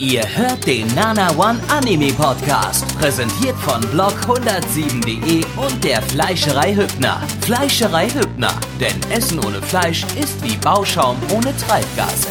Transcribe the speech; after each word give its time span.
Ihr 0.00 0.24
hört 0.34 0.66
den 0.66 0.86
Nana 0.94 1.30
One 1.36 1.60
Anime 1.68 2.10
Podcast, 2.14 2.96
präsentiert 2.96 3.54
von 3.58 3.82
blog107.de 3.82 5.44
und 5.62 5.84
der 5.84 6.00
Fleischerei 6.00 6.74
Hübner. 6.74 7.20
Fleischerei 7.42 8.08
Hübner, 8.08 8.58
denn 8.80 8.98
Essen 9.10 9.44
ohne 9.44 9.60
Fleisch 9.60 10.04
ist 10.18 10.42
wie 10.42 10.56
Bauschaum 10.56 11.18
ohne 11.30 11.54
Treibgase. 11.54 12.28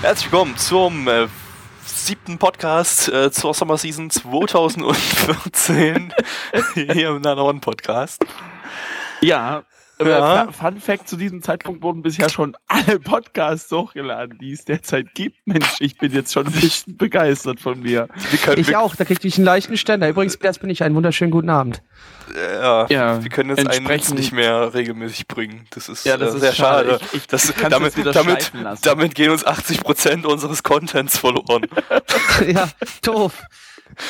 Herzlich 0.00 0.30
willkommen 0.30 0.56
zum 0.56 1.08
äh, 1.08 1.26
siebten 1.84 2.38
Podcast 2.38 3.08
äh, 3.08 3.32
zur 3.32 3.52
Summer 3.52 3.76
Season 3.76 4.08
2014 4.08 6.14
hier 6.74 7.08
im 7.08 7.22
Nana 7.22 7.42
One 7.42 7.58
Podcast. 7.58 8.24
Ja, 9.20 9.64
Ja. 10.00 10.50
Fun 10.52 10.80
Fact: 10.80 11.08
Zu 11.08 11.16
diesem 11.16 11.42
Zeitpunkt 11.42 11.82
wurden 11.82 12.02
bisher 12.02 12.28
schon 12.28 12.56
alle 12.68 13.00
Podcasts 13.00 13.70
hochgeladen, 13.72 14.38
die 14.38 14.52
es 14.52 14.64
derzeit 14.64 15.14
gibt. 15.14 15.36
Mensch, 15.46 15.76
ich 15.80 15.98
bin 15.98 16.12
jetzt 16.12 16.32
schon 16.32 16.46
ein 16.46 16.52
bisschen 16.52 16.96
begeistert 16.96 17.60
von 17.60 17.80
mir. 17.80 18.08
Ich 18.56 18.76
auch, 18.76 18.94
da 18.96 19.04
kriegte 19.04 19.26
ich 19.26 19.36
einen 19.36 19.44
leichten 19.44 19.76
Ständer. 19.76 20.08
Übrigens, 20.08 20.38
das 20.38 20.58
bin 20.58 20.70
ich. 20.70 20.82
Einen 20.82 20.94
wunderschönen 20.94 21.30
guten 21.30 21.50
Abend. 21.50 21.82
ja, 22.34 22.86
Ja, 22.88 23.22
wir 23.22 23.30
können 23.30 23.50
jetzt 23.56 23.66
einen 23.68 24.16
nicht 24.16 24.32
mehr 24.32 24.72
regelmäßig 24.74 25.26
bringen. 25.28 25.66
Das 25.70 25.88
ist, 25.88 26.04
Ja, 26.04 26.16
das 26.16 26.32
äh, 26.32 26.36
ist 26.36 26.40
sehr 26.42 26.52
schade. 26.52 26.90
schade. 26.90 27.04
Ich- 27.12 27.14
ich 27.14 27.26
das, 27.26 27.52
damit, 27.68 27.94
damit, 28.14 28.52
damit 28.82 29.14
gehen 29.14 29.30
uns 29.30 29.44
80% 29.46 30.24
unseres 30.26 30.62
Contents 30.62 31.18
verloren. 31.18 31.66
ja, 32.46 32.68
doof. 33.02 33.42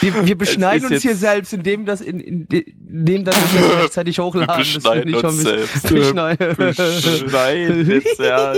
Wir, 0.01 0.27
wir 0.27 0.37
beschneiden 0.39 0.91
uns 0.93 1.03
hier 1.03 1.17
selbst, 1.17 1.53
indem 1.53 1.87
das 1.87 2.01
in, 2.01 2.21
in, 2.21 2.47
indem 2.47 3.25
das 3.25 3.37
wir 3.55 3.61
das 3.69 3.83
rechtzeitig 3.85 4.19
hochladen. 4.19 4.49
Wir 4.49 4.65
Das 4.65 4.75
beschneiden 4.75 5.15
schon 5.15 5.25
uns 5.25 5.39
ein 5.39 5.45
selbst. 5.45 5.83
bisschen- 5.83 5.97
Beschneiden. 5.97 7.91
Jetzt, 7.91 8.19
ja. 8.21 8.53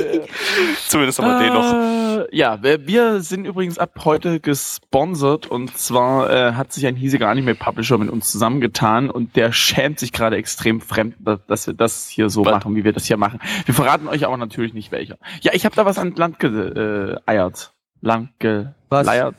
Zumindest 0.89 1.19
haben 1.19 1.29
wir 1.29 1.39
den 1.45 1.55
noch. 1.55 2.27
Äh, 2.33 2.37
Ja, 2.37 2.63
wir, 2.63 2.87
wir 2.87 3.21
sind 3.21 3.45
übrigens 3.47 3.79
ab 3.79 3.93
heute 4.05 4.41
gesponsert 4.41 5.47
und 5.47 5.77
zwar 5.79 6.31
äh, 6.31 6.53
hat 6.55 6.73
sich 6.73 6.87
ein 6.87 6.97
hiesiger 6.97 7.29
Anime-Publisher 7.29 7.97
mit 7.99 8.11
uns 8.11 8.31
zusammengetan 8.31 9.11
und 9.11 9.37
der 9.37 9.53
schämt 9.53 9.99
sich 9.99 10.13
gerade 10.13 10.37
extrem 10.37 10.81
fremd, 10.81 11.17
dass, 11.47 11.67
wir 11.67 11.75
das 11.75 12.09
hier 12.09 12.29
so 12.31 12.45
Was? 12.45 12.53
machen, 12.53 12.75
wie 12.77 12.85
wir 12.85 12.93
das 12.93 13.07
hier 13.07 13.17
machen. 13.17 13.41
Wir 13.65 13.75
verraten 13.75 14.09
euch 14.09 14.27
aber 14.27 14.37
natürlich 14.37 14.75
nicht 14.75 14.93
welcher. 14.93 15.17
Ja, 15.43 15.53
ich 15.55 15.65
habe 15.65 15.75
da 15.77 15.85
was 15.87 15.99
an 15.99 16.15
Land 16.17 16.39
geeiert. 16.39 17.73
Land 18.03 18.31
Was? 18.89 19.01
geleiert. 19.07 19.35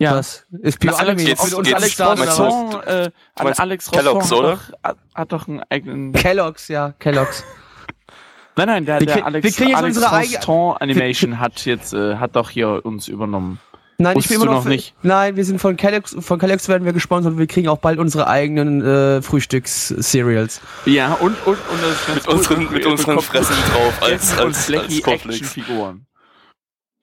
Ja. 0.00 0.14
Was? 0.14 0.46
Ist 0.62 0.78
Na, 0.84 0.92
Alex, 0.92 1.22
mit 1.24 1.30
uns 1.40 1.66
geht's- 1.66 2.00
alle 2.00 2.20
Alex? 2.20 2.38
Rosson, 2.40 2.82
äh, 2.86 3.10
Alex 3.34 3.90
Kellogg's, 3.90 4.32
oder? 4.32 4.52
Hat, 4.52 4.60
doch, 4.60 4.72
hat, 4.84 4.96
hat 5.14 5.32
doch 5.32 5.48
einen 5.48 5.62
eigenen. 5.70 6.12
Kellogg's, 6.12 6.68
ja, 6.68 6.92
Kellogg's. 6.98 7.44
Nein, 8.56 8.66
nein, 8.66 8.84
der, 8.86 8.98
der 8.98 9.24
Alex, 9.24 9.58
wir 9.60 9.68
jetzt 9.68 9.76
Alex 9.76 10.02
eigene- 10.02 10.36
Roston 10.38 10.76
Animation 10.80 11.38
hat 11.38 11.64
jetzt, 11.64 11.94
äh, 11.94 12.16
hat 12.16 12.34
doch 12.34 12.50
hier 12.50 12.84
uns 12.84 13.06
übernommen. 13.06 13.60
Nein, 14.00 14.12
ich 14.12 14.16
Wusstest 14.24 14.34
bin 14.40 14.42
immer 14.48 14.54
noch, 14.56 14.64
noch 14.64 14.68
nicht? 14.70 14.94
Nein, 15.02 15.36
wir 15.36 15.44
sind 15.44 15.60
von 15.60 15.76
Kellogg's, 15.76 16.16
von 16.18 16.38
Kellogg's 16.40 16.68
werden 16.68 16.84
wir 16.84 16.92
gesponsert 16.92 17.32
und 17.34 17.38
wir 17.38 17.46
kriegen 17.48 17.68
auch 17.68 17.78
bald 17.78 17.98
unsere 18.00 18.26
eigenen 18.28 18.84
äh, 18.84 19.22
Frühstücks-Cereals. 19.22 20.60
Ja, 20.86 21.14
und, 21.14 21.36
und, 21.46 21.56
und 21.56 21.82
das 21.82 21.92
ist 21.92 22.06
ganz 22.06 22.16
Mit 22.16 22.26
cool. 22.28 22.34
unseren, 22.34 22.72
mit 22.72 22.86
unseren 22.86 23.20
Fressen 23.20 23.54
drauf 23.72 23.94
als, 24.02 24.32
und 24.32 24.38
als, 24.40 24.70
als 24.72 25.02
Cornflakes. 25.02 25.40
Actionfiguren. 25.40 26.06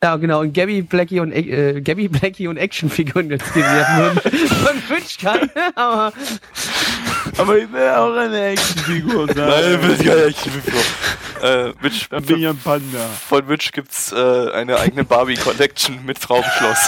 Ja, 0.05 0.17
genau, 0.17 0.41
und 0.41 0.53
Gabby, 0.53 0.83
Blackie 0.83 1.19
und 1.19 1.31
äh, 1.31 1.81
Gabby, 1.81 2.07
Blackie 2.07 2.47
und 2.47 2.57
Actionfiguren 2.57 3.31
jetzt 3.31 3.51
gewährt 3.55 3.87
würden. 3.97 4.19
Von 4.47 4.75
Witch 4.95 5.17
keine, 5.17 5.49
aber 5.75 6.13
Aber 7.39 7.57
ich 7.57 7.71
will 7.71 7.89
auch 7.89 8.15
eine 8.15 8.39
Actionfigur 8.39 9.25
sein. 9.33 9.35
Nein, 9.35 9.81
will 9.81 9.95
ich 9.99 10.05
gar 10.05 10.25
nicht. 10.27 10.47
Äh, 11.41 11.73
Witch, 11.81 12.07
bin 12.09 12.45
ein 12.45 12.57
Panda. 12.57 12.99
von 13.27 13.49
Witch 13.49 13.71
gibt's 13.71 14.11
äh, 14.11 14.51
eine 14.51 14.77
eigene 14.77 15.05
Barbie 15.05 15.37
Collection 15.37 16.05
mit 16.05 16.21
Traubenschloss. 16.21 16.87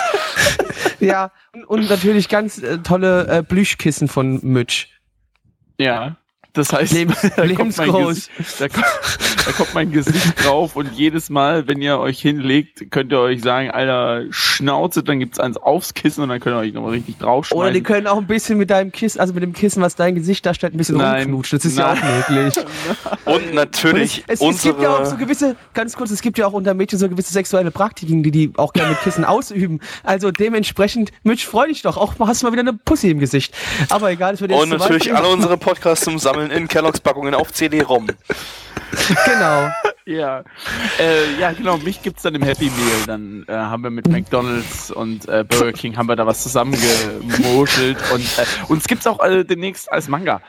ja, 0.99 1.31
und, 1.53 1.63
und 1.63 1.89
natürlich 1.89 2.29
ganz 2.29 2.59
äh, 2.59 2.77
tolle 2.83 3.25
äh, 3.25 3.41
Plüschkissen 3.41 4.07
von 4.07 4.41
Mitch. 4.43 4.89
Ja. 5.79 6.17
Das 6.57 6.73
heißt, 6.73 6.93
Lebens- 6.93 7.21
da, 7.35 7.47
kommt. 7.53 8.07
Gesicht, 8.09 8.29
da, 8.59 8.67
kommt, 8.67 8.85
da 9.45 9.51
kommt 9.51 9.73
mein 9.73 9.91
Gesicht 9.91 10.43
drauf 10.45 10.75
und 10.75 10.91
jedes 10.93 11.29
Mal, 11.29 11.67
wenn 11.67 11.81
ihr 11.81 11.99
euch 11.99 12.19
hinlegt, 12.19 12.91
könnt 12.91 13.11
ihr 13.11 13.19
euch 13.19 13.41
sagen, 13.41 13.71
Alter, 13.71 14.25
Schnauze, 14.29 15.03
dann 15.03 15.19
gibt's 15.19 15.39
eins 15.39 15.57
aufs 15.57 15.93
Kissen 15.93 16.23
und 16.23 16.29
dann 16.29 16.39
könnt 16.39 16.55
ihr 16.55 16.59
euch 16.59 16.73
nochmal 16.73 16.91
richtig 16.91 17.17
draufschmeißen. 17.17 17.57
Oder 17.57 17.71
die 17.71 17.81
können 17.81 18.07
auch 18.07 18.17
ein 18.17 18.27
bisschen 18.27 18.57
mit 18.57 18.69
deinem 18.69 18.91
Kissen, 18.91 19.19
also 19.19 19.33
mit 19.33 19.43
dem 19.43 19.53
Kissen, 19.53 19.81
was 19.81 19.95
dein 19.95 20.15
Gesicht 20.15 20.45
darstellt, 20.45 20.73
ein 20.73 20.77
bisschen 20.77 20.97
Nein. 20.97 21.23
rumknutschen. 21.23 21.59
Das 21.59 21.65
ist 21.65 21.77
ja 21.77 21.93
Nein. 21.93 22.03
auch 22.03 22.29
möglich. 22.29 22.57
Und 23.25 23.37
Und 23.47 23.53
natürlich 23.53 24.23
es, 24.27 24.35
es, 24.35 24.41
es 24.41 24.41
unsere... 24.41 24.73
gibt 24.73 24.83
ja 24.83 24.97
auch 24.97 25.05
so 25.05 25.17
gewisse, 25.17 25.55
ganz 25.73 25.95
kurz, 25.95 26.11
es 26.11 26.21
gibt 26.21 26.37
ja 26.37 26.47
auch 26.47 26.53
unter 26.53 26.73
Mädchen 26.73 26.99
so 26.99 27.07
gewisse 27.07 27.31
sexuelle 27.31 27.71
Praktiken, 27.71 28.23
die 28.23 28.31
die 28.31 28.51
auch 28.57 28.73
gerne 28.73 28.91
mit 28.91 29.01
Kissen 29.01 29.25
ausüben. 29.25 29.79
Also 30.03 30.31
dementsprechend, 30.31 31.11
Mitch, 31.23 31.45
freu 31.45 31.67
dich 31.67 31.81
doch. 31.81 31.97
Auch 31.97 32.15
hast 32.19 32.41
du 32.41 32.47
mal 32.47 32.51
wieder 32.51 32.61
eine 32.61 32.73
Pussy 32.73 33.11
im 33.11 33.19
Gesicht. 33.19 33.53
Aber 33.89 34.11
egal, 34.11 34.33
es 34.33 34.41
wird 34.41 34.51
jetzt 34.51 34.61
und 34.61 34.69
natürlich 34.69 35.13
alle 35.13 35.27
unsere 35.27 35.57
Podcasts 35.57 36.05
zum 36.05 36.19
Sammeln 36.19 36.46
in 36.51 36.67
Kellogg's 36.67 36.99
Packungen 36.99 37.33
auf 37.33 37.51
CD-ROM. 37.51 38.07
Genau. 39.25 39.69
Ja, 40.05 40.41
äh, 40.99 41.37
ja 41.37 41.51
genau, 41.51 41.77
mich 41.77 42.01
gibt's 42.01 42.21
dann 42.21 42.33
im 42.33 42.41
Happy 42.41 42.65
Meal. 42.65 43.05
Dann 43.05 43.45
äh, 43.49 43.53
haben 43.53 43.83
wir 43.83 43.89
mit 43.89 44.07
McDonalds 44.07 44.89
und 44.89 45.27
äh, 45.27 45.43
Burger 45.43 45.73
King 45.73 45.97
haben 45.97 46.07
wir 46.07 46.15
da 46.15 46.25
was 46.25 46.43
zusammengemoschelt 46.43 47.97
und 48.13 48.23
äh, 48.37 48.45
uns 48.69 48.87
gibt's 48.87 49.05
auch 49.05 49.19
äh, 49.19 49.43
demnächst 49.43 49.91
als 49.91 50.07
Manga. 50.07 50.41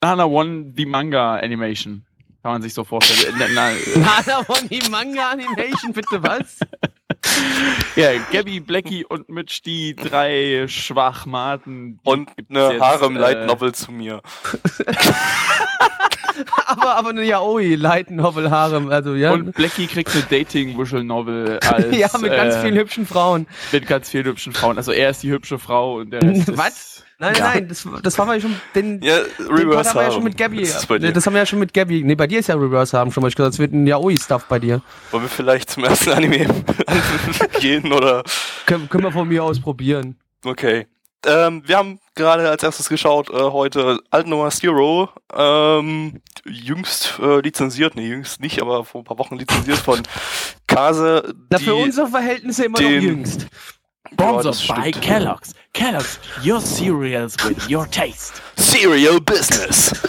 Nana 0.00 0.24
One, 0.24 0.72
die 0.72 0.86
Manga 0.86 1.36
Animation. 1.36 2.06
Kann 2.44 2.52
man 2.52 2.60
sich 2.62 2.74
so 2.74 2.84
vorstellen. 2.84 3.40
Äh, 3.40 3.46
Na, 3.54 3.70
na, 3.70 3.70
Nana 4.26 4.44
von 4.44 4.68
die 4.68 4.82
Manga 4.90 5.30
Animation, 5.30 5.94
bitte 5.94 6.22
was? 6.22 6.58
ja, 7.96 8.10
Gabby, 8.30 8.60
Blackie 8.60 9.06
und 9.06 9.30
Mitch, 9.30 9.62
die 9.64 9.96
drei 9.96 10.66
Schwachmaten. 10.68 12.00
die 12.04 12.10
Und 12.10 12.28
eine 12.50 12.78
Harem 12.80 13.16
Light 13.16 13.38
äh, 13.38 13.46
Novel 13.46 13.72
zu 13.72 13.92
mir. 13.92 14.20
aber, 16.66 16.96
aber 16.96 17.08
eine 17.08 17.24
Yaoi, 17.24 17.76
Light 17.76 18.10
Novel 18.10 18.50
Harem, 18.50 18.90
also 18.90 19.14
ja. 19.14 19.32
Und 19.32 19.54
Blackie 19.54 19.86
kriegt 19.86 20.12
eine 20.12 20.24
Dating-Visual-Novel 20.24 21.60
als 21.60 21.96
ja, 21.96 22.10
mit 22.18 22.30
ganz 22.30 22.56
äh, 22.56 22.60
vielen 22.60 22.74
hübschen 22.74 23.06
Frauen. 23.06 23.46
mit 23.72 23.86
ganz 23.86 24.10
vielen 24.10 24.26
hübschen 24.26 24.52
Frauen. 24.52 24.76
Also 24.76 24.92
er 24.92 25.08
ist 25.08 25.22
die 25.22 25.30
hübsche 25.30 25.58
Frau 25.58 25.94
und 25.94 26.10
der 26.10 26.20
Rest 26.20 26.50
ist, 26.50 26.58
Was? 26.58 26.93
Nein, 27.18 27.34
Ja. 27.36 27.44
nein, 27.54 27.68
das, 27.68 27.86
das 28.02 28.18
haben 28.18 28.28
wir 28.28 28.34
ja 28.34 28.40
schon, 28.40 28.56
den, 28.74 29.00
Ja, 29.02 29.18
den 29.38 29.46
Reverse 29.46 29.90
haben 29.90 29.96
wir 29.98 30.02
ja 30.02 30.10
schon 30.10 30.24
mit 30.24 30.36
Gabby. 30.36 30.60
Das. 30.62 30.86
Das 30.86 31.26
haben 31.26 31.32
wir 31.34 31.40
ja 31.40 31.46
schon 31.46 31.58
mit 31.60 31.72
Gabby. 31.72 32.02
Nee, 32.04 32.14
bei 32.16 32.26
dir 32.26 32.40
ist 32.40 32.48
ja 32.48 32.56
Reverse 32.56 32.98
haben 32.98 33.12
schon 33.12 33.22
mal. 33.22 33.28
Ich 33.28 33.36
gesagt, 33.36 33.54
es 33.54 33.58
wird 33.60 33.72
ein 33.72 33.86
Yaoi-Stuff 33.86 34.46
bei 34.48 34.58
dir. 34.58 34.82
Wollen 35.12 35.22
wir 35.24 35.30
vielleicht 35.30 35.70
zum 35.70 35.84
ersten 35.84 36.10
Anime 36.10 36.46
gehen 37.60 37.92
oder... 37.92 38.22
Können, 38.66 38.88
können 38.88 39.04
wir 39.04 39.12
von 39.12 39.28
mir 39.28 39.44
aus 39.44 39.60
probieren. 39.60 40.16
Okay. 40.44 40.86
Ähm, 41.26 41.62
wir 41.64 41.78
haben 41.78 42.00
gerade 42.16 42.50
als 42.50 42.62
erstes 42.62 42.88
geschaut, 42.90 43.30
äh, 43.30 43.34
heute 43.34 43.98
Altnummer 44.10 44.50
Zero, 44.50 45.08
ähm, 45.34 46.20
jüngst 46.44 47.18
äh, 47.22 47.40
lizenziert, 47.40 47.94
nee, 47.96 48.06
jüngst 48.08 48.40
nicht, 48.42 48.60
aber 48.60 48.84
vor 48.84 49.00
ein 49.00 49.04
paar 49.04 49.18
Wochen 49.18 49.36
lizenziert 49.38 49.78
von 49.78 50.02
Kase. 50.66 51.34
Na, 51.48 51.58
für 51.58 51.74
unsere 51.76 52.08
Verhältnisse 52.08 52.66
immer 52.66 52.78
noch 52.78 52.86
den- 52.88 53.24
jüngst. 54.10 54.20
Ja, 54.20 54.52
Sponsored 54.52 54.84
by. 54.84 54.90
Kellogg's. 55.00 55.54
Kellogg's, 55.72 56.20
your 56.44 56.60
cereals 56.60 57.36
with 57.48 57.68
your 57.68 57.86
taste. 57.90 58.40
Serial 58.56 59.20
Business. 59.20 59.92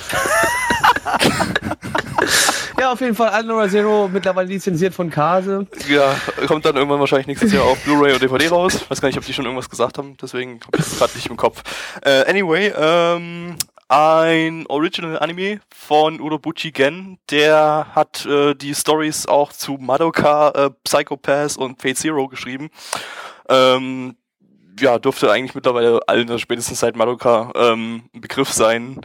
Ja, 2.77 2.91
auf 2.91 2.99
jeden 2.99 3.15
Fall 3.15 3.29
Alnora 3.29 3.69
Zero, 3.69 4.09
mittlerweile 4.11 4.49
lizenziert 4.49 4.93
von 4.93 5.09
Kase. 5.09 5.65
Ja, 5.87 6.15
kommt 6.45 6.65
dann 6.65 6.75
irgendwann 6.75 6.99
wahrscheinlich 6.99 7.27
nächstes 7.27 7.53
Jahr 7.53 7.63
auf 7.63 7.81
Blu-ray 7.83 8.13
und 8.13 8.21
DVD 8.21 8.49
raus. 8.49 8.85
Weiß 8.89 8.99
gar 8.99 9.07
nicht, 9.07 9.17
ob 9.17 9.25
die 9.25 9.33
schon 9.33 9.45
irgendwas 9.45 9.69
gesagt 9.69 9.97
haben, 9.97 10.17
deswegen 10.21 10.59
habe 10.65 10.77
ich 10.77 10.85
es 10.85 10.97
gerade 10.97 11.13
nicht 11.15 11.27
im 11.27 11.37
Kopf. 11.37 11.63
Äh, 12.03 12.29
anyway, 12.29 12.73
ähm, 12.77 13.55
ein 13.87 14.65
Original 14.67 15.19
Anime 15.19 15.61
von 15.73 16.19
Urobuchi 16.19 16.71
Gen, 16.71 17.17
der 17.29 17.87
hat 17.95 18.25
äh, 18.25 18.55
die 18.55 18.75
Stories 18.75 19.25
auch 19.25 19.53
zu 19.53 19.77
Madoka, 19.79 20.49
äh, 20.49 20.69
Psychopath 20.83 21.57
und 21.57 21.81
Fate 21.81 21.97
Zero 21.97 22.27
geschrieben. 22.27 22.69
Ähm, 23.49 24.15
ja, 24.79 24.99
dürfte 24.99 25.31
eigentlich 25.31 25.55
mittlerweile 25.55 25.99
allen, 26.07 26.27
also 26.27 26.37
spätestens 26.37 26.79
seit 26.79 26.95
Madoka, 26.95 27.51
ähm, 27.55 28.09
ein 28.13 28.21
Begriff 28.21 28.51
sein. 28.51 29.01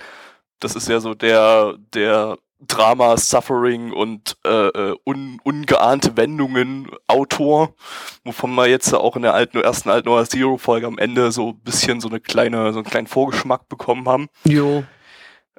Das 0.59 0.75
ist 0.75 0.89
ja 0.89 1.01
so 1.01 1.15
der, 1.15 1.75
der 1.95 2.39
Drama, 2.67 3.17
Suffering 3.17 3.93
und 3.93 4.37
äh, 4.45 4.69
äh, 4.69 4.97
un, 5.05 5.41
ungeahnte 5.45 6.17
Wendungen 6.17 6.91
Autor, 7.07 7.75
wovon 8.25 8.55
wir 8.55 8.67
jetzt 8.67 8.93
auch 8.93 9.17
in 9.17 9.23
der 9.23 9.33
alten, 9.33 9.59
ersten 9.59 9.89
alten 9.89 10.09
Noah 10.09 10.27
Zero 10.27 10.59
Folge 10.59 10.87
am 10.87 10.99
Ende 10.99 11.33
so 11.33 11.51
ein 11.51 11.61
bisschen 11.61 12.01
so 12.01 12.09
eine 12.09 12.21
kleine, 12.21 12.73
so 12.73 12.81
einen 12.81 12.89
kleinen 12.89 13.07
Vorgeschmack 13.07 13.69
bekommen 13.69 14.07
haben. 14.09 14.29
Jo. 14.45 14.85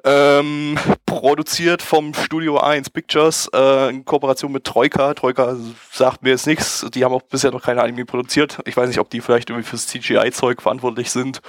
Ähm, 0.04 0.76
produziert 1.06 1.80
vom 1.80 2.12
Studio 2.12 2.58
1 2.58 2.90
Pictures 2.90 3.48
äh, 3.54 3.90
in 3.90 4.04
Kooperation 4.04 4.50
mit 4.50 4.64
Troika. 4.64 5.14
Troika 5.14 5.56
sagt 5.92 6.22
mir 6.22 6.30
jetzt 6.30 6.46
nichts. 6.46 6.84
Die 6.92 7.04
haben 7.04 7.12
auch 7.12 7.22
bisher 7.22 7.52
noch 7.52 7.62
keine 7.62 7.82
Anime 7.82 8.04
produziert. 8.04 8.58
Ich 8.64 8.76
weiß 8.76 8.88
nicht, 8.88 8.98
ob 8.98 9.10
die 9.10 9.20
vielleicht 9.20 9.50
irgendwie 9.50 9.68
fürs 9.68 9.86
CGI-Zeug 9.86 10.60
verantwortlich 10.60 11.10
sind. 11.12 11.40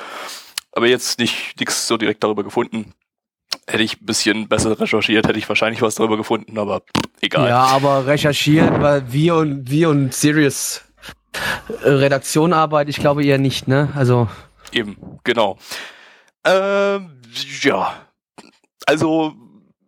Aber 0.71 0.87
jetzt 0.87 1.17
nicht 1.17 1.59
nichts 1.59 1.87
so 1.87 1.97
direkt 1.97 2.23
darüber 2.23 2.43
gefunden. 2.43 2.93
Hätte 3.65 3.83
ich 3.83 4.01
ein 4.01 4.05
bisschen 4.05 4.47
besser 4.47 4.79
recherchiert, 4.79 5.27
hätte 5.27 5.39
ich 5.39 5.49
wahrscheinlich 5.49 5.81
was 5.81 5.95
darüber 5.95 6.17
gefunden, 6.17 6.57
aber 6.57 6.81
egal. 7.21 7.49
Ja, 7.49 7.63
aber 7.63 8.05
recherchieren, 8.05 8.81
weil 8.81 9.11
wir 9.11 9.35
und 9.35 9.69
wir 9.69 9.89
und 9.89 10.13
Sirius 10.13 10.81
äh, 11.83 11.89
Redaktion 11.89 12.53
arbeitet, 12.53 12.89
ich 12.89 13.01
glaube 13.01 13.23
eher 13.23 13.37
nicht, 13.37 13.67
ne? 13.67 13.89
Also. 13.95 14.27
Eben, 14.71 14.97
genau. 15.23 15.57
Ähm, 16.43 17.21
ja. 17.61 17.93
Also 18.85 19.33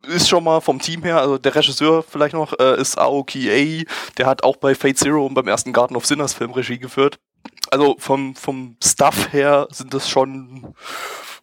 ist 0.08 0.30
schon 0.30 0.44
mal 0.44 0.62
vom 0.62 0.80
Team 0.80 1.04
her, 1.04 1.20
also 1.20 1.38
der 1.38 1.56
Regisseur 1.56 2.04
vielleicht 2.04 2.34
noch, 2.34 2.58
äh, 2.60 2.80
ist 2.80 2.98
Aoki 2.98 3.50
Ei, 3.50 3.86
der 4.18 4.28
hat 4.28 4.44
auch 4.44 4.58
bei 4.58 4.76
Fate 4.76 4.98
Zero 4.98 5.26
und 5.26 5.34
beim 5.34 5.48
ersten 5.48 5.74
Garden 5.74 5.96
of 5.96 6.06
Sinners 6.06 6.34
Film 6.34 6.52
Regie 6.52 6.78
geführt. 6.78 7.20
Also 7.72 7.96
vom, 8.00 8.36
vom 8.36 8.78
Stuff 8.84 9.34
her 9.34 9.68
sind 9.72 9.94
das 9.94 10.10
schon 10.10 10.74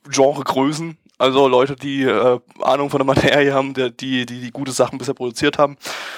Genregrößen. 0.08 0.96
Also 1.18 1.46
Leute, 1.48 1.76
die 1.76 2.02
äh, 2.02 2.40
Ahnung 2.60 2.90
von 2.90 2.98
der 2.98 3.06
Materie 3.06 3.52
haben, 3.52 3.74
die, 3.74 3.96
die, 3.96 4.26
die, 4.26 4.40
die 4.40 4.50
gute 4.50 4.72
Sachen 4.72 4.98
bisher 4.98 5.14
produziert 5.14 5.58
haben. 5.58 5.76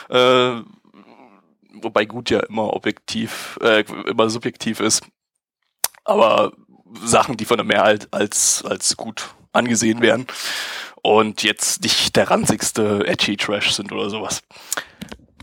Äh, 0.09 0.63
wobei 1.83 2.05
gut 2.05 2.31
ja 2.31 2.41
immer 2.41 2.73
objektiv, 2.73 3.59
äh, 3.63 3.85
immer 4.07 4.31
subjektiv 4.31 4.81
ist. 4.81 5.03
Aber 6.05 6.53
Sachen, 7.05 7.37
die 7.37 7.45
von 7.45 7.57
der 7.57 7.67
Mehrheit 7.67 8.09
als, 8.13 8.65
als 8.65 8.97
gut 8.97 9.35
angesehen 9.53 10.01
werden 10.01 10.27
und 11.05 11.43
jetzt 11.43 11.83
nicht 11.83 12.17
der 12.17 12.31
ranzigste 12.31 13.07
edgy 13.07 13.37
Trash 13.37 13.73
sind 13.73 13.93
oder 13.93 14.09
sowas. 14.09 14.43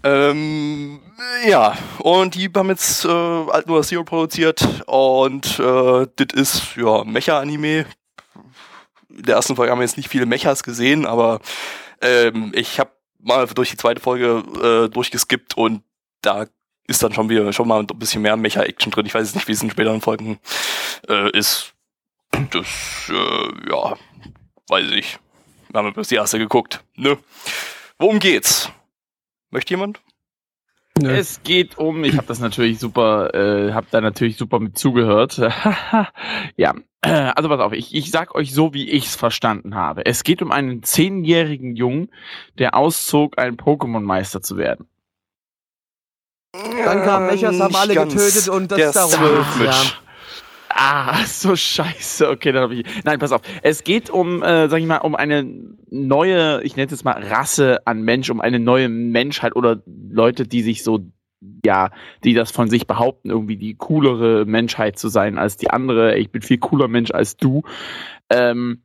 Ähm, 0.03 0.99
ja, 1.47 1.77
und 1.99 2.33
die 2.33 2.49
haben 2.55 2.69
jetzt 2.69 3.05
äh, 3.05 3.07
Alt 3.07 3.67
Noah 3.67 3.83
Zero 3.83 4.03
produziert 4.03 4.67
und 4.87 5.59
äh, 5.59 6.07
das 6.15 6.33
ist 6.33 6.75
ja 6.75 7.03
Mecha-Anime. 7.03 7.85
In 9.09 9.23
der 9.23 9.35
ersten 9.35 9.55
Folge 9.55 9.71
haben 9.71 9.77
wir 9.77 9.85
jetzt 9.85 9.97
nicht 9.97 10.09
viele 10.09 10.25
Mechas 10.25 10.63
gesehen, 10.63 11.05
aber 11.05 11.39
ähm, 12.01 12.51
ich 12.55 12.79
habe 12.79 12.89
mal 13.19 13.45
durch 13.45 13.69
die 13.69 13.77
zweite 13.77 14.01
Folge 14.01 14.43
äh, 14.63 14.89
durchgeskippt 14.89 15.55
und 15.55 15.83
da 16.21 16.47
ist 16.87 17.03
dann 17.03 17.13
schon 17.13 17.29
wieder 17.29 17.53
schon 17.53 17.67
mal 17.67 17.81
ein 17.81 17.99
bisschen 17.99 18.23
mehr 18.23 18.35
Mecha-Action 18.35 18.91
drin. 18.91 19.05
Ich 19.05 19.13
weiß 19.13 19.35
nicht, 19.35 19.47
wie 19.47 19.51
es 19.51 19.61
in 19.61 19.69
späteren 19.69 20.01
Folgen 20.01 20.39
äh, 21.07 21.29
ist. 21.37 21.73
Das, 22.49 23.11
äh, 23.11 23.69
ja, 23.69 23.95
weiß 24.67 24.89
ich 24.93 25.19
nicht. 25.71 25.75
Wir 25.75 25.83
haben 25.83 25.93
bloß 25.93 26.07
die 26.07 26.15
erste 26.15 26.39
geguckt. 26.39 26.83
Ne? 26.95 27.17
Worum 27.97 28.19
geht's? 28.19 28.71
Möchte 29.49 29.73
jemand? 29.73 30.01
Nö. 31.01 31.09
Es 31.09 31.41
geht 31.43 31.77
um, 31.77 32.03
ich 32.03 32.17
habe 32.17 32.27
das 32.27 32.39
natürlich 32.39 32.79
super, 32.79 33.33
äh, 33.33 33.73
habe 33.73 33.87
da 33.91 34.01
natürlich 34.01 34.37
super 34.37 34.59
mit 34.59 34.77
zugehört. 34.77 35.37
ja, 36.57 36.73
also 37.01 37.49
pass 37.49 37.59
auf, 37.59 37.73
ich, 37.73 37.95
ich 37.95 38.11
sag 38.11 38.35
euch 38.35 38.53
so, 38.53 38.73
wie 38.73 38.89
ich's 38.89 39.15
verstanden 39.15 39.75
habe. 39.75 40.05
Es 40.05 40.23
geht 40.23 40.41
um 40.41 40.51
einen 40.51 40.83
zehnjährigen 40.83 41.75
Jungen, 41.75 42.11
der 42.59 42.75
auszog, 42.75 43.37
ein 43.39 43.55
Pokémon-Meister 43.55 44.41
zu 44.41 44.57
werden. 44.57 44.87
Dann 46.53 47.03
kamen 47.03 47.27
Mechas, 47.27 47.59
haben 47.59 47.75
alle 47.75 47.95
getötet 47.95 48.49
und 48.49 48.71
das 48.71 48.77
der 48.77 48.89
ist 48.89 48.95
darum. 48.95 49.11
Sandwich. 49.11 49.65
Ja. 49.65 50.10
Ah, 50.75 51.23
so 51.25 51.55
scheiße. 51.55 52.29
Okay, 52.29 52.51
dann 52.51 52.63
hab 52.63 52.71
ich. 52.71 52.85
Nein, 53.03 53.19
pass 53.19 53.31
auf. 53.31 53.41
Es 53.61 53.83
geht 53.83 54.09
um, 54.09 54.43
äh, 54.43 54.69
sag 54.69 54.79
ich 54.79 54.85
mal, 54.85 54.97
um 54.97 55.15
eine 55.15 55.45
neue, 55.89 56.61
ich 56.63 56.75
nenne 56.75 56.85
es 56.85 56.91
jetzt 56.91 57.05
mal 57.05 57.21
Rasse 57.21 57.85
an 57.85 58.01
Mensch, 58.01 58.29
um 58.29 58.41
eine 58.41 58.59
neue 58.59 58.89
Menschheit 58.89 59.55
oder 59.55 59.81
Leute, 59.85 60.47
die 60.47 60.61
sich 60.61 60.83
so, 60.83 60.99
ja, 61.65 61.89
die 62.23 62.33
das 62.33 62.51
von 62.51 62.69
sich 62.69 62.87
behaupten, 62.87 63.29
irgendwie 63.29 63.57
die 63.57 63.75
coolere 63.75 64.45
Menschheit 64.45 64.97
zu 64.97 65.09
sein 65.09 65.37
als 65.37 65.57
die 65.57 65.69
andere. 65.69 66.17
Ich 66.17 66.31
bin 66.31 66.41
viel 66.41 66.57
cooler 66.57 66.87
Mensch 66.87 67.11
als 67.11 67.37
du. 67.37 67.63
Ähm, 68.29 68.83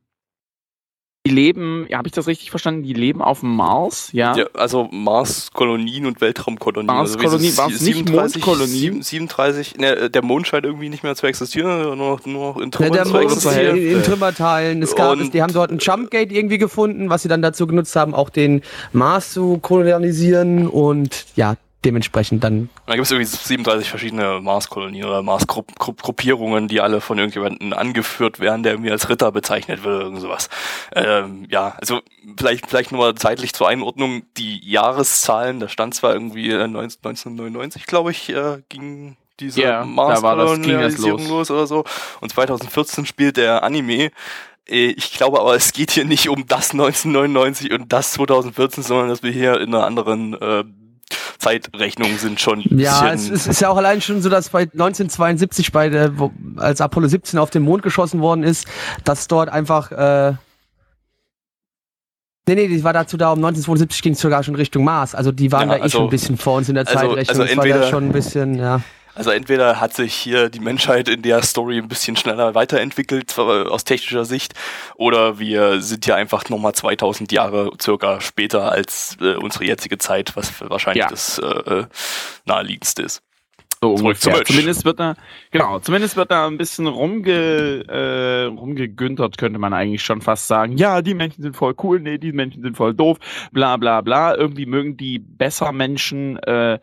die 1.27 1.35
leben, 1.35 1.87
ja, 1.89 1.99
habe 1.99 2.09
ich 2.09 2.13
das 2.13 2.27
richtig 2.27 2.51
verstanden? 2.51 2.83
Die 2.83 2.93
leben 2.93 3.23
auf 3.23 3.41
dem 3.41 3.55
Mars, 3.55 4.11
ja. 4.13 4.37
Ja, 4.37 4.47
also 4.55 4.89
Mars-Kolonien 4.91 6.07
und 6.07 6.21
Weltraumkolonien. 6.21 6.87
Mars-Kolonien, 6.87 7.51
also 7.51 7.59
waren 7.59 7.73
es 7.73 7.81
nicht 7.81 7.97
37, 7.97 8.47
Mondkolonien? 8.47 9.03
37, 9.03 9.79
ne, 9.79 10.11
der 10.11 10.23
Mond 10.23 10.47
scheint 10.47 10.65
irgendwie 10.65 10.89
nicht 10.89 11.03
mehr 11.03 11.17
zu 11.17 11.27
existieren, 11.27 11.83
nur 11.83 11.97
noch, 11.97 12.27
nur 12.27 12.53
noch 12.55 12.61
in 12.61 12.71
Trümmern 12.71 12.93
der 12.93 13.05
zu 13.05 13.17
in, 13.17 13.23
existieren. 13.23 13.57
Hälfte. 13.57 13.81
in 13.81 14.03
Trümmerteilen. 14.03 14.83
Es 14.83 14.95
gab 14.95 15.19
es, 15.19 15.31
die 15.31 15.43
haben 15.43 15.53
dort 15.53 15.71
ein 15.71 15.79
Jumpgate 15.79 16.33
irgendwie 16.33 16.59
gefunden, 16.59 17.11
was 17.11 17.23
sie 17.23 17.29
dann 17.29 17.43
dazu 17.43 17.67
genutzt 17.67 17.97
haben, 17.97 18.15
auch 18.15 18.31
den 18.31 18.63
Mars 18.93 19.33
zu 19.33 19.59
kolonialisieren 19.59 20.69
und 20.69 21.27
ja, 21.35 21.57
dementsprechend 21.85 22.43
dann. 22.43 22.69
Da 22.87 22.95
gibt 22.95 23.05
es 23.05 23.11
irgendwie 23.11 23.27
37 23.27 23.89
verschiedene 23.89 24.41
Mars-Kolonien 24.41 25.05
oder 25.05 25.23
Mars-Gruppierungen, 25.23 26.69
die 26.69 26.81
alle 26.81 27.01
von 27.01 27.19
irgendjemandem 27.19 27.73
angeführt 27.73 28.41
werden, 28.41 28.63
der 28.63 28.73
irgendwie 28.73 28.91
als 28.91 29.09
Ritter 29.09 29.31
bezeichnet 29.33 29.85
wird 29.85 29.95
oder 29.95 30.05
irgend 30.05 30.21
sowas. 30.21 30.49
Ähm, 30.95 31.47
ja, 31.51 31.77
also 31.79 32.01
vielleicht, 32.39 32.67
vielleicht 32.67 32.93
nur 32.93 33.01
mal 33.01 33.15
zeitlich 33.15 33.53
zur 33.53 33.69
Einordnung. 33.69 34.23
Die 34.37 34.69
Jahreszahlen, 34.69 35.61
da 35.61 35.69
stand 35.69 35.95
zwar 35.95 36.13
irgendwie 36.13 36.51
äh, 36.51 36.67
19, 36.67 36.99
1999, 37.05 37.87
glaube 37.87 38.11
ich, 38.11 38.31
äh, 38.31 38.63
ging 38.69 39.17
diese 39.39 39.63
da 39.63 39.79
das 39.81 39.87
Mars-Kolonialisierung 39.87 41.21
los. 41.21 41.29
los 41.29 41.51
oder 41.51 41.67
so. 41.67 41.85
Und 42.21 42.31
2014 42.31 43.07
spielt 43.07 43.37
der 43.37 43.63
Anime. 43.63 44.11
Äh, 44.67 44.89
Ich 44.97 45.13
glaube 45.13 45.41
aber, 45.41 45.55
es 45.55 45.73
geht 45.73 45.93
hier 45.93 46.05
nicht 46.05 46.29
um 46.29 46.47
das 46.47 46.73
1999 46.73 47.71
und 47.73 47.93
das 47.93 48.13
2014, 48.13 48.83
sondern 48.83 49.09
dass 49.09 49.23
wir 49.23 49.31
hier 49.31 49.61
in 49.61 49.75
einer 49.75 49.85
anderen 49.85 50.35
äh, 50.35 50.65
Zeitrechnung 51.47 52.17
sind 52.19 52.41
schon 52.41 52.61
Ja, 52.77 53.13
es, 53.13 53.31
es 53.31 53.47
ist 53.47 53.61
ja 53.61 53.69
auch 53.69 53.77
allein 53.77 54.01
schon 54.01 54.21
so, 54.23 54.29
dass 54.29 54.49
bei 54.51 54.63
1972, 54.63 55.71
bei 55.73 55.89
der, 55.89 56.19
wo, 56.19 56.33
als 56.57 56.81
Apollo 56.81 57.09
17 57.09 57.39
auf 57.39 57.51
den 57.51 57.63
Mond 57.63 57.83
geschossen 57.83 58.21
worden 58.21 58.43
ist, 58.43 58.67
dass 59.05 59.29
dort 59.29 59.49
einfach. 59.49 59.93
Äh, 59.93 60.35
Nee, 62.49 62.55
nee, 62.55 62.69
die 62.69 62.85
war 62.85 62.93
dazu 62.93 63.17
da, 63.17 63.33
um 63.33 63.39
1972 63.39 64.03
ging 64.03 64.13
es 64.13 64.21
sogar 64.21 64.45
schon 64.45 64.55
Richtung 64.55 64.85
Mars. 64.85 65.17
Also 65.17 65.33
die 65.33 65.51
waren 65.51 65.63
Ja, 65.69 65.75
da 65.75 65.81
eh 65.81 65.83
also- 65.83 65.99
schon 65.99 66.07
ein 66.07 66.11
bisschen 66.11 66.37
vor 66.39 66.57
uns 66.59 66.69
in 66.69 66.77
der 66.77 66.87
also- 66.87 66.93
Zeitrechnung. 67.01 67.19
also 67.29 67.43
das 67.43 67.57
war 67.57 67.65
da 67.65 67.71
entweder- 67.71 67.91
schon 67.91 68.05
ein 68.05 68.13
bisschen, 68.13 68.55
ja. 68.57 68.81
Also 69.17 69.31
entweder 69.31 69.81
hat 69.81 69.95
sich 69.95 70.15
hier 70.15 70.51
die 70.51 70.61
Menschheit 70.61 71.09
in 71.09 71.23
der 71.23 71.43
Story 71.43 71.79
ein 71.79 71.89
bisschen 71.89 72.17
schneller 72.17 72.55
weiterentwickelt 72.55 73.37
aus 73.39 73.85
technischer 73.85 74.27
Sicht 74.27 74.53
oder 74.97 75.39
wir 75.39 75.81
sind 75.81 76.05
hier 76.05 76.17
einfach 76.17 76.49
nochmal 76.51 76.75
2000 76.75 77.33
Jahre 77.33 77.71
circa 77.81 78.21
später 78.21 78.71
als 78.71 79.17
äh, 79.23 79.35
unsere 79.37 79.65
jetzige 79.65 79.97
Zeit, 79.97 80.37
was 80.37 80.53
wahrscheinlich 80.61 81.03
Ja. 81.05 81.09
das 81.09 81.39
äh, 81.39 81.47
äh, 81.47 81.87
naheliegendste 82.45 83.03
ist. 83.03 83.23
So 83.81 83.95
Zurück 83.95 84.19
zum 84.21 84.33
ungefähr. 84.33 84.33
Match. 84.39 84.51
Zumindest 84.51 84.85
wird 84.85 85.01
da, 85.01 85.15
genau, 85.51 85.79
zumindest 85.81 86.17
wird 86.17 86.31
da 86.31 86.47
ein 86.47 86.57
bisschen 86.59 86.87
rumge, 86.87 87.85
äh, 87.89 88.45
rumgegüntert, 88.45 89.37
könnte 89.39 89.59
man 89.59 89.73
eigentlich 89.75 90.03
schon 90.03 90.23
fast 90.23 90.47
sagen. 90.47 90.77
Ja, 90.77 91.03
die 91.03 91.15
Menschen 91.15 91.43
sind 91.43 91.57
voll 91.57 91.75
cool, 91.83 92.01
nee, 92.01 92.19
die 92.19 92.33
Menschen 92.33 92.63
sind 92.63 92.77
voll 92.77 92.95
doof, 92.95 93.19
bla 93.53 93.77
bla 93.77 94.01
bla. 94.03 94.35
Irgendwie 94.35 94.67
mögen 94.67 94.97
die 94.97 95.19
besser 95.19 95.73
Menschen, 95.73 96.39
äh, 96.39 96.79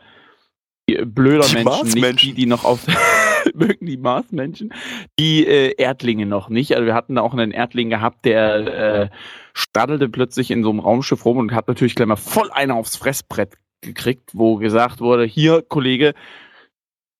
blöder 0.85 1.45
Die 1.47 1.55
Menschen, 1.55 1.55
nicht 1.55 1.65
Marsmenschen. 1.65 2.29
die, 2.29 2.33
die 2.33 2.45
noch 2.45 2.65
auf 2.65 2.85
mögen 3.53 3.85
die 3.85 3.97
Marsmenschen, 3.97 4.73
die 5.19 5.45
äh, 5.45 5.73
Erdlinge 5.77 6.25
noch 6.25 6.49
nicht. 6.49 6.73
Also 6.73 6.85
wir 6.85 6.93
hatten 6.93 7.15
da 7.15 7.21
auch 7.21 7.33
einen 7.33 7.51
Erdling 7.51 7.89
gehabt, 7.89 8.25
der 8.25 8.55
äh, 8.55 9.09
staddelte 9.53 10.09
plötzlich 10.09 10.51
in 10.51 10.63
so 10.63 10.69
einem 10.69 10.79
Raumschiff 10.79 11.25
rum 11.25 11.37
und 11.37 11.53
hat 11.53 11.67
natürlich 11.67 11.95
gleich 11.95 12.07
mal 12.07 12.15
voll 12.15 12.49
einer 12.51 12.75
aufs 12.75 12.95
Fressbrett 12.95 13.55
gekriegt, 13.81 14.31
wo 14.33 14.57
gesagt 14.57 15.01
wurde, 15.01 15.25
hier, 15.25 15.61
Kollege, 15.61 16.13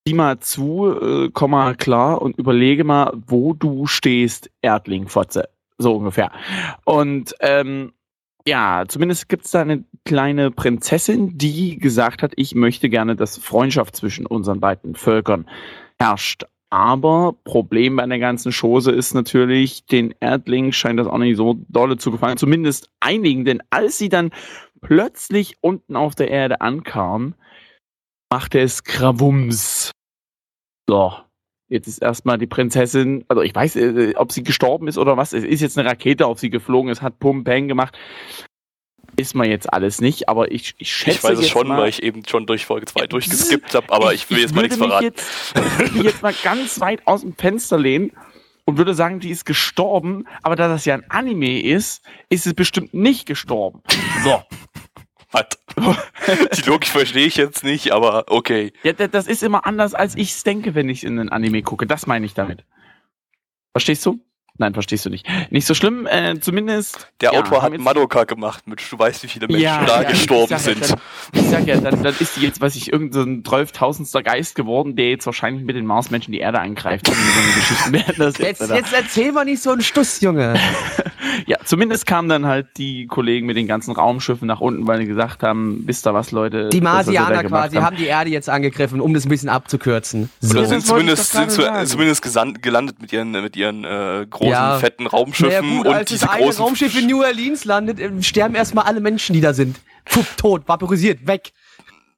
sieh 0.08 0.14
mal 0.14 0.40
zu, 0.40 0.96
äh, 1.00 1.30
komm 1.34 1.52
mal 1.52 1.76
klar 1.76 2.22
und 2.22 2.38
überlege 2.38 2.84
mal, 2.84 3.14
wo 3.28 3.54
du 3.54 3.86
stehst, 3.86 4.50
Erdling, 4.62 5.08
Fotze. 5.08 5.50
So 5.78 5.96
ungefähr. 5.96 6.32
Und 6.86 7.36
ähm, 7.40 7.94
ja, 8.48 8.84
zumindest 8.88 9.30
gibt's 9.30 9.52
da 9.52 9.62
eine 9.62 9.86
kleine 10.06 10.52
Prinzessin, 10.52 11.38
die 11.38 11.78
gesagt 11.78 12.22
hat, 12.22 12.34
ich 12.36 12.56
möchte 12.56 12.90
gerne, 12.90 13.16
dass 13.16 13.38
Freundschaft 13.38 13.96
zwischen 13.96 14.26
unseren 14.26 14.60
beiden 14.60 14.96
Völkern 14.96 15.50
herrscht. 15.98 16.44
Aber 16.70 17.36
Problem 17.44 17.98
bei 17.98 18.06
der 18.08 18.20
ganzen 18.20 18.52
Chose 18.52 18.92
ist 18.92 19.14
natürlich, 19.14 19.86
den 19.86 20.14
Erdlingen 20.20 20.74
scheint 20.74 21.00
das 21.00 21.08
auch 21.08 21.20
nicht 21.20 21.38
so 21.38 21.60
dolle 21.70 21.98
zu 21.98 22.12
gefallen. 22.12 22.38
Zumindest 22.38 22.90
einigen, 23.00 23.46
denn 23.46 23.62
als 23.70 24.00
sie 24.00 24.10
dann 24.10 24.32
plötzlich 24.82 25.58
unten 25.62 25.96
auf 25.96 26.16
der 26.16 26.32
Erde 26.32 26.62
ankamen, 26.62 27.36
machte 28.32 28.60
es 28.60 28.84
Krawums. 28.84 29.92
So, 30.90 31.14
jetzt 31.70 31.88
ist 31.88 32.02
erstmal 32.02 32.38
die 32.38 32.48
Prinzessin, 32.48 33.26
also 33.28 33.42
ich 33.42 33.54
weiß, 33.54 33.76
äh, 33.76 34.14
ob 34.16 34.32
sie 34.32 34.44
gestorben 34.44 34.88
ist 34.88 34.98
oder 34.98 35.18
was. 35.18 35.34
Es 35.34 35.44
ist 35.44 35.62
jetzt 35.62 35.78
eine 35.78 35.90
Rakete 35.90 36.26
auf 36.28 36.40
sie 36.40 36.50
geflogen, 36.50 36.92
es 36.92 37.02
hat 37.02 37.20
Pum 37.20 37.44
Peng 37.44 37.68
gemacht. 37.68 37.98
Ist 39.16 39.36
man 39.36 39.48
jetzt 39.48 39.72
alles 39.72 40.02
nicht, 40.02 40.28
aber 40.28 40.52
ich, 40.52 40.74
ich 40.80 40.92
schätze 40.92 41.18
Ich 41.18 41.24
weiß 41.24 41.40
es 41.40 41.50
schon, 41.50 41.68
mal, 41.68 41.82
weil 41.82 41.90
ich 41.90 42.02
eben 42.02 42.24
schon 42.28 42.48
durch 42.48 42.66
Folge 42.66 42.88
2 42.88 43.08
durchgeskippt 43.08 43.76
habe, 43.76 43.94
aber 43.94 44.14
ich, 44.14 44.30
will 44.30 44.40
jetzt 44.40 44.56
mal 44.56 44.64
nichts 44.64 44.78
verraten. 44.78 45.04
Jetzt, 45.04 45.54
ich 45.96 46.04
jetzt 46.04 46.24
mal 46.24 46.34
ganz 46.44 46.80
weit 46.80 47.06
aus 47.06 47.22
dem 47.22 47.36
Fenster 47.36 47.78
lehnen 47.78 48.12
und 48.66 48.78
würde 48.78 48.96
sagen, 48.96 49.20
die 49.20 49.30
ist 49.30 49.46
gestorben, 49.46 50.26
aber 50.42 50.56
da 50.56 50.68
das 50.68 50.86
ja 50.86 50.96
ein 50.96 51.10
Anime 51.10 51.62
ist, 51.62 52.02
ist 52.30 52.48
es 52.48 52.54
bestimmt 52.54 52.94
nicht 52.94 53.28
gestorben. 53.28 53.82
So. 54.24 54.42
Die 56.56 56.62
Logik 56.70 56.88
verstehe 56.90 57.26
ich 57.26 57.36
jetzt 57.38 57.64
nicht, 57.64 57.92
aber 57.92 58.26
okay. 58.28 58.74
Ja, 58.84 58.94
da- 58.94 59.08
das 59.08 59.28
ist 59.28 59.44
immer 59.44 59.66
anders, 59.66 59.94
als 59.94 60.16
ich 60.16 60.32
es 60.32 60.44
denke, 60.44 60.76
wenn 60.76 60.90
ich 60.90 61.04
in 61.04 61.20
einen 61.20 61.30
Anime 61.30 61.64
gucke. 61.64 61.88
Das 61.88 62.06
meine 62.08 62.26
ich 62.26 62.34
damit. 62.34 62.64
Verstehst 63.72 64.06
du? 64.06 64.20
Nein, 64.60 64.76
verstehst 64.76 65.04
du 65.04 65.10
nicht. 65.10 65.28
Nicht 65.50 65.66
so 65.66 65.74
schlimm, 65.74 66.06
äh, 66.06 66.40
zumindest. 66.40 67.12
Der 67.22 67.34
ja, 67.34 67.40
Autor 67.40 67.64
hat 67.64 67.76
Madoka 67.76 68.24
gemacht, 68.24 68.68
mit 68.68 68.80
du 68.92 69.00
weißt, 69.00 69.24
wie 69.24 69.28
viele 69.28 69.48
Menschen 69.48 69.64
Ja, 69.64 69.84
da 69.84 70.04
ja, 70.04 70.10
gestorben 70.12 70.54
ich 70.54 70.62
sag 70.62 70.76
ja, 70.78 70.86
sind. 70.86 70.92
Dann, 70.92 71.42
ich 71.42 71.50
sag 71.50 71.66
ja, 71.68 71.78
dann, 71.82 72.04
dann 72.04 72.16
ist 72.20 72.38
die 72.38 72.42
jetzt, 72.42 72.62
weiß 72.62 72.76
ich, 72.76 72.94
irgendein 72.94 73.44
zwölftausendster 73.44 74.22
Geist 74.22 74.54
geworden, 74.54 74.96
der 74.96 75.10
jetzt 75.10 75.26
wahrscheinlich 75.26 75.66
mit 75.66 75.76
den 75.76 75.88
Marsmenschen 75.88 76.32
die 76.32 76.38
Erde 76.38 76.60
angreift. 76.60 77.10
Und 77.10 77.16
so 77.16 78.24
jetzt, 78.24 78.40
Jetzt, 78.40 78.70
jetzt 78.70 78.94
erzähl 78.94 79.32
mal 79.32 79.44
nicht 79.44 79.64
so 79.64 79.72
einen 79.72 79.82
Stuss, 79.82 80.22
Junge. 80.22 80.54
Ja, 81.46 81.58
zumindest 81.64 82.06
kamen 82.06 82.30
dann 82.30 82.46
halt 82.46 82.68
die 82.78 83.08
Kollegen 83.08 83.46
mit 83.46 83.58
den 83.58 83.68
ganzen 83.68 83.92
Raumschiffen 83.92 84.48
nach 84.48 84.60
unten, 84.60 84.88
weil 84.88 85.00
die 85.00 85.06
gesagt 85.06 85.44
haben, 85.44 85.84
wisst 85.86 86.08
ihr 86.08 86.14
was, 86.14 86.32
Leute? 86.32 86.70
Die 86.70 86.82
Marsianer 86.82 87.44
quasi 87.44 87.78
haben 87.78 87.96
die 87.98 88.06
Erde 88.06 88.30
jetzt 88.30 88.50
angegriffen, 88.50 89.02
um 89.02 89.14
das 89.14 89.26
ein 89.26 89.30
bisschen 89.30 89.50
abzukürzen. 89.50 90.30
Oder 90.44 90.62
das 90.62 90.70
sind 90.70 90.86
zumindest, 90.86 91.32
sind 91.32 91.52
zumindest 91.52 92.22
gelandet 92.62 93.02
mit 93.02 93.14
ihren, 93.14 93.32
mit 93.32 93.56
ihren 93.56 93.84
äh, 93.84 94.26
großen, 94.30 94.52
Ja. 94.52 94.78
fetten 94.78 95.04
Naja 95.04 95.18
Raumschiffen 95.18 95.78
gut, 95.78 95.88
und 95.88 95.94
als 95.94 96.10
diese 96.10 96.26
das 96.26 96.36
eine 96.36 96.44
großen 96.44 96.64
Raumschiff 96.64 97.00
in 97.00 97.08
New 97.08 97.22
Orleans 97.24 97.66
landet, 97.66 98.00
äh, 98.00 98.10
sterben 98.22 98.56
erstmal 98.56 98.86
alle 98.86 99.00
Menschen, 99.00 99.34
die 99.34 99.42
da 99.42 99.54
sind. 99.54 99.80
Puff, 100.06 100.36
tot, 100.36 100.68
vaporisiert, 100.68 101.26
weg. 101.28 101.52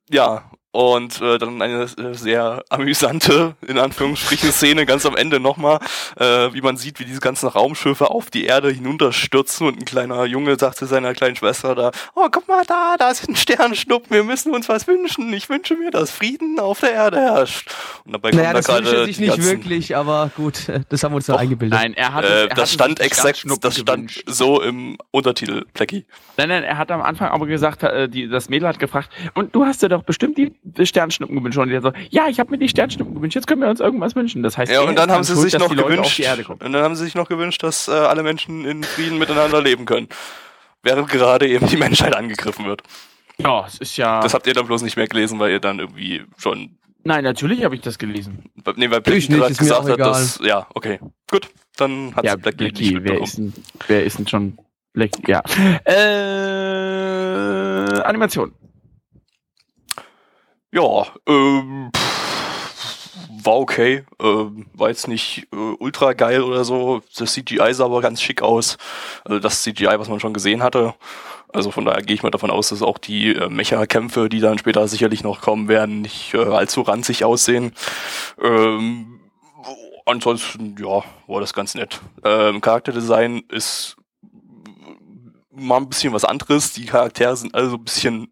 Ja, 0.09 0.49
und 0.75 1.21
äh, 1.21 1.37
dann 1.37 1.61
eine 1.61 1.83
äh, 1.83 2.13
sehr 2.13 2.63
amüsante, 2.69 3.55
in 3.65 3.79
Anführungsstrichen, 3.79 4.51
Szene 4.51 4.85
ganz 4.85 5.05
am 5.05 5.15
Ende 5.15 5.39
nochmal, 5.39 5.79
äh, 6.19 6.53
wie 6.53 6.59
man 6.61 6.75
sieht, 6.75 6.99
wie 6.99 7.05
diese 7.05 7.21
ganzen 7.21 7.47
Raumschiffe 7.47 8.09
auf 8.09 8.29
die 8.29 8.43
Erde 8.45 8.69
hinunterstürzen 8.71 9.67
und 9.67 9.79
ein 9.79 9.85
kleiner 9.85 10.25
Junge 10.25 10.57
sagt 10.59 10.77
zu 10.77 10.85
seiner 10.85 11.13
kleinen 11.13 11.35
Schwester 11.37 11.75
da, 11.75 11.91
oh, 12.15 12.27
guck 12.29 12.47
mal 12.49 12.63
da, 12.67 12.95
da 12.99 13.09
ist 13.09 13.27
ein 13.29 13.35
Sternschnuppen, 13.37 14.11
wir 14.11 14.23
müssen 14.25 14.53
uns 14.53 14.67
was 14.67 14.85
wünschen, 14.87 15.31
ich 15.33 15.47
wünsche 15.49 15.75
mir, 15.75 15.91
dass 15.91 16.11
Frieden 16.11 16.59
auf 16.59 16.81
der 16.81 16.91
Erde 16.91 17.17
herrscht. 17.21 17.69
Und 18.03 18.11
dabei 18.13 18.31
Naja, 18.31 18.51
da 18.51 18.59
das 18.59 18.67
wünscht 18.67 18.87
er 18.87 18.91
gerade 18.91 19.05
sich 19.05 19.19
nicht 19.19 19.43
wirklich, 19.43 19.95
aber 19.95 20.29
gut, 20.35 20.55
das 20.89 21.03
haben 21.03 21.13
wir 21.13 21.17
uns 21.17 21.27
Doch, 21.27 21.37
eingebildet. 21.39 21.79
Nein, 21.79 21.93
er 21.93 22.13
hat, 22.13 22.25
es- 22.25 22.29
Äh, 22.31 22.47
er 22.47 22.55
das 22.55 22.73
stand 22.73 22.99
exakt, 22.99 23.45
das 23.61 23.75
stand 23.77 23.87
gewünscht. 24.09 24.23
so 24.27 24.61
im 24.61 24.97
Untertitel, 25.11 25.63
Plecki. 25.73 26.05
Nein, 26.37 26.49
nein, 26.49 26.63
er 26.63 26.77
hat 26.77 26.91
am 26.91 27.01
Anfang 27.01 27.29
aber 27.29 27.45
gesagt, 27.47 27.83
äh, 27.83 28.09
die, 28.09 28.27
das 28.27 28.49
Mädel 28.49 28.67
hat 28.67 28.79
gefragt, 28.79 29.09
und 29.35 29.55
du 29.55 29.65
hast 29.65 29.81
dir 29.81 29.89
doch 29.89 30.03
bestimmt 30.03 30.37
die 30.37 30.53
Sternschnuppen 30.83 31.35
gewünscht. 31.37 31.57
Und 31.57 31.69
die 31.69 31.79
so, 31.79 31.91
ja, 32.09 32.27
ich 32.27 32.39
habe 32.39 32.51
mir 32.51 32.57
die 32.57 32.67
Sternschnuppen 32.69 33.15
gewünscht, 33.15 33.35
jetzt 33.35 33.47
können 33.47 33.61
wir 33.61 33.69
uns 33.69 33.79
irgendwas 33.79 34.15
wünschen. 34.15 34.43
Das 34.43 34.57
heißt, 34.57 34.71
Ja, 34.71 34.81
und 34.81 34.97
dann 34.97 35.11
haben 35.11 35.23
sie 35.23 35.35
sich 35.35 35.53
noch 35.57 35.69
gewünscht, 35.75 36.17
die 36.17 36.23
Erde 36.23 36.43
kommen. 36.43 36.61
und 36.61 36.73
dann 36.73 36.83
haben 36.83 36.95
sie 36.95 37.03
sich 37.05 37.15
noch 37.15 37.27
gewünscht, 37.29 37.61
dass 37.63 37.87
äh, 37.87 37.91
alle 37.91 38.23
Menschen 38.23 38.65
in 38.65 38.83
Frieden 38.83 39.17
miteinander 39.17 39.61
leben 39.61 39.85
können. 39.85 40.07
Während 40.83 41.09
gerade 41.09 41.47
eben 41.47 41.65
die 41.67 41.77
Menschheit 41.77 42.15
angegriffen 42.15 42.65
wird. 42.65 42.81
Ja, 43.37 43.65
es 43.67 43.79
ist 43.79 43.97
ja. 43.97 44.21
Das 44.21 44.33
habt 44.33 44.47
ihr 44.47 44.53
dann 44.53 44.65
bloß 44.67 44.81
nicht 44.83 44.95
mehr 44.97 45.07
gelesen, 45.07 45.39
weil 45.39 45.51
ihr 45.51 45.59
dann 45.59 45.79
irgendwie 45.79 46.23
schon, 46.37 46.77
nein, 47.03 47.23
natürlich 47.23 47.63
habe 47.63 47.75
ich 47.75 47.81
das 47.81 47.97
gelesen. 47.97 48.43
nee, 48.75 48.89
weil 48.89 49.01
Blackie 49.01 49.27
nicht, 49.29 49.39
gerade 49.39 49.53
gesagt 49.55 49.81
auch 49.85 49.89
hat, 49.89 49.99
dass, 49.99 50.39
ja, 50.43 50.67
okay, 50.73 50.99
gut, 51.29 51.49
dann 51.77 52.15
hat 52.15 52.23
Ja, 52.23 52.35
Blackie 52.35 52.63
nicht 52.65 52.75
Blackie, 52.75 52.93
wer 52.93 52.99
mitbekommen. 53.01 53.23
ist, 53.23 53.37
denn, 53.37 53.53
wer 53.87 54.03
ist 54.05 54.19
denn 54.19 54.27
schon 54.27 54.57
Black? 54.93 55.11
Ja. 55.27 55.41
Äh, 56.65 58.01
Animation. 58.03 58.53
Ja, 60.75 61.07
ähm, 61.25 61.89
war 63.29 63.59
okay, 63.59 64.03
ähm, 64.21 64.65
war 64.73 64.89
jetzt 64.89 65.07
nicht 65.07 65.47
äh, 65.53 65.55
ultra 65.79 66.11
geil 66.11 66.41
oder 66.41 66.65
so. 66.65 67.01
Das 67.17 67.31
CGI 67.31 67.73
sah 67.73 67.85
aber 67.85 68.01
ganz 68.01 68.21
schick 68.21 68.41
aus. 68.41 68.77
Also 69.23 69.39
das 69.39 69.63
CGI, 69.63 69.97
was 69.97 70.09
man 70.09 70.19
schon 70.19 70.33
gesehen 70.33 70.61
hatte. 70.61 70.93
Also 71.53 71.71
von 71.71 71.85
daher 71.85 72.01
gehe 72.01 72.15
ich 72.15 72.23
mal 72.23 72.29
davon 72.29 72.51
aus, 72.51 72.69
dass 72.69 72.81
auch 72.81 72.97
die 72.97 73.33
äh, 73.35 73.47
Mecha-Kämpfe, 73.47 74.27
die 74.27 74.41
dann 74.41 74.57
später 74.57 74.85
sicherlich 74.89 75.23
noch 75.23 75.39
kommen 75.39 75.69
werden, 75.69 76.01
nicht 76.01 76.33
äh, 76.33 76.39
allzu 76.39 76.81
ranzig 76.81 77.23
aussehen. 77.23 77.71
Ähm, 78.43 79.21
ansonsten, 80.05 80.75
ja, 80.77 81.03
war 81.27 81.39
das 81.39 81.53
ganz 81.53 81.73
nett. 81.75 82.01
Ähm, 82.25 82.59
Charakterdesign 82.59 83.43
ist 83.47 83.95
mal 85.51 85.77
ein 85.77 85.87
bisschen 85.87 86.11
was 86.11 86.25
anderes. 86.25 86.73
Die 86.73 86.85
Charaktere 86.85 87.37
sind 87.37 87.55
also 87.55 87.77
ein 87.77 87.83
bisschen, 87.85 88.27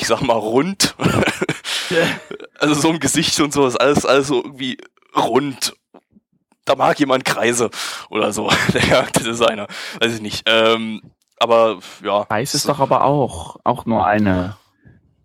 ich 0.00 0.06
sag 0.06 0.22
mal, 0.22 0.34
rund. 0.34 0.94
also 2.58 2.74
so 2.74 2.90
im 2.90 3.00
Gesicht 3.00 3.38
und 3.40 3.52
so 3.52 3.66
ist 3.66 3.76
alles, 3.76 4.06
alles 4.06 4.28
so 4.28 4.42
irgendwie 4.42 4.78
rund. 5.16 5.74
Da 6.64 6.76
mag 6.76 6.98
jemand 7.00 7.24
Kreise 7.24 7.70
oder 8.10 8.32
so, 8.32 8.50
der 8.72 8.82
Charakterdesigner. 8.82 9.66
Weiß 10.00 10.14
ich 10.14 10.20
nicht. 10.20 10.42
Ähm, 10.46 11.02
aber 11.38 11.80
ja. 12.02 12.28
Weiß 12.28 12.54
ist 12.54 12.68
doch 12.68 12.80
aber 12.80 13.04
auch, 13.04 13.56
auch 13.64 13.86
nur 13.86 14.06
eine, 14.06 14.56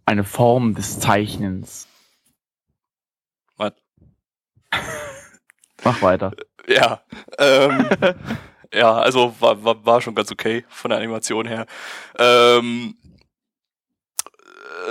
eine 0.06 0.24
Form 0.24 0.76
des 0.76 1.00
Zeichnens. 1.00 1.88
Was? 3.58 3.74
Mach 5.84 6.02
weiter. 6.02 6.32
Ja. 6.66 7.02
Ähm, 7.40 7.90
ja, 8.74 8.94
also 8.94 9.36
war, 9.42 9.62
war, 9.66 9.86
war 9.86 10.00
schon 10.00 10.16
ganz 10.16 10.32
okay 10.32 10.64
von 10.70 10.90
der 10.90 11.00
Animation 11.00 11.46
her. 11.46 11.66
Ähm, 12.18 12.96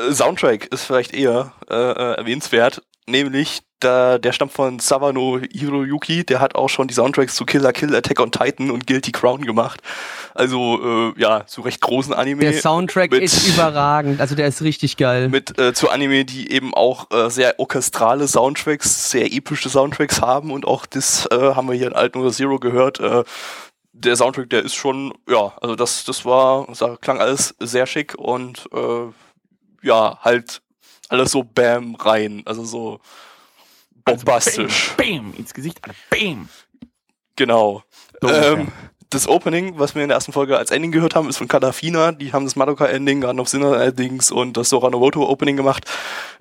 äh, 0.09 0.13
Soundtrack 0.13 0.67
ist 0.67 0.85
vielleicht 0.85 1.15
eher 1.15 1.53
äh, 1.71 1.75
äh, 1.75 2.15
erwähnenswert, 2.15 2.83
nämlich 3.07 3.61
da, 3.81 4.19
der 4.19 4.33
stammt 4.33 4.53
von 4.53 4.79
Sawano 4.79 5.41
Hiroyuki, 5.53 6.25
der 6.25 6.39
hat 6.41 6.55
auch 6.55 6.69
schon 6.69 6.87
die 6.87 6.95
Soundtracks 6.95 7.35
zu 7.35 7.45
Killer 7.45 7.73
Kill, 7.73 7.97
Attack 7.97 8.21
on 8.21 8.31
Titan 8.31 8.71
und 8.71 8.87
Guilty 8.87 9.11
Crown 9.11 9.43
gemacht. 9.43 9.81
Also 10.35 11.11
äh, 11.11 11.21
ja, 11.21 11.45
zu 11.47 11.63
recht 11.63 11.81
großen 11.81 12.15
Anime. 12.15 12.43
Der 12.43 12.53
Soundtrack 12.53 13.11
mit- 13.11 13.25
ist 13.25 13.49
überragend, 13.49 14.21
also 14.21 14.37
der 14.37 14.47
ist 14.47 14.63
richtig 14.63 14.97
geil. 14.99 15.29
mit 15.29 15.59
äh, 15.59 15.75
zu 15.75 15.91
Anime, 15.91 16.25
die 16.25 16.53
eben 16.53 16.75
auch 16.75 17.11
äh, 17.11 17.29
sehr 17.29 17.59
orchestrale 17.59 18.29
Soundtracks, 18.29 19.11
sehr 19.11 19.33
epische 19.33 19.69
Soundtracks 19.69 20.21
haben 20.21 20.53
und 20.53 20.65
auch 20.65 20.87
das 20.87 21.27
äh, 21.33 21.37
haben 21.37 21.67
wir 21.69 21.75
hier 21.75 21.89
in 21.89 21.95
Alten 21.95 22.21
oder 22.21 22.31
Zero 22.31 22.61
gehört. 22.61 23.01
Äh, 23.01 23.25
der 23.95 24.15
Soundtrack, 24.17 24.49
der 24.51 24.63
ist 24.63 24.75
schon, 24.75 25.13
ja, 25.29 25.53
also 25.61 25.75
das, 25.75 26.05
das 26.05 26.25
war, 26.25 26.67
das 26.69 27.01
klang 27.01 27.21
alles 27.21 27.55
sehr 27.59 27.87
schick 27.87 28.15
und 28.17 28.69
äh, 28.73 29.13
ja, 29.83 30.19
halt 30.21 30.63
alles 31.09 31.33
so 31.33 31.43
Bam 31.43 31.95
rein, 31.95 32.43
also 32.45 32.65
so 32.65 33.01
bombastisch, 34.05 34.95
Bam, 34.97 35.31
bam, 35.31 35.35
ins 35.35 35.55
Gesicht. 35.55 35.81
Bam. 36.11 36.49
genau. 37.37 37.83
So 38.21 38.29
Ähm, 38.29 38.73
das 39.13 39.29
Opening, 39.29 39.79
was 39.79 39.95
wir 39.95 40.03
in 40.03 40.09
der 40.09 40.17
ersten 40.17 40.33
Folge 40.33 40.57
als 40.57 40.71
Ending 40.71 40.91
gehört 40.91 41.15
haben, 41.15 41.29
ist 41.29 41.37
von 41.37 41.49
Kadafina. 41.49 42.13
Die 42.13 42.33
haben 42.33 42.45
das 42.45 42.57
Madoka-Ending, 42.57 43.21
Garden 43.21 43.41
of 43.41 43.49
Sinner 43.49 43.81
Endings 43.81 44.31
und 44.31 44.57
das 44.57 44.71
Soranomoto-Opening 44.71 45.57
gemacht. 45.57 45.85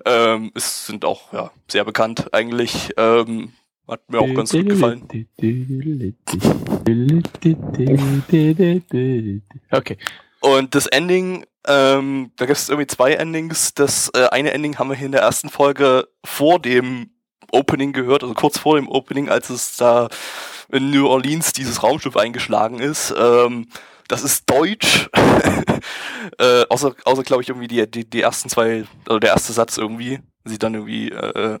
Ähm, 0.06 0.52
es 0.54 0.86
sind 0.86 1.04
auch 1.04 1.32
ja, 1.32 1.50
sehr 1.68 1.84
bekannt 1.84 2.32
eigentlich. 2.32 2.90
Ähm, 2.96 3.52
hat 3.88 4.08
mir 4.08 4.20
auch 4.20 4.34
ganz 4.34 4.52
gut 4.52 4.68
gefallen. 4.68 5.06
Okay. 9.70 9.98
Und 10.40 10.74
das 10.74 10.86
Ending, 10.86 11.44
ähm, 11.66 12.32
da 12.36 12.46
gibt 12.46 12.58
es 12.58 12.68
irgendwie 12.68 12.86
zwei 12.86 13.12
Endings. 13.12 13.74
Das 13.74 14.10
äh, 14.14 14.28
eine 14.30 14.52
Ending 14.52 14.78
haben 14.78 14.90
wir 14.90 14.96
hier 14.96 15.06
in 15.06 15.12
der 15.12 15.22
ersten 15.22 15.48
Folge 15.48 16.08
vor 16.24 16.60
dem 16.60 17.10
Opening 17.52 17.92
gehört, 17.92 18.22
also 18.22 18.34
kurz 18.34 18.58
vor 18.58 18.76
dem 18.76 18.88
Opening, 18.88 19.28
als 19.28 19.50
es 19.50 19.76
da 19.76 20.08
in 20.70 20.90
New 20.90 21.06
Orleans 21.06 21.52
dieses 21.52 21.82
Raumschiff 21.82 22.16
eingeschlagen 22.16 22.80
ist. 22.80 23.14
Ähm, 23.16 23.68
das 24.08 24.24
ist 24.24 24.48
Deutsch. 24.50 25.08
äh, 26.38 26.64
außer, 26.68 26.94
außer 27.04 27.22
glaube 27.22 27.42
ich, 27.42 27.48
irgendwie 27.48 27.68
die, 27.68 27.90
die, 27.90 28.08
die 28.08 28.22
ersten 28.22 28.48
zwei, 28.48 28.84
also 29.06 29.18
der 29.18 29.30
erste 29.30 29.52
Satz 29.52 29.78
irgendwie, 29.78 30.20
sieht 30.44 30.62
dann 30.62 30.74
irgendwie, 30.74 31.10
äh, 31.10 31.58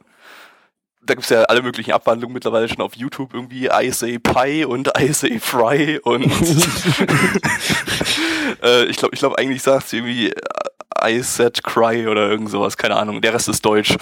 da 1.04 1.14
gibt's 1.14 1.30
ja 1.30 1.42
alle 1.42 1.62
möglichen 1.62 1.92
Abwandlungen 1.92 2.34
mittlerweile 2.34 2.68
schon 2.68 2.80
auf 2.80 2.94
YouTube, 2.96 3.34
irgendwie 3.34 3.66
I 3.68 3.90
say 3.90 4.18
Pie 4.18 4.64
und 4.64 4.90
I 4.98 5.12
say 5.12 5.38
Fry 5.40 5.98
und 6.02 6.24
äh, 8.62 8.84
ich 8.84 8.96
glaube, 8.96 9.14
ich 9.14 9.20
glaube 9.20 9.38
eigentlich 9.38 9.62
sagt 9.62 9.88
sie 9.88 9.96
irgendwie 9.98 10.30
äh, 10.30 10.34
I 11.04 11.20
said 11.22 11.62
cry 11.64 12.06
oder 12.06 12.28
irgend 12.30 12.50
sowas, 12.50 12.76
keine 12.76 12.96
Ahnung. 12.96 13.20
Der 13.22 13.34
Rest 13.34 13.48
ist 13.48 13.64
Deutsch. 13.64 13.96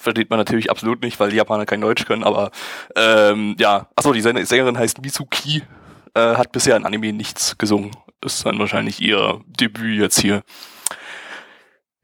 Versteht 0.00 0.30
man 0.30 0.38
natürlich 0.38 0.70
absolut 0.70 1.02
nicht, 1.02 1.18
weil 1.18 1.30
die 1.30 1.36
Japaner 1.36 1.66
kein 1.66 1.80
Deutsch 1.80 2.04
können, 2.06 2.22
aber 2.22 2.52
ähm, 2.94 3.56
ja, 3.58 3.88
achso, 3.96 4.12
die 4.12 4.22
Sänger- 4.22 4.46
Sängerin 4.46 4.78
heißt 4.78 5.02
Mizuki, 5.02 5.64
äh, 6.14 6.36
hat 6.36 6.52
bisher 6.52 6.76
in 6.76 6.86
Anime 6.86 7.12
nichts 7.12 7.58
gesungen. 7.58 7.90
Ist 8.24 8.46
dann 8.46 8.58
wahrscheinlich 8.60 9.00
ihr 9.00 9.40
Debüt 9.46 9.98
jetzt 10.00 10.20
hier. 10.20 10.42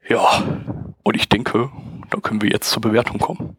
Ja, 0.09 0.43
und 1.03 1.15
ich 1.15 1.29
denke, 1.29 1.71
da 2.09 2.19
können 2.19 2.41
wir 2.41 2.49
jetzt 2.49 2.69
zur 2.69 2.81
Bewertung 2.81 3.19
kommen. 3.19 3.55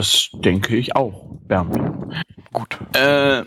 Das 0.00 0.30
denke 0.32 0.76
ich 0.76 0.96
auch, 0.96 1.36
Bernd. 1.46 1.76
Gut. 2.54 2.78
Äh, 2.96 3.44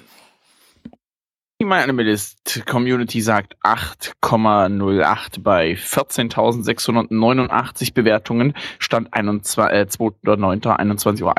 die 1.59 1.65
My 1.65 1.77
Animalist 1.77 2.63
Community 2.67 3.21
sagt 3.21 3.57
8,08 3.63 5.41
bei 5.41 5.71
14.689 5.71 7.95
Bewertungen, 7.95 8.53
Stand 8.77 9.11
21, 9.15 9.63
äh, 9.63 9.87
2.9.21 9.89 11.23
Uhr. 11.23 11.35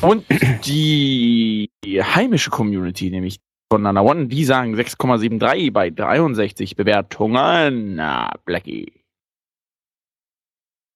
Und 0.00 0.24
die 0.64 1.68
heimische 1.84 2.48
Community, 2.48 3.10
nämlich 3.10 3.40
von 3.70 3.82
Nana 3.82 4.00
One, 4.00 4.28
die 4.28 4.44
sagen 4.44 4.74
6,73 4.74 5.70
bei 5.70 5.90
63 5.90 6.76
Bewertungen. 6.76 7.96
Na, 7.96 8.32
Blackie. 8.46 8.97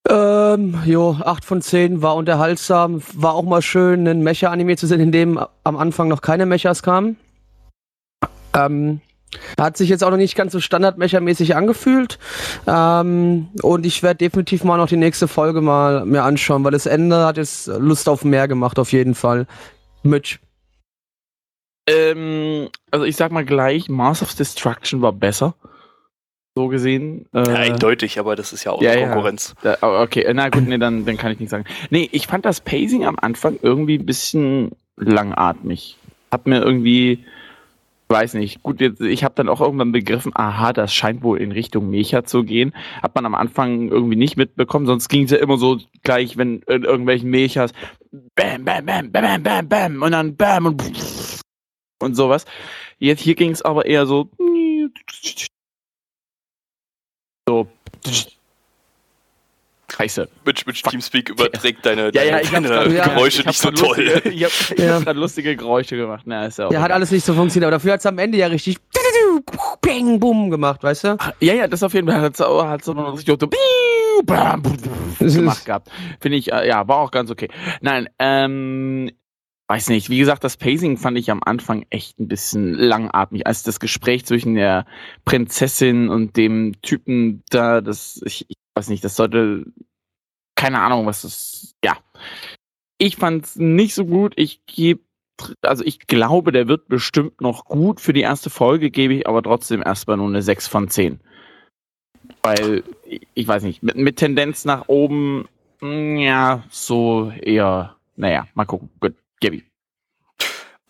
Ähm, 0.09 0.83
jo, 0.85 1.17
8 1.23 1.45
von 1.45 1.63
10 1.63 2.03
war 2.03 2.17
unterhaltsam. 2.17 3.03
War 3.15 3.35
auch 3.35 3.45
mal 3.45 3.63
schön, 3.63 4.01
einen 4.01 4.23
Mecha-Anime 4.23 4.77
zu 4.77 4.87
sehen, 4.87 5.01
in 5.01 5.13
dem 5.13 5.41
am 5.65 5.77
Anfang 5.77 6.09
noch 6.09 6.23
keine 6.23 6.47
Mechas 6.47 6.83
kamen. 6.83 7.17
Ähm, 8.55 9.01
hat 9.59 9.77
sich 9.77 9.89
jetzt 9.89 10.03
auch 10.05 10.11
noch 10.11 10.17
nicht 10.17 10.35
ganz 10.35 10.53
so 10.53 10.61
standardmechermäßig 10.61 11.57
angefühlt. 11.57 12.19
Ähm, 12.67 13.49
und 13.63 13.87
ich 13.87 14.03
werde 14.03 14.19
definitiv 14.19 14.65
mal 14.65 14.77
noch 14.77 14.89
die 14.89 14.97
nächste 14.97 15.29
Folge 15.29 15.61
mal 15.61 16.05
mir 16.05 16.25
anschauen, 16.25 16.65
weil 16.65 16.73
das 16.73 16.87
Ende 16.87 17.25
hat 17.25 17.37
jetzt 17.37 17.69
Lust 17.69 18.09
auf 18.09 18.25
mehr 18.25 18.49
gemacht, 18.49 18.79
auf 18.79 18.93
jeden 18.93 19.15
Fall. 19.15 19.47
Mitch. 20.03 20.41
Ähm, 21.89 22.69
also 22.91 23.05
ich 23.05 23.17
sag 23.17 23.33
mal 23.33 23.45
gleich, 23.45 23.89
Mars 23.89 24.23
of 24.23 24.35
Destruction 24.35 25.01
war 25.03 25.13
besser. 25.13 25.55
So 26.55 26.69
gesehen. 26.69 27.27
Äh, 27.33 27.39
Ja, 27.39 27.55
eindeutig, 27.55 28.19
aber 28.19 28.37
das 28.37 28.53
ist 28.53 28.65
ja 28.65 28.73
auch 28.73 28.83
ja, 28.83 28.91
eine 28.91 29.01
ja. 29.01 29.07
Konkurrenz. 29.09 29.55
Da, 29.63 29.79
oh, 29.81 30.03
okay, 30.03 30.31
na 30.35 30.51
gut, 30.51 30.67
nee, 30.67 30.79
dann, 30.79 31.07
dann 31.07 31.17
kann 31.17 31.33
ich 31.33 31.39
nichts 31.39 31.51
sagen. 31.51 31.65
Nee, 31.91 32.09
ich 32.13 32.27
fand 32.27 32.45
das 32.45 32.61
Pacing 32.61 33.07
am 33.07 33.19
Anfang 33.19 33.59
irgendwie 33.63 33.99
ein 33.99 34.05
bisschen 34.05 34.73
langatmig. 34.97 35.97
Hab 36.31 36.47
mir 36.47 36.63
irgendwie, 36.63 37.25
weiß 38.09 38.35
nicht, 38.35 38.63
gut, 38.63 38.83
jetzt, 38.83 39.01
ich 39.01 39.25
habe 39.25 39.35
dann 39.35 39.49
auch 39.49 39.63
irgendwann 39.63 39.93
begriffen, 39.93 40.33
aha, 40.35 40.75
das 40.75 40.93
scheint 40.95 41.23
wohl 41.23 41.41
in 41.41 41.53
Richtung 41.53 41.89
Mecha 41.89 42.25
zu 42.25 42.45
gehen. 42.45 42.75
Hat 43.03 43.15
man 43.15 43.25
am 43.25 43.35
Anfang 43.35 43.89
irgendwie 43.89 44.17
nicht 44.17 44.37
mitbekommen, 44.37 44.85
sonst 44.85 45.09
ging 45.09 45.25
es 45.25 45.31
ja 45.31 45.39
immer 45.39 45.57
so 45.57 45.79
gleich, 46.03 46.37
wenn 46.37 46.61
in 46.69 46.85
irgendwelchen 46.85 47.31
Mechas 47.31 47.73
bam, 48.35 48.65
bam, 48.65 48.85
bam, 48.85 49.11
bam, 49.11 49.23
bam, 49.23 49.43
bam, 49.43 49.69
bam 49.69 50.03
und 50.03 50.13
dann 50.13 50.37
bam 50.37 50.67
und 50.67 50.83
und 51.99 52.15
sowas. 52.15 52.45
Jetzt 52.99 53.21
hier 53.21 53.37
ging 53.37 53.53
es 53.53 53.63
aber 53.63 53.87
eher 53.87 54.05
so 54.07 54.29
so 57.49 57.67
Scheiße. 59.91 60.27
Mit, 60.47 60.67
mit 60.67 60.83
Teamspeak 60.83 61.29
überträgt 61.29 61.85
deine, 61.85 62.11
Ja, 62.15 62.23
ja, 62.23 62.41
deine, 62.41 62.69
grad- 62.69 62.91
ja, 62.91 63.09
Geräusche 63.09 63.41
ich 63.41 63.47
nicht 63.47 63.59
so 63.61 63.71
toll. 63.71 63.99
Lustige, 64.03 64.29
ich 64.31 64.45
hab, 64.45 64.51
ich 64.71 64.79
Ja. 64.85 64.95
hab 64.95 65.05
grad 65.05 65.17
lustige 65.17 65.55
Geräusche 65.55 65.97
gemacht. 65.97 66.23
Na, 66.25 66.47
ist 66.47 66.59
ja 66.59 66.67
auch 66.67 66.71
Der 66.71 66.81
hat 66.81 66.91
alles 66.93 67.11
nicht 67.11 67.25
so 67.27 67.35
funktioniert, 67.35 67.67
aber 67.67 67.73
dafür 67.77 67.93
hat 67.93 68.01
es 68.01 68.07
am 68.07 68.19
Ende 68.19 68.39
ja 68.39 68.47
richtig 68.47 68.79
Bing, 69.83 70.19
Bum 70.19 70.51
gemacht, 70.51 70.83
weißt 70.83 71.05
du? 71.05 71.17
Ja, 71.41 71.53
ja, 71.55 71.67
das 71.67 71.83
auf 71.83 71.93
jeden 71.93 72.09
Fall 72.09 72.21
hat 72.23 72.35
es 72.35 72.41
hat 72.41 72.85
so 72.85 72.95
noch 72.95 73.13
richtig 73.13 73.27
so 73.39 73.47
gemacht 75.41 75.65
gehabt. 75.67 75.91
Finde 76.21 76.39
ich, 76.39 76.51
äh, 76.53 76.69
ja, 76.69 76.87
war 76.89 76.99
auch 76.99 77.11
ganz 77.11 77.31
okay. 77.31 77.49
Nein, 77.83 78.09
ähm, 78.19 79.11
weiß 79.73 79.89
nicht. 79.89 80.11
Wie 80.11 80.19
gesagt, 80.19 80.45
das 80.45 80.59
Pacing 80.59 80.99
fand 80.99 81.17
ich 81.17 81.31
am 81.31 81.43
Anfang 81.43 81.87
echt 81.89 82.21
ein 82.21 82.29
bisschen 82.29 82.75
langatmig. 82.75 83.47
Als 83.47 83.63
das 83.63 83.81
Gespräch 83.81 84.27
zwischen 84.27 84.55
der 84.55 84.85
Prinzessin 85.25 86.11
und 86.11 86.37
dem 86.37 86.75
Typen 86.83 87.43
da, 87.49 87.81
das, 87.81 88.21
ich, 88.27 88.45
ich 88.51 88.57
weiß 88.75 88.91
nicht, 88.91 89.03
das 89.03 89.17
sollte, 89.17 89.65
keine 90.57 90.81
Ahnung, 90.81 91.07
was 91.07 91.23
das, 91.23 91.75
ja. 91.83 91.97
Ich 92.99 93.17
fand's 93.17 93.57
nicht 93.57 93.95
so 93.95 94.05
gut. 94.05 94.35
Ich 94.37 94.61
gebe 94.67 95.01
also 95.63 95.83
ich 95.85 96.01
glaube, 96.01 96.53
der 96.53 96.69
wird 96.69 96.87
bestimmt 96.89 97.41
noch 97.41 97.65
gut. 97.65 97.99
Für 97.99 98.13
die 98.13 98.21
erste 98.21 98.51
Folge 98.51 98.91
gebe 98.91 99.15
ich 99.15 99.27
aber 99.27 99.43
trotzdem 99.43 99.83
erstmal 99.83 100.19
nur 100.19 100.29
eine 100.29 100.43
6 100.43 100.69
von 100.69 100.89
10. 100.89 101.19
Weil, 102.43 102.85
ich- 103.35 103.49
weiß 103.49 103.63
nicht, 103.63 103.83
mit, 103.83 103.97
mit 103.97 104.17
Tendenz 104.19 104.67
nach 104.67 104.87
oben, 104.89 105.49
mm, 105.81 106.17
ja, 106.19 106.63
so 106.71 107.33
eher, 107.41 107.97
naja, 108.17 108.47
mal 108.55 108.67
gucken. 108.67 108.91
Gut, 109.01 109.15
ich. 109.51 109.65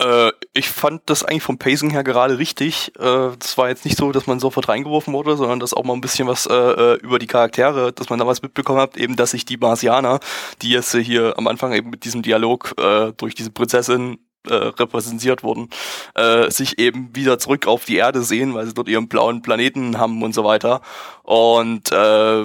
Äh, 0.02 0.32
ich 0.52 0.68
fand 0.68 1.02
das 1.06 1.24
eigentlich 1.24 1.42
vom 1.42 1.58
Pacing 1.58 1.90
her 1.90 2.04
gerade 2.04 2.38
richtig. 2.38 2.92
Äh, 2.98 3.30
das 3.38 3.56
war 3.56 3.68
jetzt 3.68 3.84
nicht 3.84 3.96
so, 3.96 4.12
dass 4.12 4.26
man 4.26 4.40
sofort 4.40 4.68
reingeworfen 4.68 5.14
wurde, 5.14 5.36
sondern 5.36 5.60
dass 5.60 5.74
auch 5.74 5.84
mal 5.84 5.94
ein 5.94 6.00
bisschen 6.00 6.28
was 6.28 6.46
äh, 6.46 6.54
äh, 6.54 6.94
über 7.00 7.18
die 7.18 7.26
Charaktere, 7.26 7.92
dass 7.92 8.10
man 8.10 8.18
da 8.18 8.26
was 8.26 8.42
mitbekommen 8.42 8.80
hat, 8.80 8.96
eben, 8.96 9.16
dass 9.16 9.30
sich 9.30 9.44
die 9.44 9.56
Marsianer, 9.56 10.20
die 10.62 10.70
jetzt 10.70 10.94
äh, 10.94 11.02
hier 11.02 11.38
am 11.38 11.46
Anfang 11.46 11.72
eben 11.72 11.90
mit 11.90 12.04
diesem 12.04 12.22
Dialog 12.22 12.74
äh, 12.78 13.12
durch 13.16 13.34
diese 13.34 13.50
Prinzessin 13.50 14.18
äh, 14.48 14.54
repräsentiert 14.54 15.44
wurden, 15.44 15.68
äh, 16.14 16.50
sich 16.50 16.78
eben 16.78 17.14
wieder 17.14 17.38
zurück 17.38 17.66
auf 17.66 17.84
die 17.84 17.96
Erde 17.96 18.22
sehen, 18.22 18.54
weil 18.54 18.66
sie 18.66 18.74
dort 18.74 18.88
ihren 18.88 19.08
blauen 19.08 19.42
Planeten 19.42 19.98
haben 19.98 20.22
und 20.22 20.34
so 20.34 20.42
weiter. 20.44 20.80
Und 21.22 21.92
äh, 21.92 22.44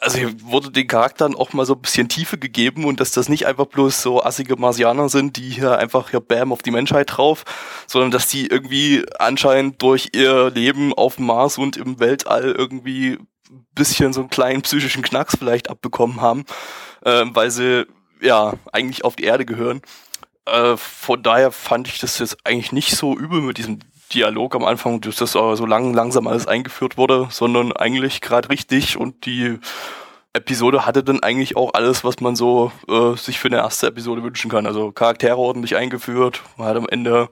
also 0.00 0.18
hier 0.18 0.32
wurde 0.42 0.70
den 0.70 0.86
Charakteren 0.86 1.34
auch 1.34 1.52
mal 1.52 1.66
so 1.66 1.74
ein 1.74 1.80
bisschen 1.80 2.08
Tiefe 2.08 2.38
gegeben 2.38 2.84
und 2.84 3.00
dass 3.00 3.12
das 3.12 3.28
nicht 3.28 3.46
einfach 3.46 3.66
bloß 3.66 4.02
so 4.02 4.22
assige 4.22 4.56
Marsianer 4.56 5.08
sind, 5.08 5.36
die 5.36 5.50
hier 5.50 5.78
einfach 5.78 6.10
hier 6.10 6.20
Bam 6.20 6.52
auf 6.52 6.62
die 6.62 6.70
Menschheit 6.70 7.16
drauf, 7.16 7.44
sondern 7.86 8.10
dass 8.10 8.28
die 8.28 8.46
irgendwie 8.46 9.04
anscheinend 9.18 9.82
durch 9.82 10.10
ihr 10.14 10.50
Leben 10.50 10.92
auf 10.92 11.16
dem 11.16 11.26
Mars 11.26 11.58
und 11.58 11.76
im 11.76 11.98
Weltall 11.98 12.54
irgendwie 12.56 13.18
ein 13.50 13.66
bisschen 13.74 14.12
so 14.12 14.20
einen 14.20 14.30
kleinen 14.30 14.62
psychischen 14.62 15.02
Knacks 15.02 15.36
vielleicht 15.38 15.70
abbekommen 15.70 16.20
haben, 16.20 16.44
äh, 17.04 17.24
weil 17.26 17.50
sie 17.50 17.86
ja 18.20 18.54
eigentlich 18.72 19.04
auf 19.04 19.16
die 19.16 19.24
Erde 19.24 19.44
gehören. 19.44 19.82
Äh, 20.46 20.76
von 20.76 21.22
daher 21.22 21.52
fand 21.52 21.88
ich 21.88 21.98
das 21.98 22.18
jetzt 22.18 22.38
eigentlich 22.44 22.72
nicht 22.72 22.96
so 22.96 23.16
übel 23.16 23.40
mit 23.40 23.58
diesem 23.58 23.80
Dialog 24.14 24.54
am 24.54 24.64
Anfang, 24.64 25.00
dass 25.00 25.16
das 25.16 25.32
so 25.32 25.66
lang, 25.66 25.94
langsam 25.94 26.26
alles 26.26 26.46
eingeführt 26.46 26.96
wurde, 26.96 27.28
sondern 27.30 27.72
eigentlich 27.72 28.20
gerade 28.20 28.50
richtig 28.50 28.96
und 28.96 29.26
die 29.26 29.58
Episode 30.32 30.86
hatte 30.86 31.02
dann 31.02 31.22
eigentlich 31.22 31.56
auch 31.56 31.74
alles, 31.74 32.04
was 32.04 32.20
man 32.20 32.36
so 32.36 32.70
äh, 32.88 33.16
sich 33.16 33.40
für 33.40 33.48
eine 33.48 33.56
erste 33.56 33.88
Episode 33.88 34.22
wünschen 34.22 34.50
kann. 34.50 34.66
Also 34.66 34.92
Charaktere 34.92 35.36
ordentlich 35.36 35.76
eingeführt, 35.76 36.42
man 36.56 36.68
hat 36.68 36.76
am 36.76 36.88
Ende 36.88 37.30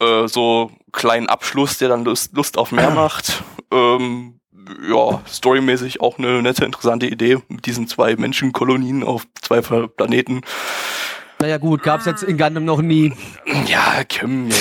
äh, 0.00 0.26
so 0.28 0.70
einen 0.70 0.92
kleinen 0.92 1.28
Abschluss, 1.28 1.78
der 1.78 1.88
dann 1.88 2.04
Lust, 2.04 2.34
Lust 2.34 2.56
auf 2.56 2.72
mehr 2.72 2.90
macht. 2.94 3.42
Ähm, 3.70 4.40
ja, 4.88 5.20
storymäßig 5.26 6.00
auch 6.00 6.18
eine 6.18 6.40
nette, 6.40 6.64
interessante 6.64 7.06
Idee 7.06 7.38
mit 7.48 7.66
diesen 7.66 7.88
zwei 7.88 8.16
Menschenkolonien 8.16 9.02
auf 9.02 9.26
zwei 9.40 9.60
Planeten. 9.60 10.42
Naja 11.42 11.58
gut, 11.58 11.82
gab's 11.82 12.04
jetzt 12.04 12.22
in 12.22 12.38
Gundam 12.38 12.64
noch 12.64 12.80
nie. 12.80 13.12
Ja, 13.66 14.04
Kim, 14.04 14.46
nee. 14.46 14.54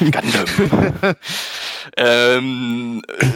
Gundam. 0.10 1.16
ähm, 1.98 3.02
äh, 3.18 3.26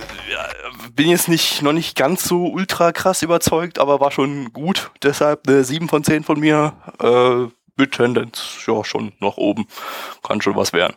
bin 0.94 1.10
jetzt 1.10 1.28
nicht, 1.28 1.60
noch 1.60 1.74
nicht 1.74 1.98
ganz 1.98 2.24
so 2.24 2.46
ultra 2.46 2.92
krass 2.92 3.20
überzeugt, 3.20 3.78
aber 3.78 4.00
war 4.00 4.10
schon 4.10 4.54
gut. 4.54 4.90
Deshalb 5.02 5.46
eine 5.46 5.64
7 5.64 5.90
von 5.90 6.02
10 6.02 6.24
von 6.24 6.40
mir. 6.40 6.72
Äh, 6.98 7.52
mit 7.76 7.92
Tendenz, 7.92 8.64
ja, 8.66 8.82
schon 8.84 9.12
nach 9.20 9.36
oben. 9.36 9.66
Kann 10.26 10.40
schon 10.40 10.56
was 10.56 10.72
werden. 10.72 10.96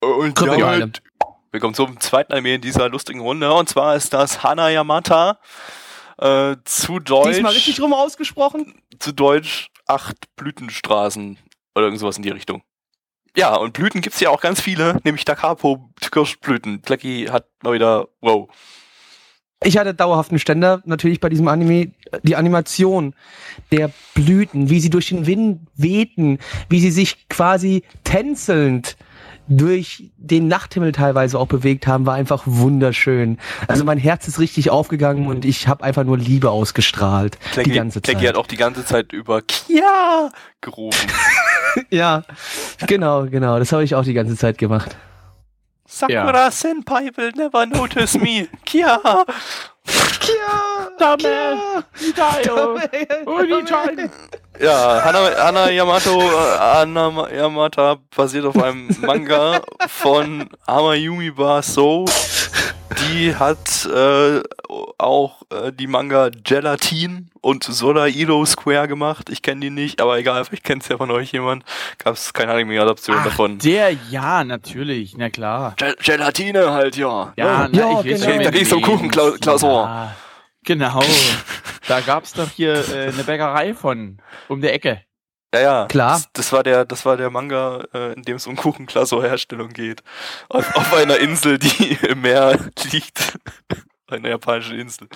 Und 0.00 0.36
Triple 0.36 0.58
damit, 0.58 1.02
wir 1.52 1.60
kommen 1.60 1.72
zum 1.72 1.98
zweiten 2.00 2.34
Anime 2.34 2.56
in 2.56 2.60
dieser 2.60 2.90
lustigen 2.90 3.20
Runde. 3.20 3.50
Und 3.50 3.70
zwar 3.70 3.96
ist 3.96 4.12
das 4.12 4.42
Hana 4.42 4.68
Yamata. 4.68 5.38
Äh, 6.18 6.56
zu 6.66 7.00
Deutsch 7.00 7.28
Diesmal 7.28 7.52
richtig 7.52 7.80
rum 7.80 7.94
ausgesprochen. 7.94 8.74
zu 8.98 9.12
Deutsch 9.12 9.70
acht 9.86 10.34
Blütenstraßen 10.36 11.38
oder 11.74 11.86
irgend 11.86 12.00
sowas 12.00 12.16
in 12.16 12.22
die 12.22 12.30
Richtung. 12.30 12.62
Ja, 13.36 13.56
und 13.56 13.72
Blüten 13.72 14.00
gibt's 14.00 14.20
ja 14.20 14.30
auch 14.30 14.40
ganz 14.40 14.60
viele, 14.60 15.00
nämlich 15.04 15.24
Dakapo 15.24 15.90
Kirschblüten. 16.00 16.80
Blackie 16.80 17.28
hat 17.30 17.48
mal 17.62 17.72
wieder, 17.72 18.08
wow. 18.20 18.48
Ich 19.62 19.78
hatte 19.78 19.94
dauerhaften 19.94 20.38
Ständer 20.38 20.82
natürlich 20.84 21.20
bei 21.20 21.28
diesem 21.28 21.48
Anime. 21.48 21.92
Die 22.22 22.36
Animation 22.36 23.14
der 23.72 23.90
Blüten, 24.14 24.68
wie 24.68 24.78
sie 24.78 24.90
durch 24.90 25.08
den 25.08 25.26
Wind 25.26 25.66
wehten, 25.74 26.38
wie 26.68 26.80
sie 26.80 26.90
sich 26.90 27.28
quasi 27.28 27.82
tänzelnd 28.04 28.96
durch 29.48 30.10
den 30.16 30.48
Nachthimmel 30.48 30.92
teilweise 30.92 31.38
auch 31.38 31.46
bewegt 31.46 31.86
haben, 31.86 32.06
war 32.06 32.14
einfach 32.14 32.42
wunderschön. 32.46 33.38
Also 33.68 33.84
mein 33.84 33.98
Herz 33.98 34.26
ist 34.28 34.38
richtig 34.38 34.70
aufgegangen 34.70 35.26
und 35.26 35.44
ich 35.44 35.68
habe 35.68 35.84
einfach 35.84 36.04
nur 36.04 36.18
Liebe 36.18 36.50
ausgestrahlt 36.50 37.38
Blackie, 37.52 37.70
die 37.70 37.76
ganze 37.76 38.02
Zeit. 38.02 38.14
Blackie 38.14 38.28
hat 38.28 38.36
auch 38.36 38.46
die 38.46 38.56
ganze 38.56 38.84
Zeit 38.84 39.12
über 39.12 39.42
Kia 39.42 40.30
gerufen. 40.60 41.10
ja, 41.90 42.22
genau, 42.86 43.26
genau. 43.26 43.58
Das 43.58 43.72
habe 43.72 43.84
ich 43.84 43.94
auch 43.94 44.04
die 44.04 44.14
ganze 44.14 44.36
Zeit 44.36 44.58
gemacht. 44.58 44.96
Sakura 45.86 46.50
Senpai 46.50 47.10
will 47.16 47.32
never 47.36 47.66
notice 47.66 48.18
me. 48.18 48.48
Kia! 48.64 49.00
Kia, 50.18 50.90
Dame, 50.98 51.84
Idayo, 52.00 52.78
Unichai. 53.26 54.08
Ja, 54.60 55.02
Hana, 55.04 55.18
Hana 55.36 55.70
Yamato, 55.70 56.20
äh, 56.20 56.58
Hana 56.58 57.28
Yamata 57.32 57.96
basiert 58.14 58.44
auf 58.46 58.56
einem 58.62 58.88
Manga 59.00 59.60
von 59.88 60.48
Amayumi 60.66 61.30
Baso. 61.32 62.04
Die 63.10 63.34
hat 63.34 63.86
äh, 63.86 64.40
auch 64.98 65.42
äh, 65.50 65.72
die 65.72 65.88
Manga 65.88 66.28
Gelatin 66.30 67.28
und 67.40 67.64
Solaido 67.64 68.44
Square 68.44 68.86
gemacht. 68.86 69.28
Ich 69.30 69.42
kenne 69.42 69.60
die 69.62 69.70
nicht, 69.70 70.00
aber 70.00 70.18
egal, 70.18 70.44
vielleicht 70.44 70.62
kennt 70.64 70.88
ja 70.88 70.96
von 70.98 71.10
euch 71.10 71.32
jemand. 71.32 71.64
Gab 71.98 72.14
es 72.14 72.32
keine 72.32 72.52
Anime-Adaption 72.52 73.16
davon. 73.24 73.58
der, 73.58 73.90
ja, 74.10 74.44
natürlich, 74.44 75.16
na 75.18 75.30
klar. 75.30 75.74
Gel 75.76 75.96
Gelatine 76.00 76.70
halt, 76.72 76.96
ja. 76.96 77.32
Ja, 77.36 77.64
Oh. 77.64 77.68
na, 77.72 77.78
Ja, 77.78 78.00
ich 78.00 78.12
weiß 78.12 78.26
genau. 78.26 78.42
Da 78.44 78.50
ging's 78.50 78.72
um 78.72 78.78
wen 78.78 78.84
du 78.84 78.92
Kuchenkla- 78.92 79.24
meinst. 79.30 79.42
Klausur. 79.42 79.70
Ja, 79.82 80.14
genau. 80.64 81.02
Da 81.86 82.00
gab's 82.00 82.32
doch 82.32 82.50
hier 82.50 82.74
äh, 82.94 83.08
eine 83.08 83.24
Bäckerei 83.24 83.74
von, 83.74 84.18
um 84.48 84.60
der 84.60 84.74
Ecke. 84.74 85.02
Ja, 85.54 85.60
ja. 85.60 85.86
Klar. 85.86 86.14
Das, 86.14 86.32
das 86.32 86.52
war 86.52 86.62
der, 86.62 86.84
das 86.84 87.04
war 87.06 87.16
der 87.16 87.30
Manga, 87.30 87.84
äh, 87.94 88.12
in 88.14 88.22
dem 88.22 88.36
es 88.36 88.46
um 88.46 88.56
Kuchenklasur-Herstellung 88.56 89.68
geht. 89.68 90.02
Auf, 90.48 90.74
auf 90.74 90.94
einer 90.94 91.18
Insel, 91.18 91.58
die 91.58 91.98
im 92.08 92.22
Meer 92.22 92.58
liegt. 92.90 93.38
Eine 94.10 94.30
japanische 94.30 94.74
Insel. 94.76 95.08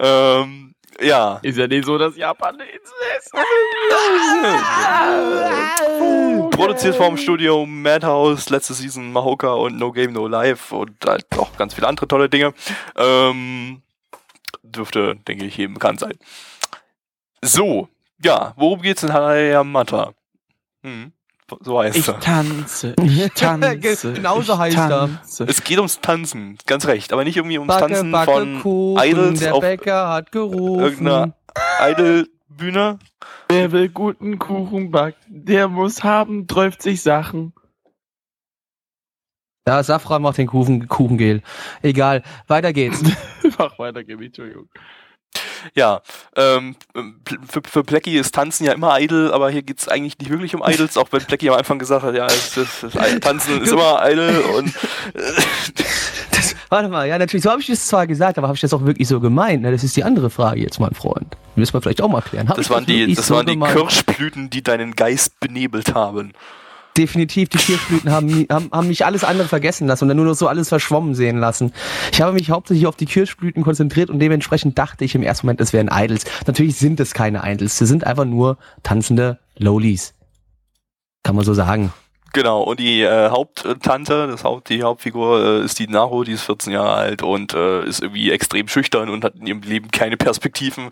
Ähm, 0.00 0.74
Ja. 1.00 1.38
Ist 1.42 1.58
ja 1.58 1.66
nicht 1.66 1.84
so, 1.84 1.98
dass 1.98 2.16
Japan 2.16 2.54
eine 2.54 2.64
Insel 2.64 2.94
ist. 3.18 3.32
Produziert 6.50 6.96
vom 6.96 7.16
Studio 7.16 7.64
Madhouse, 7.66 8.50
letzte 8.50 8.74
Season 8.74 9.12
Mahoka 9.12 9.52
und 9.52 9.78
No 9.78 9.92
Game 9.92 10.12
No 10.12 10.26
Life 10.26 10.74
und 10.74 10.92
halt 11.06 11.26
auch 11.38 11.56
ganz 11.56 11.74
viele 11.74 11.86
andere 11.88 12.08
tolle 12.08 12.28
Dinge. 12.28 12.52
Ähm, 12.96 13.82
dürfte, 14.62 15.16
denke 15.26 15.44
ich, 15.46 15.56
jedem 15.56 15.74
bekannt 15.74 16.00
sein. 16.00 16.14
So, 17.42 17.88
ja, 18.22 18.52
worum 18.56 18.82
geht's 18.82 19.02
in 19.02 19.12
Hayamata? 19.12 20.12
Hm, 20.82 21.12
so 21.60 21.80
heißt 21.80 21.96
Ich 21.96 22.08
er. 22.08 22.20
tanze, 22.20 22.94
ich 23.02 23.32
tanze. 23.34 24.12
Genauso 24.12 24.52
ich 24.54 24.58
heißt 24.58 24.76
er. 24.76 24.88
tanze. 24.88 25.44
Es 25.44 25.62
geht 25.64 25.78
ums 25.78 26.00
Tanzen, 26.00 26.58
ganz 26.66 26.86
recht, 26.86 27.12
aber 27.12 27.24
nicht 27.24 27.36
irgendwie 27.36 27.58
ums 27.58 27.72
Backe, 27.74 27.86
Tanzen 27.94 28.12
Backe, 28.12 28.32
von 28.32 28.60
Kuchen, 28.62 29.04
Idols 29.04 29.40
der 29.40 29.54
auf 29.54 29.60
Bäcker 29.60 30.08
hat 30.08 30.32
gerufen. 30.32 30.80
irgendeiner 30.80 31.34
Idol-Bühne. 31.80 32.98
Wer 33.48 33.72
will 33.72 33.88
guten 33.88 34.38
Kuchen 34.38 34.90
backen, 34.90 35.16
der 35.28 35.68
muss 35.68 36.02
haben, 36.02 36.46
träuft 36.46 36.82
sich 36.82 37.02
Sachen. 37.02 37.52
Ja, 39.66 39.82
Safran 39.82 40.22
macht 40.22 40.38
den 40.38 40.48
Kuchen, 40.48 40.88
Kuchengel. 40.88 41.42
Egal, 41.82 42.22
weiter 42.48 42.72
geht's. 42.72 43.00
Mach 43.58 43.78
weiter, 43.78 44.02
Gabi, 44.02 44.26
Entschuldigung. 44.26 44.68
Ja, 45.74 46.02
ähm, 46.36 46.74
für, 47.48 47.62
für 47.64 47.84
Plecky 47.84 48.18
ist 48.18 48.34
Tanzen 48.34 48.66
ja 48.66 48.72
immer 48.72 49.00
Idol, 49.00 49.32
aber 49.32 49.50
hier 49.50 49.62
geht's 49.62 49.88
eigentlich 49.88 50.18
nicht 50.18 50.30
wirklich 50.30 50.54
um 50.54 50.62
Idols, 50.66 50.96
auch 50.96 51.08
wenn 51.12 51.24
Plecky 51.24 51.48
am 51.48 51.56
Anfang 51.56 51.78
gesagt 51.78 52.02
hat, 52.02 52.14
ja, 52.14 52.26
es, 52.26 52.56
es, 52.56 52.82
es, 52.82 53.20
Tanzen 53.20 53.62
ist 53.62 53.72
immer 53.72 54.00
Idol 54.04 54.44
und 54.56 54.74
Warte 56.68 56.88
mal, 56.88 57.06
ja, 57.06 57.18
natürlich, 57.18 57.44
so 57.44 57.50
habe 57.50 57.60
ich 57.60 57.66
das 57.66 57.86
zwar 57.86 58.06
gesagt, 58.06 58.38
aber 58.38 58.48
habe 58.48 58.56
ich 58.56 58.60
das 58.60 58.72
auch 58.72 58.84
wirklich 58.84 59.08
so 59.08 59.20
gemeint? 59.20 59.62
Ne? 59.62 59.70
Das 59.70 59.84
ist 59.84 59.96
die 59.96 60.04
andere 60.04 60.30
Frage 60.30 60.60
jetzt, 60.60 60.80
mein 60.80 60.94
Freund. 60.94 61.36
Müssen 61.54 61.74
wir 61.74 61.82
vielleicht 61.82 62.02
auch 62.02 62.08
mal 62.08 62.22
klären. 62.22 62.48
Hab 62.48 62.56
das 62.56 62.70
waren 62.70 62.86
die, 62.86 63.00
wirklich 63.00 63.16
das 63.16 63.26
so 63.26 63.34
waren 63.34 63.46
die 63.46 63.52
gemeint? 63.52 63.74
Kirschblüten, 63.74 64.50
die 64.50 64.62
deinen 64.62 64.96
Geist 64.96 65.38
benebelt 65.40 65.94
haben. 65.94 66.32
Definitiv, 66.96 67.48
die 67.48 67.58
Kirschblüten 67.58 68.10
haben, 68.12 68.46
haben, 68.50 68.68
haben 68.70 68.88
mich 68.88 69.06
alles 69.06 69.24
andere 69.24 69.48
vergessen 69.48 69.86
lassen 69.86 70.04
und 70.04 70.08
dann 70.08 70.18
nur 70.18 70.26
noch 70.26 70.34
so 70.34 70.46
alles 70.46 70.68
verschwommen 70.68 71.14
sehen 71.14 71.38
lassen. 71.38 71.72
Ich 72.12 72.20
habe 72.20 72.32
mich 72.34 72.50
hauptsächlich 72.50 72.86
auf 72.86 72.96
die 72.96 73.06
Kirschblüten 73.06 73.62
konzentriert 73.62 74.10
und 74.10 74.18
dementsprechend 74.18 74.78
dachte 74.78 75.04
ich 75.04 75.14
im 75.14 75.22
ersten 75.22 75.46
Moment, 75.46 75.60
es 75.62 75.72
wären 75.72 75.88
Idols. 75.90 76.24
Natürlich 76.46 76.76
sind 76.76 77.00
es 77.00 77.14
keine 77.14 77.42
Idols, 77.44 77.78
sie 77.78 77.86
sind 77.86 78.04
einfach 78.04 78.26
nur 78.26 78.58
tanzende 78.82 79.38
Lowlies. 79.56 80.14
Kann 81.22 81.34
man 81.36 81.44
so 81.44 81.54
sagen. 81.54 81.92
Genau, 82.34 82.62
und 82.62 82.80
die 82.80 83.02
äh, 83.02 83.28
Haupttante, 83.28 84.26
das 84.26 84.42
Haupt, 84.42 84.70
die 84.70 84.82
Hauptfigur 84.82 85.60
äh, 85.60 85.64
ist 85.64 85.78
die 85.78 85.86
Naru, 85.86 86.24
die 86.24 86.32
ist 86.32 86.42
14 86.42 86.72
Jahre 86.72 86.94
alt 86.94 87.22
und 87.22 87.52
äh, 87.52 87.84
ist 87.84 88.00
irgendwie 88.02 88.30
extrem 88.30 88.68
schüchtern 88.68 89.10
und 89.10 89.22
hat 89.22 89.36
in 89.36 89.46
ihrem 89.46 89.60
Leben 89.60 89.90
keine 89.90 90.16
Perspektiven 90.16 90.88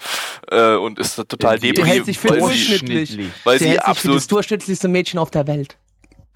äh, 0.50 0.74
und 0.74 0.98
ist 0.98 1.16
total 1.16 1.58
Die 1.58 1.72
depri, 1.72 1.88
hält 1.88 2.04
sich 2.04 2.18
für 2.18 2.28
weil, 2.28 2.40
sie, 2.40 2.40
durchschnittlich. 2.40 3.18
weil 3.44 3.58
Sie 3.58 3.64
sie 3.64 3.70
hält 3.70 3.78
sich 3.78 3.84
für 3.84 3.90
absolut 3.90 4.16
das 4.18 4.26
durchschnittlichste 4.26 4.88
Mädchen 4.88 5.18
auf 5.18 5.30
der 5.30 5.46
Welt. 5.46 5.78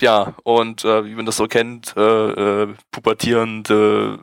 Ja, 0.00 0.34
und 0.42 0.84
äh, 0.84 1.04
wie 1.04 1.14
man 1.14 1.24
das 1.26 1.36
so 1.36 1.46
kennt, 1.46 1.94
äh, 1.96 2.62
äh, 2.62 2.68
pubertierende 2.90 4.18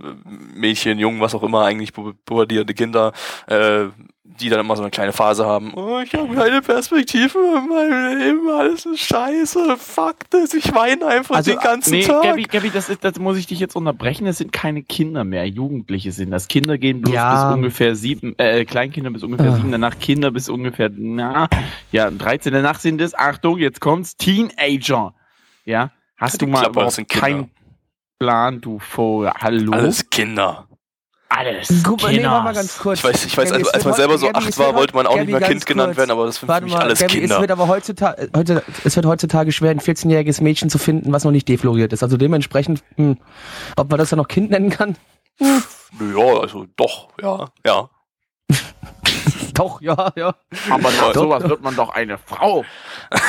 Mädchen, 0.54 1.00
Jungen, 1.00 1.22
was 1.22 1.34
auch 1.36 1.44
immer, 1.44 1.64
eigentlich 1.66 1.94
pu 1.94 2.12
pubertierende 2.26 2.74
Kinder, 2.74 3.14
äh, 3.48 3.86
die 4.24 4.50
dann 4.50 4.60
immer 4.60 4.76
so 4.76 4.82
eine 4.82 4.92
kleine 4.92 5.12
Phase 5.14 5.46
haben, 5.46 5.74
oh, 5.76 6.00
ich 6.04 6.14
habe 6.14 6.34
keine 6.34 6.62
Perspektive 6.62 7.38
in 7.38 7.70
meinem 7.70 8.20
Leben, 8.20 8.50
alles 8.50 8.86
ist 8.86 9.00
scheiße, 9.02 9.78
fuck 9.78 10.16
das, 10.32 10.54
ich 10.54 10.74
weine 10.74 11.06
einfach 11.06 11.36
Also, 11.36 11.52
den 11.52 11.60
ganzen 11.60 11.92
Nee, 11.94 12.04
Tag. 12.06 12.24
Gabi, 12.24 12.44
Gabi 12.44 12.70
das, 12.72 12.90
ist, 12.90 13.04
das 13.04 13.20
muss 13.20 13.38
ich 13.38 13.46
dich 13.48 13.60
jetzt 13.60 13.76
unterbrechen. 13.76 14.26
Es 14.28 14.38
sind 14.40 14.52
keine 14.52 14.84
Kinder 14.84 15.24
mehr, 15.24 15.46
Jugendliche 15.48 16.12
sind 16.12 16.32
das. 16.32 16.48
Kinder 16.48 16.78
gehen 16.78 17.02
bloß 17.02 17.14
Ja. 17.14 17.46
bis 17.48 17.56
ungefähr 17.56 17.96
sieben, 17.96 18.34
äh, 18.40 18.66
Kleinkinder 18.66 19.12
bis 19.12 19.24
ungefähr 19.24 19.52
Ah. 19.52 19.56
sieben, 19.58 19.72
danach 19.72 20.00
Kinder 20.00 20.32
bis 20.32 20.50
ungefähr, 20.50 20.90
na, 20.94 21.48
ja, 21.92 22.10
13. 22.10 22.52
Danach 22.54 22.80
sind 22.80 23.00
es, 23.02 23.14
Achtung, 23.14 23.58
jetzt 23.58 23.80
kommt's, 23.82 24.16
Teenager. 24.18 25.14
Ja, 25.66 25.92
hast 26.18 26.34
Die 26.42 26.46
du 26.46 26.48
mal 26.48 26.68
überhaupt 26.68 26.94
sind 26.94 27.08
Kinder. 27.10 27.22
keinen 27.28 27.52
Plan, 28.20 28.62
du 28.62 28.80
Vogel? 28.80 29.32
Hallo? 29.40 29.72
Alles 29.74 30.10
Kinder. 30.10 30.68
Alles 31.34 31.70
Guck 31.86 32.02
mal, 32.02 32.10
nee, 32.10 32.16
Kinders. 32.16 32.32
warte 32.34 32.44
mal 32.44 32.54
ganz 32.54 32.78
kurz. 32.78 33.00
Ich 33.00 33.04
weiß, 33.06 33.26
ich 33.26 33.38
weiß, 33.38 33.50
Gabi, 33.52 33.60
als, 33.64 33.68
es 33.70 33.74
als 33.74 33.86
man 33.86 33.94
selber 33.94 34.18
so 34.18 34.26
Gabi, 34.26 34.38
acht 34.40 34.50
es 34.50 34.58
war, 34.60 34.76
wollte 34.76 34.94
man 34.94 35.08
auch 35.08 35.14
heute- 35.14 35.26
nicht 35.26 35.40
mehr 35.40 35.48
Kind 35.48 35.66
genannt 35.66 35.88
kurz. 35.90 35.98
werden, 35.98 36.12
aber 36.12 36.26
das 36.26 36.36
sind 36.36 36.42
für 36.42 36.48
Warte 36.50 36.66
mich 36.66 36.74
mal, 36.74 36.82
alles 36.82 37.00
Gabi, 37.00 37.14
es 37.14 37.20
Kinder. 37.22 37.40
wird 37.40 37.52
aber 37.52 37.68
heutzutage, 37.70 38.30
heute, 38.36 38.64
es 38.84 38.96
wird 38.98 39.06
heutzutage 39.06 39.52
schwer, 39.54 39.72
ein 39.72 39.80
14-jähriges 39.80 40.44
Mädchen 40.44 40.70
zu 40.70 40.78
finden, 40.78 41.14
was 41.14 41.24
noch 41.24 41.32
nicht 41.32 41.48
defloriert 41.48 41.94
ist. 41.94 42.04
Also 42.04 42.18
dementsprechend, 42.18 42.84
hm, 42.98 43.18
ob 43.78 43.90
man 43.90 43.98
das 43.98 44.10
dann 44.10 44.18
noch 44.18 44.28
Kind 44.28 44.50
nennen 44.52 44.70
kann? 44.72 44.98
Ja, 45.40 46.40
also 46.42 46.68
doch, 46.76 47.08
ja, 47.22 47.48
ja. 47.66 47.90
Doch, 49.62 49.80
ja, 49.80 50.12
ja. 50.16 50.34
Aber 50.72 50.90
nach 50.90 51.14
Doch, 51.14 51.22
sowas 51.22 51.44
doch. 51.44 51.50
wird 51.52 51.62
man 51.62 51.76
doch 51.76 51.90
eine 51.90 52.18
Frau. 52.18 52.66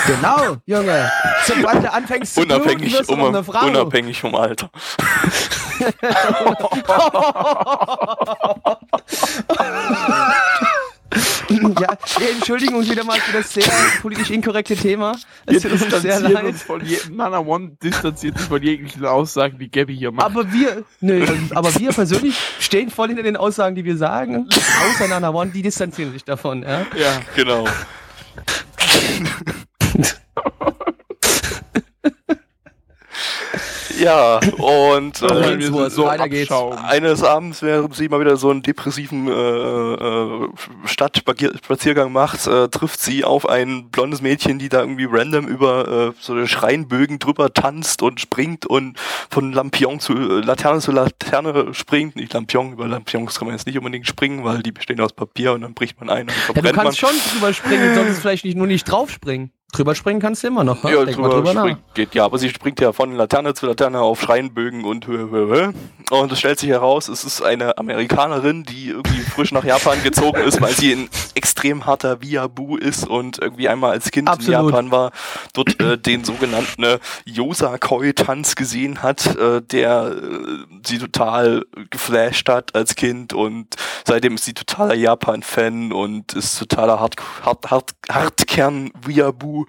Genau, 0.07 0.57
Junge. 0.65 1.13
Sobald 1.45 1.85
du 1.85 1.93
anfängst 1.93 2.35
zu 2.35 2.41
bluten, 2.41 2.63
Unabhängig, 2.63 2.95
wirst 2.95 3.11
um, 3.11 3.23
eine 3.23 3.45
Frau. 3.45 3.67
unabhängig 3.67 4.19
vom 4.19 4.35
Alter. 4.35 4.71
ja, 11.81 11.97
wir 12.19 12.31
entschuldigen 12.31 12.75
uns 12.75 12.91
wieder 12.91 13.05
mal 13.05 13.19
für 13.19 13.33
das 13.33 13.53
sehr 13.53 13.65
politisch 14.01 14.31
inkorrekte 14.31 14.77
Thema. 14.77 15.13
Es 15.47 15.63
Wir 15.63 15.71
tut 15.71 15.83
uns 15.83 16.03
sehr 16.03 16.21
leid. 16.21 16.45
uns 16.45 16.63
von 16.63 16.85
je 16.85 16.99
Nana 17.11 17.39
One 17.41 17.77
distanziert 17.83 18.39
sich 18.39 18.49
von 18.49 18.63
jeglichen 18.63 19.05
Aussagen, 19.05 19.59
die 19.59 19.71
Gabby 19.71 19.97
hier 19.97 20.13
macht. 20.13 20.27
Aber 20.27 20.53
wir, 20.53 20.85
nö, 21.01 21.27
aber 21.55 21.75
wir 21.79 21.91
persönlich 21.93 22.37
stehen 22.61 22.91
voll 22.91 23.09
hinter 23.09 23.23
den 23.23 23.37
Aussagen, 23.37 23.75
die 23.75 23.85
wir 23.85 23.97
sagen. 23.97 24.49
Außer 24.49 25.09
Nana 25.09 25.31
One, 25.31 25.51
die 25.51 25.63
distanzieren 25.63 26.13
sich 26.13 26.25
davon, 26.25 26.63
ja. 26.63 26.87
ja. 26.97 27.21
Genau. 27.37 27.67
Ja, 34.03 34.41
und 34.59 35.23
äh, 35.23 35.61
sind 35.63 35.91
so 35.93 36.05
weiter 36.05 36.29
geht's. 36.29 36.53
Eines 36.53 37.23
Abends, 37.23 37.63
während 37.63 37.95
sie 37.95 38.09
mal 38.09 38.21
wieder 38.21 38.37
so 38.37 38.51
einen 38.51 38.63
depressiven 38.63 39.29
äh, 39.29 39.33
äh, 39.33 40.49
Stadtspaziergang 40.85 42.13
macht, 42.13 42.47
äh, 42.47 42.69
trifft 42.69 43.01
sie 43.01 43.25
auf 43.25 43.49
ein 43.49 43.91
blondes 43.91 44.21
Mädchen, 44.21 44.59
die 44.59 44.69
da 44.69 44.81
irgendwie 44.81 45.07
random 45.11 45.47
über 45.47 46.09
äh, 46.09 46.13
so 46.21 46.47
Schreinbögen 46.47 47.19
drüber 47.19 47.53
tanzt 47.53 48.03
und 48.03 48.21
springt 48.21 48.67
und 48.67 48.99
von 49.31 49.53
Lampion 49.53 50.01
zu 50.01 50.15
äh, 50.15 50.41
Laterne 50.41 50.81
zu 50.81 50.93
Laterne 50.93 51.75
springt. 51.75 52.17
Nicht 52.17 52.33
Lampion, 52.33 52.73
über 52.73 52.87
Lampions 52.89 53.39
kann 53.39 53.47
man 53.47 53.57
jetzt 53.57 53.67
nicht 53.67 53.79
unbedingt 53.79 54.07
springen, 54.07 54.45
weil 54.45 54.63
die 54.63 54.73
bestehen 54.73 55.01
aus 55.01 55.13
Papier 55.13 55.53
und 55.53 55.63
dann 55.63 55.75
bricht 55.75 55.99
man 56.01 56.11
ein 56.11 56.23
und 56.23 56.31
Ja, 56.31 56.35
du 56.35 56.53
verbrennt 56.55 56.77
man. 56.77 56.85
kannst 56.87 56.99
schon 56.99 57.15
drüber 57.33 57.53
springen, 57.53 57.95
sonst 57.95 58.19
vielleicht 58.19 58.45
nicht 58.45 58.57
nur 58.57 58.67
nicht 58.67 58.85
drauf 58.85 59.11
springen. 59.11 59.53
Drüber 59.73 59.95
springen 59.95 60.21
kannst 60.21 60.43
du 60.43 60.49
immer 60.49 60.65
noch, 60.65 60.83
ne? 60.85 60.93
Ja, 60.93 61.03
Denk 61.05 61.17
drüber, 61.17 61.31
drüber 61.31 61.55
nach. 61.55 61.63
springt, 61.63 61.81
geht, 61.95 62.15
ja, 62.15 62.27
aber 62.27 62.37
sie 62.37 62.51
springt 62.51 62.79
ja 62.79 62.93
von 62.93 63.15
Laterne 63.15 63.55
zu 63.55 63.65
Laterne 63.65 64.01
auf 64.01 64.21
Schreinbögen 64.21 64.85
und 64.85 65.07
Höhe. 65.07 65.73
Und 66.11 66.31
es 66.31 66.39
stellt 66.39 66.59
sich 66.59 66.69
heraus, 66.69 67.09
es 67.09 67.25
ist 67.25 67.41
eine 67.41 67.79
Amerikanerin, 67.79 68.65
die 68.65 68.91
irgendwie 68.91 69.23
frisch 69.23 69.51
nach 69.51 69.65
Japan 69.65 70.03
gezogen 70.03 70.43
ist, 70.43 70.61
weil 70.61 70.75
sie 70.75 70.93
ein 70.93 71.09
extrem 71.35 71.87
harter 71.87 72.21
Viabu 72.21 72.77
ist 72.77 73.09
und 73.09 73.39
irgendwie 73.39 73.67
einmal 73.71 73.93
als 73.93 74.11
Kind 74.11 74.29
Absolut. 74.29 74.61
in 74.61 74.67
Japan 74.67 74.91
war, 74.91 75.11
dort 75.55 75.81
äh, 75.81 75.97
den 75.97 76.23
sogenannten 76.23 76.83
äh, 76.85 76.99
Yosakoi-Tanz 77.25 78.57
gesehen 78.57 79.03
hat, 79.03 79.37
äh, 79.37 79.63
der 79.63 80.13
äh, 80.15 80.77
sie 80.87 80.99
total 80.99 81.65
geflasht 81.89 82.51
hat 82.51 82.75
als 82.75 82.95
Kind 82.95 83.33
und 83.33 83.77
seitdem 84.07 84.35
ist 84.35 84.45
sie 84.45 84.53
totaler 84.53 84.95
Japan-Fan 84.95 85.93
und 85.93 86.35
ist 86.35 86.59
totaler 86.59 87.01
Hart, 87.01 87.17
Hart, 87.43 87.71
Hart, 87.71 87.93
Hartkern-Viabu 88.11 89.62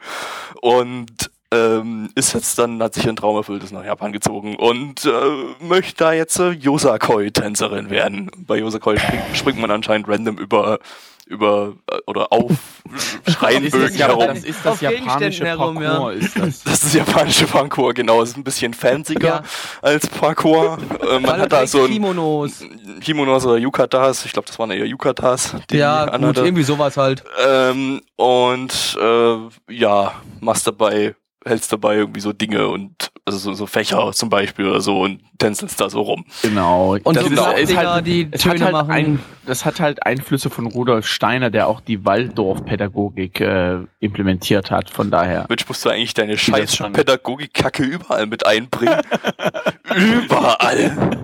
und 0.62 1.33
ähm, 1.54 2.10
ist 2.16 2.34
jetzt 2.34 2.58
dann, 2.58 2.82
hat 2.82 2.94
sich 2.96 3.08
ein 3.08 3.16
Traum 3.16 3.36
erfüllt, 3.38 3.63
ist 3.63 3.72
nach 3.72 3.86
Japan 3.86 4.12
gezogen 4.12 4.56
und 4.56 5.06
äh, 5.06 5.63
möchte 5.63 5.96
da 5.98 6.13
jetzt 6.13 6.39
äh, 6.39 6.50
Yosakoi-Tänzerin 6.52 7.89
werden. 7.89 8.32
Bei 8.38 8.58
Yosakoi 8.58 8.98
springt, 8.98 9.24
springt 9.34 9.60
man 9.60 9.72
anscheinend 9.72 10.08
random 10.08 10.38
über 10.38 10.80
über 11.26 11.74
äh, 11.89 11.98
oder 12.06 12.32
auf 12.34 12.52
Schreinbögen 13.28 13.88
ist, 13.88 13.98
ja, 13.98 14.08
herum. 14.08 14.28
das, 14.28 14.44
ist 14.44 14.60
das 14.63 14.74
Auf 14.74 14.82
japanische 14.82 15.18
Gegenständen 15.20 15.58
herum, 15.58 15.82
ja. 15.82 16.12
Ist 16.12 16.38
das. 16.38 16.63
Das 16.74 16.84
ist 16.84 16.96
japanische 16.96 17.46
Parkour, 17.48 17.94
genau. 17.94 18.22
Ist 18.22 18.36
ein 18.38 18.44
bisschen 18.44 18.74
fancier 18.74 19.20
Ja. 19.22 19.44
als 19.82 20.08
Parkour. 20.08 20.78
Äh, 21.04 21.20
man 21.20 21.42
hat 21.42 21.52
da 21.52 21.68
so 21.68 21.84
ein 21.84 21.92
Kimonos. 21.92 22.63
Kimonos 23.02 23.46
oder 23.46 23.58
Yukatas. 23.58 24.26
Ich 24.26 24.32
glaube, 24.32 24.48
das 24.48 24.58
waren 24.58 24.72
eher 24.72 24.86
Yukatas. 24.86 25.56
Die 25.70 25.78
Ja, 25.78 26.06
gut, 26.18 26.38
irgendwie 26.38 26.63
sowas 26.63 26.96
halt. 26.98 27.24
Ähm, 27.46 28.02
und 28.16 28.98
äh, 29.02 29.38
ja, 29.74 30.13
machst 30.39 30.66
dabei, 30.68 31.16
hältst 31.45 31.71
dabei 31.71 31.95
irgendwie 31.95 32.21
so 32.21 32.34
Dinge 32.34 32.67
und 32.67 33.12
also 33.25 33.38
so, 33.38 33.53
so 33.53 33.65
Fächer 33.65 34.12
zum 34.13 34.29
Beispiel 34.29 34.67
oder 34.67 34.82
so 34.82 35.01
und 35.01 35.21
tänzelst 35.38 35.79
da 35.79 35.89
so 35.89 36.01
rum. 36.01 36.25
Genau. 36.41 36.97
Und 37.03 37.15
Das 37.15 37.25
so 37.25 37.51
ist 37.51 37.69
Dinger, 37.69 37.93
halt, 37.93 38.08
die 38.08 38.29
Töne 38.32 38.65
halt 38.65 38.71
machen. 38.73 38.91
ein, 38.91 39.19
das 39.45 39.65
hat 39.65 39.79
halt 39.79 40.06
Einflüsse 40.06 40.49
von 40.49 40.65
Rudolf 40.67 41.08
Steiner, 41.08 41.49
der 41.49 41.67
auch 41.67 41.79
die 41.82 42.06
Waldorfpädagogik 42.06 43.39
äh, 43.39 43.79
implementiert 43.99 44.71
hat. 44.71 44.89
Von 44.89 45.10
daher. 45.10 45.45
Mensch, 45.47 45.67
musst 45.67 45.86
du 45.86 45.89
eigentlich 45.89 46.13
deine 46.13 46.38
scheiß 46.38 46.77
Pädagogik-Kacke 46.91 47.84
überall 47.84 48.25
mit 48.25 48.45
einbringen? 48.45 49.01
überall. 49.95 51.23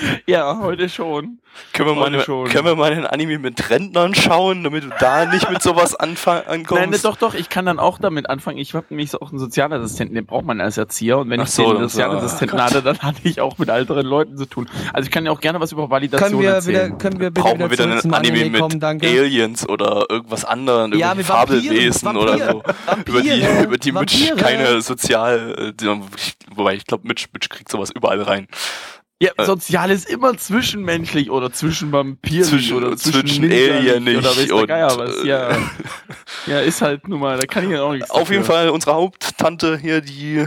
Ja, 0.26 0.58
heute 0.60 0.88
schon. 0.88 1.38
Können 1.72 1.88
wir, 1.88 1.94
mal 1.94 2.00
Heute 2.06 2.14
eine, 2.16 2.22
schon. 2.24 2.48
können 2.48 2.64
wir 2.66 2.76
mal 2.76 2.92
einen 2.92 3.06
Anime 3.06 3.38
mit 3.38 3.70
Rentnern 3.70 4.14
schauen, 4.14 4.62
damit 4.62 4.84
du 4.84 4.88
da 5.00 5.24
nicht 5.24 5.48
mit 5.50 5.62
sowas 5.62 5.94
anfang, 5.94 6.42
ankommst? 6.46 6.80
Nein, 6.82 6.90
ne, 6.90 6.98
doch, 7.02 7.16
doch, 7.16 7.34
ich 7.34 7.48
kann 7.48 7.64
dann 7.64 7.78
auch 7.78 7.98
damit 7.98 8.28
anfangen. 8.28 8.58
Ich 8.58 8.74
habe 8.74 8.86
nämlich 8.90 9.14
auch 9.14 9.30
einen 9.30 9.38
Sozialassistenten, 9.38 10.14
den 10.14 10.26
braucht 10.26 10.44
man 10.44 10.60
als 10.60 10.76
Erzieher. 10.76 11.18
Und 11.18 11.30
wenn 11.30 11.40
Ach 11.40 11.46
ich 11.46 11.52
so, 11.52 11.72
den 11.72 11.88
Sozialassistenten 11.88 12.62
hatte, 12.62 12.82
dann 12.82 12.98
hatte 12.98 13.20
ich 13.24 13.40
auch 13.40 13.56
mit 13.56 13.70
älteren 13.70 14.06
Leuten 14.06 14.36
zu 14.36 14.44
tun. 14.46 14.68
Also 14.92 15.06
ich 15.06 15.10
kann 15.10 15.24
ja 15.24 15.32
auch 15.32 15.40
gerne 15.40 15.60
was 15.60 15.72
über 15.72 15.88
Validation 15.88 16.30
Können 16.30 16.42
wir, 16.42 16.50
erzählen. 16.50 16.86
wieder, 16.88 16.98
können 16.98 17.20
wir 17.20 17.30
bitte 17.30 17.40
Brauchen 17.42 17.58
wir 17.58 17.70
wieder 17.70 17.84
zurück 17.88 18.04
einen 18.04 18.14
Anime, 18.14 18.50
mit 18.50 18.60
kommen, 18.60 18.80
danke. 18.80 19.06
Aliens 19.06 19.66
oder 19.68 20.06
irgendwas 20.10 20.44
anderem, 20.44 20.92
Ja, 20.92 21.08
irgendwie 21.08 21.18
mit 21.18 21.26
Fabelwesen 21.26 22.16
oder 22.16 22.38
so. 22.38 22.62
Vampire, 22.86 23.18
über 23.18 23.22
die, 23.22 23.64
über 23.64 23.78
die 23.78 23.92
Mitch 23.92 24.28
Vampire. 24.30 24.36
keine 24.36 24.80
sozial, 24.82 25.72
äh, 25.80 25.86
wobei 26.54 26.74
ich 26.74 26.84
glaube, 26.84 27.08
Mitch, 27.08 27.28
Mitch 27.32 27.48
kriegt 27.48 27.70
sowas 27.70 27.90
überall 27.90 28.20
rein. 28.22 28.46
Ja, 29.22 29.30
Äh, 29.38 29.46
sozial 29.46 29.90
ist 29.90 30.10
immer 30.10 30.36
zwischenmenschlich 30.36 31.30
oder 31.30 31.50
zwischen 31.50 31.90
Vampiren 31.90 32.44
Zwischen- 32.44 32.76
oder 32.76 32.96
zwischen, 32.98 33.26
zwischen 33.26 33.44
Alien 33.50 34.04
nicht 34.04 34.18
oder 34.18 34.28
weiß 34.36 34.46
der 34.48 34.66
Geier 34.66 34.98
was. 34.98 35.16
äh, 35.24 35.26
Ja, 35.26 35.56
ja, 36.46 36.60
ist 36.60 36.82
halt 36.82 37.08
nun 37.08 37.20
mal, 37.20 37.38
da 37.38 37.46
kann 37.46 37.64
ich 37.64 37.70
ja 37.70 37.82
auch 37.82 37.92
nichts 37.92 38.10
Auf 38.10 38.28
jeden 38.30 38.42
dafür. 38.42 38.54
Fall 38.54 38.68
unsere 38.68 38.94
Haupttante 38.94 39.78
hier, 39.78 40.02
die, 40.02 40.36
äh, 40.40 40.46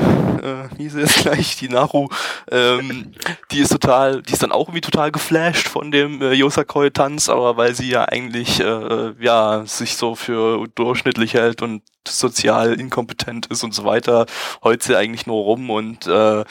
wie 0.78 0.88
sie 0.88 1.00
jetzt 1.00 1.16
gleich, 1.24 1.56
die 1.58 1.68
Naru, 1.68 2.10
ähm, 2.52 3.12
die 3.52 3.58
ist 3.60 3.70
total, 3.72 4.22
die 4.22 4.34
ist 4.34 4.44
dann 4.44 4.52
auch 4.52 4.68
irgendwie 4.68 4.82
total 4.82 5.12
geflasht 5.12 5.68
von 5.68 5.90
dem 5.90 6.22
äh, 6.22 6.34
Yosakoi-Tanz, 6.34 7.28
aber 7.30 7.58
weil 7.58 7.74
sie 7.74 7.90
ja 7.90 8.06
eigentlich, 8.06 8.60
äh, 8.60 9.14
ja, 9.20 9.64
sich 9.66 9.96
so 9.96 10.14
für 10.14 10.68
durchschnittlich 10.76 11.34
hält 11.34 11.64
und 11.64 11.82
sozial 12.08 12.80
inkompetent 12.80 13.48
ist 13.48 13.64
und 13.64 13.74
so 13.74 13.84
weiter, 13.84 14.28
heult 14.64 14.84
sie 14.84 14.96
eigentlich 14.96 15.26
nur 15.26 15.42
rum 15.44 15.72
und, 15.72 16.06
äh, 16.06 16.44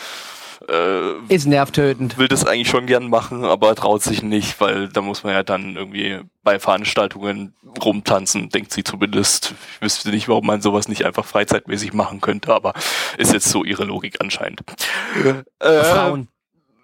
äh, 0.69 1.35
Ist 1.35 1.47
nervtötend. 1.47 2.19
will 2.19 2.29
das 2.29 2.45
eigentlich 2.47 2.69
schon 2.69 2.87
gern 2.87 3.09
machen, 3.09 3.45
aber 3.45 3.75
traut 3.75 4.03
sich 4.03 4.23
nicht, 4.23 4.61
weil 4.61 4.89
da 4.89 5.01
muss 5.01 5.23
man 5.25 5.33
ja 5.35 5.43
dann 5.43 5.77
irgendwie 5.77 6.21
bei 6.43 6.59
Veranstaltungen 6.59 7.55
rumtanzen, 7.83 8.49
denkt 8.49 8.73
sie 8.73 8.83
zumindest. 8.85 9.55
Ich 9.77 9.83
wüsste 9.83 10.11
nicht, 10.11 10.29
warum 10.29 10.47
man 10.47 10.61
sowas 10.61 10.89
nicht 10.89 11.05
einfach 11.05 11.25
freizeitmäßig 11.25 11.93
machen 11.93 12.21
könnte, 12.21 12.55
aber 12.55 12.73
ist 13.19 13.33
jetzt 13.33 13.49
so 13.49 13.65
ihre 13.65 13.85
Logik 13.85 14.17
anscheinend. 14.21 14.61
Äh, 15.61 15.85
Frauen. 15.85 16.29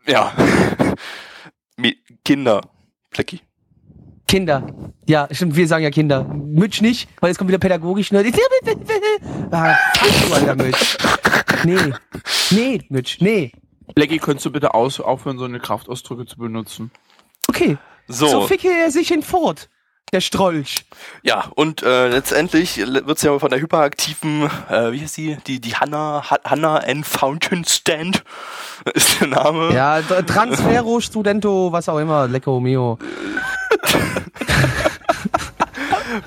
Ja. 0.06 0.32
Kinder. 2.24 2.60
Plecki. 3.10 3.40
Kinder. 4.26 4.66
Ja, 5.06 5.28
stimmt, 5.30 5.54
wir 5.56 5.68
sagen 5.68 5.84
ja 5.84 5.90
Kinder. 5.90 6.24
Mütsch 6.24 6.80
nicht, 6.80 7.08
weil 7.20 7.28
jetzt 7.28 7.38
kommt 7.38 7.48
wieder 7.48 7.58
pädagogisch. 7.58 8.10
Ne? 8.10 8.24
Ah, 9.50 9.76
Mütsch. 10.56 10.96
Nee. 11.64 11.92
Nee, 12.50 12.80
Mütsch, 12.88 13.20
nee. 13.20 13.52
Blackie, 13.94 14.18
könntest 14.18 14.47
du 14.47 14.51
bitte 14.51 14.75
aus, 14.75 15.01
aufhören, 15.01 15.38
so 15.38 15.44
eine 15.44 15.61
Kraftausdrücke 15.61 16.27
zu 16.27 16.37
benutzen? 16.38 16.90
Okay. 17.49 17.77
So, 18.09 18.27
So, 18.29 18.47
ficke 18.47 18.68
er 18.68 18.90
sich 18.90 19.09
hinfort. 19.09 19.68
Der 20.12 20.20
Strolch. 20.20 20.85
ja, 21.23 21.51
und 21.57 21.83
äh, 21.83 22.09
letztendlich 22.09 22.77
wird 22.77 23.18
sie 23.18 23.27
aber 23.29 23.40
von 23.40 23.51
der 23.51 23.59
hyperaktiven, 23.61 24.49
äh, 24.68 24.92
wie 24.92 25.01
heißt 25.01 25.16
die? 25.16 25.37
Die, 25.47 25.61
die 25.61 25.75
Hannah, 25.75 26.31
Ha- 26.31 26.38
Hannah 26.44 26.79
N. 26.85 27.03
Fountain 27.03 27.64
Stand 27.64 28.23
ist 28.94 29.20
der 29.20 29.29
Name. 29.29 29.75
Ja, 29.75 30.01
Transfero, 30.03 31.01
Studento, 31.01 31.73
was 31.73 31.88
auch 31.88 31.99
immer. 31.99 32.29
Lecco 32.29 32.61
mio. 32.61 32.99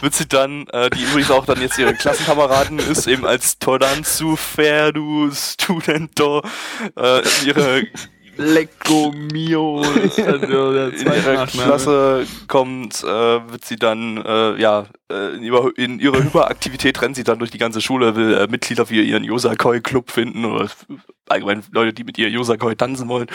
wird 0.01 0.13
sie 0.13 0.27
dann, 0.27 0.67
äh, 0.67 0.89
die 0.89 1.03
übrigens 1.03 1.31
auch 1.31 1.45
dann 1.45 1.61
jetzt 1.61 1.77
ihre 1.77 1.93
Klassenkameraden 1.93 2.79
ist, 2.79 3.07
eben 3.07 3.25
als 3.25 3.59
Todanzu 3.59 4.35
Ferdu 4.35 5.29
Studento, 5.31 6.43
äh, 6.95 7.21
ihre, 7.45 7.83
Lecco 8.37 9.11
mio, 9.11 9.81
ist 9.81 10.19
dann 10.19 10.41
so 10.51 10.73
der 10.73 10.89
in 10.89 10.97
zweite 10.97 11.19
ihre 11.19 11.33
Nachname. 11.33 11.67
Klasse 11.67 12.27
kommt, 12.47 13.03
äh, 13.03 13.07
wird 13.07 13.65
sie 13.65 13.77
dann, 13.77 14.17
äh, 14.17 14.59
ja, 14.61 14.85
äh, 15.11 15.35
in, 15.35 15.43
ihrer, 15.43 15.71
in 15.75 15.99
ihrer 15.99 16.23
Hyperaktivität 16.23 17.01
rennt 17.01 17.15
sie 17.15 17.23
dann 17.23 17.39
durch 17.39 17.51
die 17.51 17.57
ganze 17.57 17.81
Schule, 17.81 18.15
will 18.15 18.33
äh, 18.33 18.47
Mitglieder 18.47 18.85
für 18.85 18.95
ihren 18.95 19.23
Yosakoi-Club 19.23 20.11
finden 20.11 20.45
oder 20.45 20.69
allgemein 21.27 21.63
Leute, 21.71 21.93
die 21.93 22.03
mit 22.03 22.17
ihr 22.17 22.29
Yosakoi 22.29 22.75
tanzen 22.75 23.07
wollen. 23.09 23.27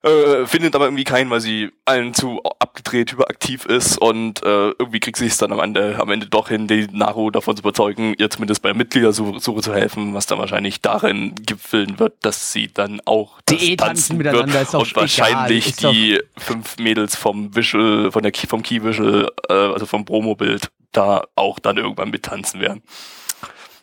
Äh, 0.00 0.46
findet 0.46 0.76
aber 0.76 0.84
irgendwie 0.84 1.02
keinen, 1.02 1.28
weil 1.28 1.40
sie 1.40 1.72
allen 1.84 2.14
zu 2.14 2.40
abgedreht, 2.60 3.10
hyperaktiv 3.10 3.64
ist 3.64 3.98
und 3.98 4.40
äh, 4.44 4.70
irgendwie 4.78 5.00
kriegt 5.00 5.16
sie 5.16 5.26
es 5.26 5.38
dann 5.38 5.50
am 5.50 5.58
Ende, 5.58 5.98
am 5.98 6.08
Ende 6.12 6.26
doch 6.26 6.50
hin, 6.50 6.68
die 6.68 6.86
Naru 6.92 7.32
davon 7.32 7.56
zu 7.56 7.62
überzeugen, 7.62 8.14
ihr 8.16 8.30
zumindest 8.30 8.62
bei 8.62 8.74
Mitgliedersuche 8.74 9.40
Suche 9.40 9.60
zu 9.60 9.74
helfen, 9.74 10.14
was 10.14 10.26
dann 10.26 10.38
wahrscheinlich 10.38 10.82
darin 10.82 11.34
gipfeln 11.34 11.98
wird, 11.98 12.14
dass 12.24 12.52
sie 12.52 12.68
dann 12.72 13.00
auch 13.06 13.40
Die 13.48 13.54
das 13.56 13.62
eh 13.64 13.76
tanzen 13.76 14.18
miteinander, 14.18 14.62
ist 14.62 14.72
doch 14.72 14.82
und 14.82 14.94
wahrscheinlich 14.94 15.78
egal, 15.78 15.92
die 15.92 16.20
fünf 16.36 16.78
Mädels 16.78 17.16
vom 17.16 17.56
Visual, 17.56 18.12
von 18.12 18.22
der 18.22 18.30
Key, 18.30 18.46
vom 18.46 18.62
Key 18.62 18.84
Visual, 18.84 19.32
äh, 19.48 19.52
also 19.52 19.84
vom 19.84 20.04
Promo-Bild, 20.04 20.70
da 20.92 21.24
auch 21.34 21.58
dann 21.58 21.76
irgendwann 21.76 22.10
mittanzen 22.10 22.60
werden. 22.60 22.82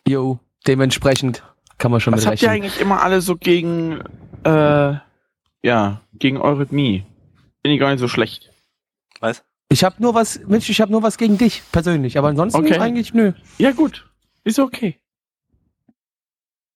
Jo, 0.07 0.39
dementsprechend 0.65 1.43
kann 1.77 1.91
man 1.91 1.99
schon 1.99 2.13
Was 2.13 2.21
mit 2.21 2.29
habt 2.29 2.41
ihr 2.41 2.51
eigentlich 2.51 2.79
immer 2.79 3.01
alle 3.01 3.19
so 3.19 3.35
gegen, 3.35 3.99
äh, 4.45 4.93
ja, 5.65 6.01
gegen 6.13 6.37
Eurythmie? 6.37 7.03
Bin 7.63 7.71
ich 7.71 7.79
gar 7.79 7.89
nicht 7.89 7.99
so 7.99 8.07
schlecht. 8.07 8.51
Weißt? 9.19 9.43
Ich 9.69 9.83
habe 9.83 9.95
nur 9.99 10.13
was, 10.13 10.39
Mensch, 10.45 10.69
ich 10.69 10.79
habe 10.79 10.91
nur 10.91 11.01
was 11.01 11.17
gegen 11.17 11.39
dich 11.39 11.63
persönlich, 11.71 12.19
aber 12.19 12.27
ansonsten 12.27 12.61
Okay. 12.61 12.77
eigentlich 12.77 13.13
nö. 13.15 13.33
Ja, 13.57 13.71
gut. 13.71 14.07
Ist 14.43 14.59
okay. 14.59 15.01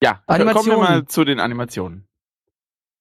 Ja, 0.02 0.22
kommen 0.26 0.66
wir 0.66 0.76
mal 0.76 1.06
zu 1.06 1.24
den 1.24 1.38
Animationen. 1.38 2.08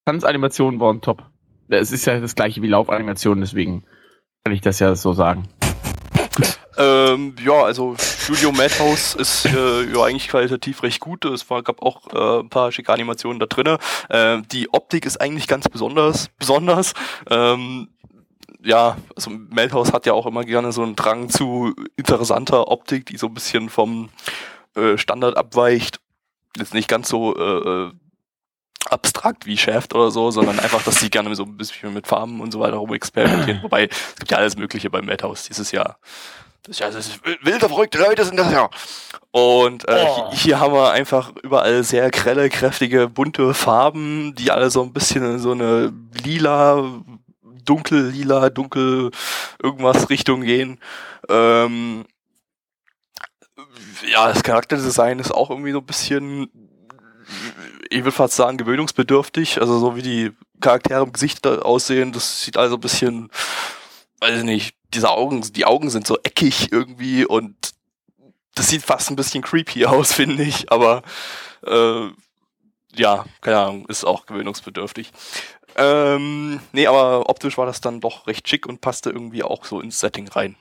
Tanzanimationen 0.06 0.80
waren 0.80 1.02
top. 1.02 1.25
Es 1.69 1.91
ist 1.91 2.06
ja 2.06 2.19
das 2.19 2.36
gleiche 2.36 2.62
wie 2.62 2.67
Laufanimationen, 2.67 3.41
deswegen 3.41 3.84
kann 4.43 4.54
ich 4.54 4.62
das 4.62 4.80
ja 4.80 4.95
so 4.95 5.13
sagen. 5.13 5.47
Ähm, 6.79 7.35
ja, 7.43 7.63
also 7.63 7.95
Studio 7.97 8.53
Madhouse 8.53 9.13
ist 9.15 9.45
äh, 9.45 9.83
ja 9.91 10.03
eigentlich 10.03 10.29
qualitativ 10.29 10.81
recht 10.81 11.01
gut. 11.01 11.25
Es 11.25 11.49
war, 11.49 11.61
gab 11.61 11.81
auch 11.81 12.07
äh, 12.13 12.39
ein 12.39 12.49
paar 12.49 12.71
schicke 12.71 12.93
Animationen 12.93 13.37
da 13.39 13.47
drinnen. 13.47 13.77
Äh, 14.07 14.41
die 14.51 14.71
Optik 14.73 15.05
ist 15.05 15.19
eigentlich 15.19 15.47
ganz 15.47 15.67
besonders, 15.67 16.29
besonders. 16.39 16.93
Ähm, 17.29 17.89
ja, 18.63 18.97
also 19.13 19.29
Madhouse 19.29 19.91
hat 19.91 20.05
ja 20.05 20.13
auch 20.13 20.25
immer 20.25 20.45
gerne 20.45 20.71
so 20.71 20.81
einen 20.81 20.95
Drang 20.95 21.29
zu 21.29 21.75
interessanter 21.97 22.69
Optik, 22.69 23.05
die 23.07 23.17
so 23.17 23.27
ein 23.27 23.33
bisschen 23.33 23.69
vom 23.69 24.09
äh, 24.75 24.97
Standard 24.97 25.35
abweicht. 25.35 25.99
Jetzt 26.57 26.73
nicht 26.73 26.87
ganz 26.87 27.09
so 27.09 27.35
äh, 27.35 27.87
äh, 27.87 27.91
abstrakt 28.89 29.45
wie 29.45 29.57
Shaft 29.57 29.93
oder 29.93 30.11
so, 30.11 30.31
sondern 30.31 30.59
einfach, 30.59 30.81
dass 30.83 30.99
sie 30.99 31.09
gerne 31.09 31.35
so 31.35 31.43
ein 31.43 31.57
bisschen 31.57 31.93
mit 31.93 32.07
Farben 32.07 32.39
und 32.39 32.51
so 32.51 32.61
weiter 32.61 32.77
rumexperimentieren. 32.77 33.63
Wobei, 33.63 33.85
es 33.85 34.15
gibt 34.17 34.31
ja 34.31 34.37
alles 34.37 34.55
Mögliche 34.55 34.89
bei 34.89 35.01
Madhouse 35.01 35.43
dieses 35.43 35.71
Jahr. 35.71 35.97
Das 36.69 36.75
ist 36.75 36.79
ja, 36.82 36.91
das 36.91 37.08
ist 37.08 37.19
wilde, 37.41 37.67
verrückte 37.67 37.97
Leute 37.97 38.23
sind 38.23 38.38
das 38.38 38.51
ja. 38.51 38.69
Und 39.32 39.88
äh, 39.89 40.05
Oh. 40.08 40.29
hi- 40.29 40.36
hier 40.38 40.60
haben 40.60 40.71
wir 40.73 40.91
einfach 40.91 41.32
überall 41.41 41.84
sehr 41.84 42.12
grelle, 42.12 42.47
kräftige, 42.49 43.10
bunte 43.10 43.55
Farben, 43.55 44.36
die 44.36 44.51
alle 44.51 44.69
so 44.69 44.84
ein 44.84 44.93
bisschen 44.93 45.23
in 45.23 45.39
so 45.39 45.51
eine 45.51 45.91
lila, 46.23 47.01
dunkel 47.65 48.10
lila, 48.10 48.51
dunkel 48.51 49.10
irgendwas 49.63 50.12
Richtung 50.12 50.41
gehen. 50.41 50.79
Ähm, 51.27 52.05
ja, 54.12 54.27
das 54.32 54.43
Charakterdesign 54.43 55.17
ist 55.17 55.32
auch 55.32 55.49
irgendwie 55.49 55.71
so 55.71 55.79
ein 55.79 55.86
bisschen, 55.88 56.49
ich 57.89 57.99
würde 58.03 58.12
fast 58.12 58.36
sagen, 58.36 58.58
gewöhnungsbedürftig. 58.58 59.60
Also 59.60 59.79
so 59.79 59.95
wie 59.95 60.03
die 60.03 60.32
Charaktere 60.62 61.03
im 61.03 61.13
Gesicht 61.13 61.47
aussehen, 61.47 62.12
das 62.12 62.43
sieht 62.43 62.58
also 62.58 62.75
ein 62.75 62.82
bisschen, 62.82 63.32
weiß 64.19 64.38
ich 64.38 64.43
nicht, 64.43 64.75
diese 64.93 65.10
Augen, 65.10 65.41
die 65.54 65.65
Augen 65.65 65.89
sind 65.89 66.08
so 66.08 66.17
eckig 66.23 66.71
irgendwie 66.71 67.25
und 67.25 67.56
das 68.56 68.67
sieht 68.67 68.84
fast 68.84 69.10
ein 69.10 69.15
bisschen 69.15 69.43
creepy 69.43 69.86
aus, 69.86 70.13
finde 70.13 70.43
ich, 70.43 70.71
aber 70.71 71.04
äh, 71.65 72.08
ja, 72.95 73.25
keine 73.41 73.60
Ahnung, 73.60 73.86
ist 73.88 74.04
auch 74.04 74.25
gewöhnungsbedürftig. 74.25 75.12
Ähm, 75.75 76.60
nee, 76.71 76.88
aber 76.88 77.30
optisch 77.30 77.58
war 77.58 77.65
das 77.65 77.82
dann 77.82 78.02
doch 78.02 78.28
recht 78.28 78.47
schick 78.49 78.65
und 78.65 78.82
passte 78.82 79.12
irgendwie 79.12 79.43
auch 79.43 79.65
so 79.65 79.80
ins 79.80 79.99
Setting 79.99 80.28
rein. 80.28 80.56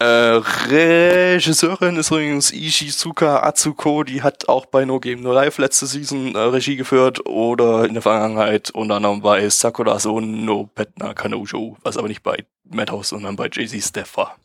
Äh, 0.00 0.40
Regisseurin 0.70 1.96
ist 1.96 2.10
übrigens 2.10 2.52
Ishizuka 2.52 3.42
Atsuko, 3.42 4.02
die 4.02 4.22
hat 4.22 4.48
auch 4.48 4.64
bei 4.64 4.86
No 4.86 4.98
Game 4.98 5.20
No 5.20 5.30
Life 5.30 5.60
letzte 5.60 5.84
Season 5.84 6.34
äh, 6.34 6.38
Regie 6.38 6.76
geführt 6.76 7.26
oder 7.26 7.84
in 7.84 7.92
der 7.92 8.02
Vergangenheit 8.02 8.70
unter 8.70 8.94
anderem 8.94 9.20
bei 9.20 9.46
Sakura 9.50 9.98
Son 9.98 10.46
no 10.46 10.70
Petna 10.74 11.12
Kanojo, 11.12 11.76
was 11.82 11.98
aber 11.98 12.08
nicht 12.08 12.22
bei 12.22 12.46
Madhouse, 12.64 13.10
sondern 13.10 13.36
bei 13.36 13.50
Jay-Z 13.52 13.82
Steph 13.82 14.16
war. 14.16 14.38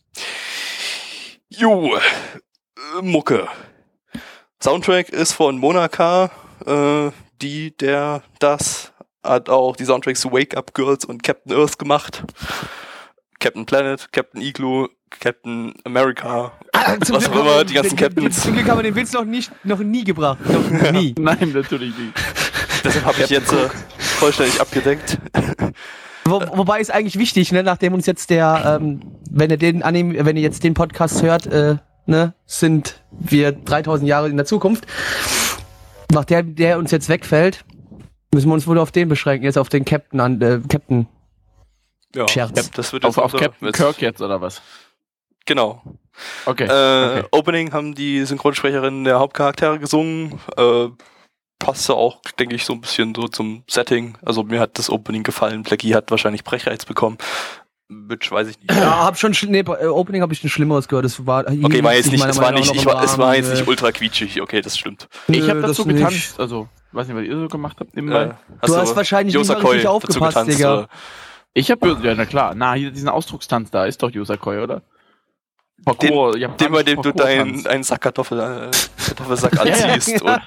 Jo, 1.47 1.95
äh, 1.95 3.01
Mucke. 3.01 3.47
Soundtrack 4.61 5.07
ist 5.07 5.31
von 5.31 5.57
Monaka, 5.57 6.31
äh, 6.65 7.11
die, 7.41 7.77
der, 7.77 8.23
das, 8.39 8.91
hat 9.23 9.47
auch 9.47 9.77
die 9.77 9.85
Soundtracks 9.85 10.25
Wake 10.25 10.57
Up 10.57 10.73
Girls 10.73 11.05
und 11.05 11.23
Captain 11.23 11.53
Earth 11.53 11.79
gemacht. 11.79 12.23
Captain 13.39 13.65
Planet, 13.65 14.07
Captain 14.11 14.41
Igloo, 14.41 14.87
Captain 15.19 15.73
America, 15.85 16.51
Ah, 16.73 16.95
was 16.99 17.11
auch 17.11 17.31
haben 17.31 17.39
immer, 17.41 17.55
wir- 17.57 17.63
die 17.65 17.73
ganzen 17.75 17.95
Captains. 17.95 18.41
Zum 18.41 18.53
Glück 18.53 18.67
haben 18.69 18.79
wir 18.79 18.83
den 18.83 18.95
Witz 18.95 19.13
noch 19.13 19.23
nicht, 19.25 19.51
noch 19.65 19.79
nie 19.79 20.03
gebracht. 20.03 20.39
Noch 20.49 20.91
nie. 20.91 21.15
Nein, 21.19 21.51
natürlich 21.53 21.97
nicht. 21.97 22.13
Deshalb 22.83 23.05
habe 23.05 23.21
ich 23.23 23.29
jetzt, 23.29 23.51
äh, 23.53 23.69
vollständig 23.97 24.59
abgedeckt. 24.61 25.17
Wo, 26.25 26.41
wobei 26.53 26.79
ist 26.79 26.91
eigentlich 26.91 27.17
wichtig, 27.19 27.51
ne, 27.51 27.63
nachdem 27.63 27.93
uns 27.93 28.05
jetzt 28.07 28.29
der, 28.29 28.79
ähm, 28.81 28.99
wenn 29.29 29.49
ihr 29.51 29.57
den 29.57 29.83
Anime, 29.83 30.25
wenn 30.25 30.35
ihr 30.37 30.43
jetzt 30.43 30.63
den 30.63 30.73
Podcast 30.73 31.21
hört, 31.21 31.45
äh, 31.47 31.77
ne, 32.07 32.33
sind 32.45 33.01
wir 33.11 33.51
3000 33.51 34.07
Jahre 34.09 34.29
in 34.29 34.35
der 34.37 34.45
Zukunft. 34.45 34.85
Nach 36.11 36.25
der, 36.25 36.43
der 36.43 36.77
uns 36.79 36.91
jetzt 36.91 37.09
wegfällt, 37.09 37.63
müssen 38.33 38.49
wir 38.49 38.53
uns 38.53 38.67
wohl 38.67 38.77
auf 38.79 38.91
den 38.91 39.07
beschränken, 39.09 39.45
jetzt 39.45 39.57
auf 39.57 39.69
den 39.69 39.85
Captain 39.85 40.19
an, 40.19 40.41
äh, 40.41 40.59
Captain. 40.67 41.07
Ja, 42.15 42.27
Scherz. 42.27 42.71
das 42.71 42.93
wird 42.93 43.05
Auf, 43.05 43.15
jetzt 43.17 43.23
auf 43.23 43.33
unser- 43.33 43.45
Captain 43.45 43.71
Kirk 43.71 44.01
jetzt 44.01 44.21
oder 44.21 44.41
was? 44.41 44.61
Genau. 45.45 45.81
Okay. 46.45 46.63
Äh, 46.65 47.19
okay. 47.19 47.27
Opening 47.31 47.71
haben 47.73 47.93
die 47.93 48.23
Synchronsprecherinnen 48.25 49.03
der 49.03 49.19
Hauptcharaktere 49.19 49.77
gesungen. 49.79 50.39
Äh, 50.57 50.87
passte 51.59 51.93
auch, 51.93 52.21
denke 52.39 52.55
ich, 52.55 52.65
so 52.65 52.73
ein 52.73 52.81
bisschen 52.81 53.13
so 53.13 53.27
zum 53.27 53.63
Setting. 53.69 54.17
Also 54.23 54.43
mir 54.43 54.59
hat 54.59 54.79
das 54.79 54.89
Opening 54.89 55.23
gefallen. 55.23 55.63
Blackie 55.63 55.93
hat 55.93 56.09
wahrscheinlich 56.11 56.43
Brechreiz 56.43 56.85
bekommen. 56.85 57.17
Bitch, 57.87 58.31
weiß 58.31 58.47
ich 58.47 58.57
nicht. 58.59 58.71
Ja, 58.71 59.03
hab 59.05 59.15
schon, 59.19 59.31
nee, 59.49 59.59
äh, 59.59 59.85
Opening 59.85 60.23
habe 60.23 60.33
ich 60.33 60.43
ein 60.43 60.49
Schlimmeres 60.49 60.87
gehört. 60.87 61.05
Das 61.05 61.23
war, 61.27 61.45
Okay, 61.47 61.83
war 61.83 61.93
jetzt 61.93 62.11
nicht, 62.11 62.25
es 62.25 62.39
war 62.39 62.51
nicht, 62.51 62.73
ich 62.73 62.83
war, 62.85 63.03
es 63.03 63.15
war 63.19 63.35
jetzt 63.35 63.51
nicht 63.51 63.61
äh, 63.67 63.69
ultra 63.69 63.91
quietschig. 63.91 64.41
Okay, 64.41 64.61
das 64.61 64.75
stimmt. 64.77 65.07
ich 65.27 65.41
nö, 65.41 65.49
habe 65.49 65.61
das 65.61 65.71
dazu 65.77 65.85
nicht. 65.87 65.97
getanzt, 65.97 66.39
also 66.39 66.67
weiß 66.93 67.07
nicht, 67.07 67.15
was 67.17 67.23
ihr 67.25 67.37
so 67.37 67.47
gemacht 67.47 67.77
habt 67.79 67.95
nebenbei. 67.95 68.23
Äh, 68.23 68.65
Du 68.65 68.75
hast 68.75 68.95
wahrscheinlich 68.95 69.35
nicht 69.35 69.49
richtig 69.51 69.87
aufgepasst, 69.87 70.35
getanzt, 70.35 70.57
Digga. 70.57 70.73
oder? 70.79 70.89
Ich 71.57 71.71
habe 71.71 71.97
ja, 72.03 72.15
na 72.15 72.25
klar, 72.25 72.53
na, 72.53 72.73
hier 72.73 72.91
diesen 72.91 73.07
Ausdruckstanz 73.07 73.71
da 73.71 73.85
ist 73.85 74.03
doch 74.03 74.11
Yosakoi, 74.11 74.61
oder? 74.61 74.81
Parkour, 75.85 76.33
Den, 76.33 76.71
bei 76.71 76.83
dem 76.83 77.01
du 77.01 77.11
deinen 77.11 77.65
einen 77.67 77.83
Sack 77.83 78.01
Kartoffel, 78.01 78.39
äh, 78.39 78.71
Kartoffelsack 79.05 79.53
Ja, 79.65 79.65
ja. 79.65 79.93
anziehst 79.93 80.21
und 80.21 80.41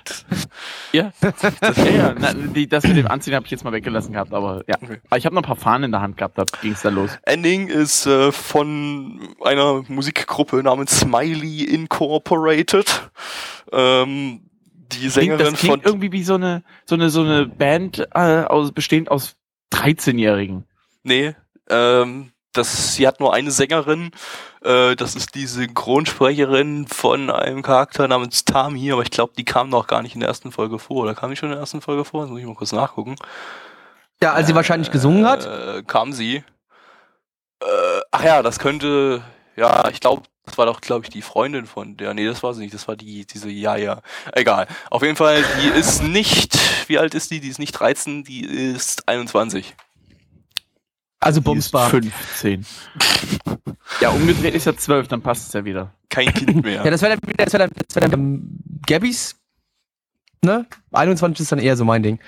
Ja, 0.93 1.13
das, 1.21 1.77
ja, 1.77 1.85
ja, 1.85 2.15
na, 2.19 2.35
die, 2.35 2.69
das 2.69 2.85
mit 2.85 2.97
dem 2.97 3.07
Anziehen 3.07 3.35
habe 3.35 3.47
ich 3.47 3.51
jetzt 3.51 3.65
mal 3.65 3.73
weggelassen 3.73 4.13
gehabt, 4.13 4.35
aber 4.35 4.63
ja. 4.67 4.77
Okay. 4.83 5.01
Aber 5.09 5.17
ich 5.17 5.25
habe 5.25 5.35
noch 5.35 5.43
ein 5.43 5.47
paar 5.47 5.57
Fahnen 5.57 5.85
in 5.85 5.93
der 5.93 6.03
Hand 6.03 6.19
gehabt, 6.19 6.37
da 6.37 6.45
ging's 6.61 6.83
dann 6.83 6.95
los. 6.95 7.19
Ending 7.23 7.69
ist 7.69 8.07
äh, 8.07 8.31
von 8.31 9.21
einer 9.43 9.83
Musikgruppe 9.89 10.63
namens 10.63 11.01
Smiley 11.01 11.65
Incorporated. 11.65 13.11
Ähm, 13.73 14.43
die 14.75 14.99
Klingt, 14.99 15.13
Sängerin 15.13 15.39
das 15.39 15.55
klingt 15.55 15.75
von 15.75 15.83
irgendwie 15.83 16.13
wie 16.13 16.23
so 16.23 16.35
eine, 16.35 16.65
so 16.85 16.97
eine, 16.97 17.09
so 17.09 17.23
eine 17.23 17.47
Band 17.47 18.07
äh, 18.15 18.45
aus, 18.45 18.73
bestehend 18.73 19.11
aus 19.11 19.37
13-Jährigen. 19.73 20.65
Nee, 21.03 21.35
ähm, 21.71 22.33
das, 22.53 22.95
sie 22.95 23.07
hat 23.07 23.21
nur 23.21 23.33
eine 23.35 23.51
Sängerin. 23.51 24.11
Äh, 24.63 24.97
das 24.97 25.15
ist 25.15 25.35
die 25.35 25.47
Synchronsprecherin 25.47 26.87
von 26.89 27.31
einem 27.31 27.63
Charakter 27.63 28.09
namens 28.09 28.45
Tami, 28.45 28.91
aber 28.91 29.03
ich 29.03 29.11
glaube, 29.11 29.33
die 29.37 29.45
kam 29.45 29.69
noch 29.69 29.87
gar 29.87 30.03
nicht 30.03 30.15
in 30.15 30.21
der 30.21 30.29
ersten 30.29 30.51
Folge 30.51 30.79
vor. 30.79 31.05
Oder 31.05 31.15
kam 31.15 31.31
die 31.31 31.37
schon 31.37 31.51
in 31.51 31.55
der 31.55 31.61
ersten 31.61 31.81
Folge 31.81 32.05
vor? 32.05 32.23
Das 32.23 32.31
muss 32.31 32.41
ich 32.41 32.47
mal 32.47 32.55
kurz 32.55 32.73
nachgucken. 32.73 33.17
Ja, 34.21 34.33
als 34.33 34.49
sie 34.49 34.55
wahrscheinlich 34.55 34.91
gesungen 34.91 35.27
hat. 35.27 35.47
Äh, 35.47 35.83
kam 35.85 36.13
sie. 36.13 36.37
Äh, 37.61 38.01
ach 38.11 38.25
ja, 38.25 38.43
das 38.43 38.59
könnte, 38.59 39.23
ja, 39.57 39.89
ich 39.91 40.01
glaube, 40.01 40.23
das 40.45 40.57
war 40.57 40.67
doch, 40.67 40.81
glaube 40.81 41.05
ich, 41.05 41.11
die 41.11 41.23
Freundin 41.23 41.67
von 41.67 41.97
der. 41.97 42.15
Nee, 42.15 42.27
das 42.27 42.43
war 42.43 42.55
sie 42.55 42.63
nicht. 42.63 42.75
Das 42.75 42.89
war 42.89 42.97
die, 42.97 43.27
diese, 43.27 43.51
ja, 43.51 43.77
ja. 43.77 44.01
Egal. 44.33 44.67
Auf 44.91 45.03
jeden 45.03 45.17
Fall, 45.17 45.45
die 45.63 45.69
ist 45.69 46.03
nicht, 46.03 46.59
wie 46.89 46.99
alt 46.99 47.15
ist 47.15 47.31
die? 47.31 47.41
Die 47.41 47.49
ist 47.49 47.59
nicht 47.59 47.73
13, 47.73 48.25
die 48.25 48.45
ist 48.45 49.07
21. 49.09 49.77
Also 51.21 51.43
Bumsbar. 51.43 51.91
15. 51.91 52.65
ja, 54.01 54.11
umgedreht 54.11 54.55
ist 54.55 54.67
ja 54.67 54.77
12, 54.77 55.09
dann 55.09 55.21
passt 55.21 55.49
es 55.49 55.53
ja 55.53 55.65
wieder. 55.65 55.93
Kein 56.11 56.33
Kind 56.33 56.65
mehr. 56.65 56.85
Ja, 56.85 56.91
das 56.91 57.03
wäre 57.03 57.17
dann, 57.17 57.35
das 57.37 57.53
wär 57.53 57.59
dann, 57.59 57.71
das 57.87 57.97
wär 57.97 58.09
dann 58.09 58.13
ähm, 58.13 58.59
Gabbys. 58.87 59.37
Ne? 60.45 60.67
21 60.93 61.43
ist 61.43 61.53
dann 61.53 61.59
eher 61.59 61.77
so 61.77 61.85
mein 61.85 62.03
Ding. 62.03 62.21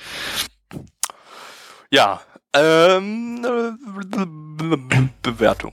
Ja, 1.92 2.20
ähm, 2.54 3.44
äh, 3.44 5.06
Bewertung. 5.22 5.72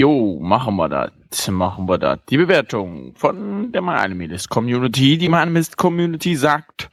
Jo, 0.00 0.40
machen 0.40 0.74
wir 0.76 0.88
das. 0.88 1.48
Machen 1.48 1.88
wir 1.88 1.98
das. 1.98 2.18
Die 2.28 2.36
Bewertung 2.36 3.14
von 3.16 3.70
der 3.70 3.82
My 3.82 3.92
Animalist 3.92 4.48
Community. 4.48 5.16
Die 5.18 5.28
My 5.28 5.36
Animalist 5.36 5.76
Community 5.76 6.34
sagt 6.34 6.90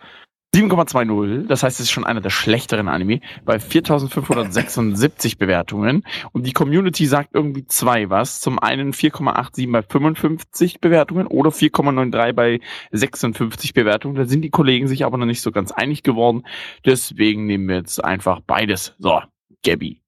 7,20. 0.54 1.48
Das 1.48 1.64
heißt, 1.64 1.80
es 1.80 1.86
ist 1.86 1.92
schon 1.92 2.04
einer 2.04 2.20
der 2.20 2.30
schlechteren 2.30 2.90
Anime 2.90 3.22
bei 3.46 3.60
4576 3.60 5.38
Bewertungen. 5.38 6.04
Und 6.34 6.46
die 6.46 6.52
Community 6.52 7.06
sagt 7.06 7.30
irgendwie 7.34 7.66
zwei 7.68 8.10
was. 8.10 8.42
Zum 8.42 8.60
einen 8.60 8.92
4,87 8.92 9.72
bei 9.72 9.82
55 9.82 10.82
Bewertungen 10.82 11.28
oder 11.28 11.52
4,93 11.52 12.34
bei 12.34 12.60
56 12.92 13.74
Bewertungen. 13.74 14.16
Da 14.16 14.26
sind 14.26 14.42
die 14.42 14.50
Kollegen 14.50 14.88
sich 14.88 15.06
aber 15.06 15.18
noch 15.18 15.26
nicht 15.26 15.42
so 15.42 15.52
ganz 15.52 15.72
einig 15.72 16.04
geworden. 16.04 16.44
Deswegen 16.86 17.46
nehmen 17.46 17.70
wir 17.70 17.78
jetzt 17.78 18.04
einfach 18.04 18.42
beides. 18.42 18.94
So, 19.00 19.22
Gabby. 19.64 20.02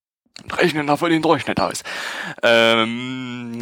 Rechnen 0.58 0.88
davon 0.88 1.12
den 1.12 1.21
Durchschnitt 1.21 1.60
aus. 1.60 1.84
Ähm, 2.41 3.62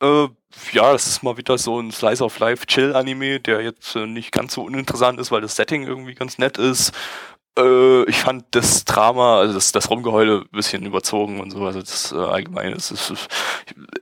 äh, 0.00 0.28
ja, 0.72 0.92
das 0.92 1.06
ist 1.06 1.22
mal 1.22 1.36
wieder 1.36 1.58
so 1.58 1.80
ein 1.80 1.90
Slice 1.90 2.22
of 2.22 2.38
Life 2.38 2.66
Chill 2.66 2.94
Anime, 2.94 3.40
der 3.40 3.62
jetzt 3.62 3.94
äh, 3.96 4.06
nicht 4.06 4.32
ganz 4.32 4.54
so 4.54 4.62
uninteressant 4.62 5.20
ist, 5.20 5.30
weil 5.30 5.40
das 5.40 5.56
Setting 5.56 5.84
irgendwie 5.84 6.14
ganz 6.14 6.38
nett 6.38 6.58
ist. 6.58 6.92
Äh, 7.58 8.04
ich 8.08 8.16
fand 8.16 8.44
das 8.52 8.84
Drama, 8.84 9.38
also 9.38 9.54
das, 9.54 9.72
das 9.72 9.90
Rumgeheule 9.90 10.40
ein 10.40 10.56
bisschen 10.56 10.84
überzogen 10.86 11.40
und 11.40 11.50
so. 11.50 11.64
Also 11.64 11.80
das 11.80 12.12
äh, 12.12 12.16
allgemein 12.16 12.72
ist, 12.72 12.90
ist, 12.90 13.12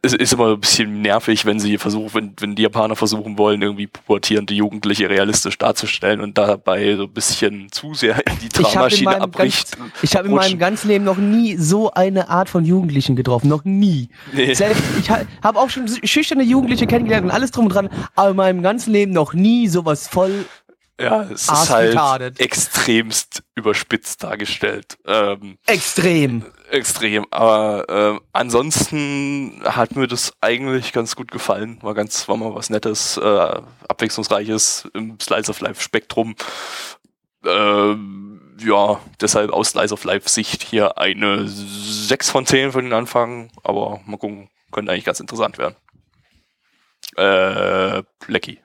ist, 0.03 0.15
ist 0.15 0.33
immer 0.33 0.53
ein 0.53 0.61
bisschen 0.61 1.03
nervig, 1.03 1.47
wenn 1.47 1.59
sie 1.59 1.79
versuchen, 1.79 2.15
wenn, 2.15 2.33
wenn 2.39 2.55
die 2.55 2.63
Japaner 2.63 2.97
versuchen 2.97 3.39
wollen, 3.39 3.63
irgendwie 3.63 3.87
pubertierende 3.87 4.55
Jugendliche 4.55 5.09
realistisch 5.09 5.59
darzustellen 5.59 6.21
und 6.21 6.37
dabei 6.39 6.97
so 6.97 7.05
ein 7.05 7.13
bisschen 7.13 7.71
zu 7.71 7.95
sehr 7.95 8.17
in 8.27 8.39
die 8.41 8.65
habe 8.65 9.05
meinem, 9.05 9.23
abbricht. 9.23 9.77
ganz, 9.77 9.93
ich 10.03 10.17
hab 10.17 10.25
in 10.27 10.33
meinem 10.33 10.59
ganzen 10.59 10.89
Leben 10.89 11.05
noch 11.05 11.17
nie 11.17 11.57
so 11.57 11.91
eine 11.93 12.29
Art 12.29 12.49
von 12.49 12.65
Jugendlichen 12.65 13.17
getroffen. 13.17 13.49
Noch 13.49 13.65
nie. 13.65 14.09
Nee. 14.33 14.55
Selbst, 14.55 14.83
ich 15.01 15.11
ha, 15.11 15.23
habe 15.43 15.59
auch 15.59 15.71
schon 15.71 15.89
schüchterne 16.05 16.43
Jugendliche 16.43 16.87
kennengelernt 16.87 17.25
und 17.27 17.31
alles 17.31 17.51
drum 17.51 17.67
und 17.67 17.75
dran, 17.75 17.89
aber 18.15 18.31
in 18.31 18.37
meinem 18.37 18.63
ganzen 18.63 18.93
Leben 18.93 19.13
noch 19.13 19.33
nie 19.33 19.69
sowas 19.69 20.09
voll. 20.09 20.45
Ja, 20.99 21.23
es 21.25 21.43
ist 21.43 21.71
halt 21.71 22.41
extremst 22.41 23.43
überspitzt 23.55 24.23
dargestellt. 24.23 24.97
Ähm, 25.05 25.59
Extrem. 25.67 26.47
extrem. 26.71 27.27
Aber 27.31 27.85
ähm, 27.89 28.21
ansonsten 28.33 29.61
hat 29.65 29.95
mir 29.95 30.07
das 30.07 30.33
eigentlich 30.41 30.95
ganz 30.95 31.15
gut 31.15 31.31
gefallen. 31.31 31.79
War 31.83 31.93
ganz, 31.93 32.29
war 32.29 32.39
mal 32.39 32.55
was 32.55 32.71
Nettes, 32.71 33.19
äh, 33.19 33.61
Abwechslungsreiches 33.89 34.89
im 34.95 35.21
Slice 35.21 35.51
of 35.51 35.61
Life 35.61 35.83
Spektrum. 35.83 36.35
Ähm, 37.45 38.57
ja, 38.59 38.99
deshalb 39.21 39.53
aus 39.53 39.71
Slice 39.71 39.93
of 39.93 40.05
Life 40.05 40.31
Sicht 40.31 40.63
hier 40.63 40.97
eine 40.97 41.47
6 41.47 42.31
von 42.31 42.47
10 42.47 42.73
für 42.73 42.81
den 42.81 42.95
Anfang. 42.95 43.51
Aber 43.63 44.01
mal 44.07 44.17
gucken, 44.17 44.49
könnte 44.73 44.93
eigentlich 44.93 45.05
ganz 45.05 45.21
interessant 45.21 45.59
werden. 45.59 45.77
Äh, 47.17 48.03
Lecky. 48.27 48.61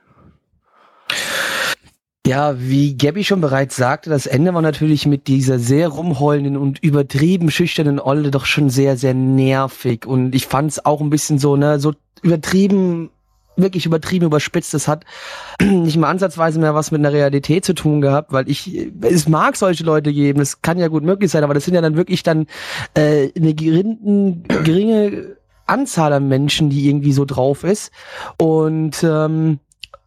Ja, 2.31 2.55
wie 2.57 2.95
Gabby 2.95 3.25
schon 3.25 3.41
bereits 3.41 3.75
sagte, 3.75 4.09
das 4.09 4.25
Ende 4.25 4.53
war 4.53 4.61
natürlich 4.61 5.05
mit 5.05 5.27
dieser 5.27 5.59
sehr 5.59 5.89
rumheulenden 5.89 6.55
und 6.55 6.81
übertrieben 6.81 7.51
schüchternen 7.51 7.99
Olle 7.99 8.31
doch 8.31 8.45
schon 8.45 8.69
sehr, 8.69 8.95
sehr 8.95 9.13
nervig. 9.13 10.05
Und 10.05 10.33
ich 10.33 10.47
fand 10.47 10.71
es 10.71 10.85
auch 10.85 11.01
ein 11.01 11.09
bisschen 11.09 11.39
so, 11.39 11.57
ne, 11.57 11.77
so 11.77 11.91
übertrieben, 12.21 13.09
wirklich 13.57 13.85
übertrieben 13.85 14.27
überspitzt. 14.27 14.73
Das 14.73 14.87
hat 14.87 15.03
nicht 15.61 15.97
mal 15.97 16.09
ansatzweise 16.09 16.57
mehr 16.57 16.73
was 16.73 16.91
mit 16.91 17.01
einer 17.01 17.11
Realität 17.11 17.65
zu 17.65 17.73
tun 17.73 17.99
gehabt, 17.99 18.31
weil 18.31 18.49
ich, 18.49 18.89
es 19.01 19.27
mag 19.27 19.57
solche 19.57 19.83
Leute 19.83 20.13
geben, 20.13 20.39
es 20.39 20.61
kann 20.61 20.79
ja 20.79 20.87
gut 20.87 21.03
möglich 21.03 21.31
sein, 21.31 21.43
aber 21.43 21.53
das 21.53 21.65
sind 21.65 21.73
ja 21.73 21.81
dann 21.81 21.97
wirklich 21.97 22.23
dann 22.23 22.47
äh, 22.93 23.27
eine 23.35 23.53
geringen, 23.53 24.43
geringe 24.63 25.35
Anzahl 25.65 26.13
an 26.13 26.29
Menschen, 26.29 26.69
die 26.69 26.87
irgendwie 26.87 27.11
so 27.11 27.25
drauf 27.25 27.65
ist. 27.65 27.91
Und 28.37 29.03
ähm, 29.03 29.59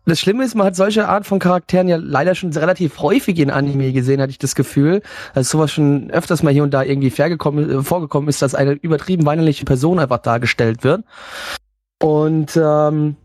das 0.07 0.21
Schlimme 0.21 0.45
ist, 0.45 0.55
man 0.55 0.67
hat 0.67 0.77
solche 0.77 1.09
Art 1.09 1.27
von 1.27 1.39
Charakteren 1.39 1.89
ja 1.89 1.97
leider 1.97 2.35
schon 2.35 2.53
relativ 2.53 2.99
häufig 3.01 3.39
in 3.39 3.51
Anime 3.51 3.93
gesehen, 3.93 4.21
hatte 4.21 4.31
ich 4.31 4.39
das 4.39 4.55
Gefühl. 4.55 5.03
Dass 5.35 5.49
sowas 5.49 5.73
schon 5.73 6.11
öfters 6.11 6.43
mal 6.43 6.53
hier 6.53 6.63
und 6.63 6.75
da 6.75 6.83
irgendwie 6.83 7.09
äh, 7.09 7.83
vorgekommen 7.83 8.29
ist, 8.29 8.43
dass 8.43 8.55
eine 8.55 8.73
übertrieben 8.73 9.25
weinerliche 9.25 9.65
Person 9.65 9.99
einfach 9.99 10.19
dargestellt 10.19 10.85
wird. 10.85 11.05
Und 12.03 12.59
ähm, 12.63 13.17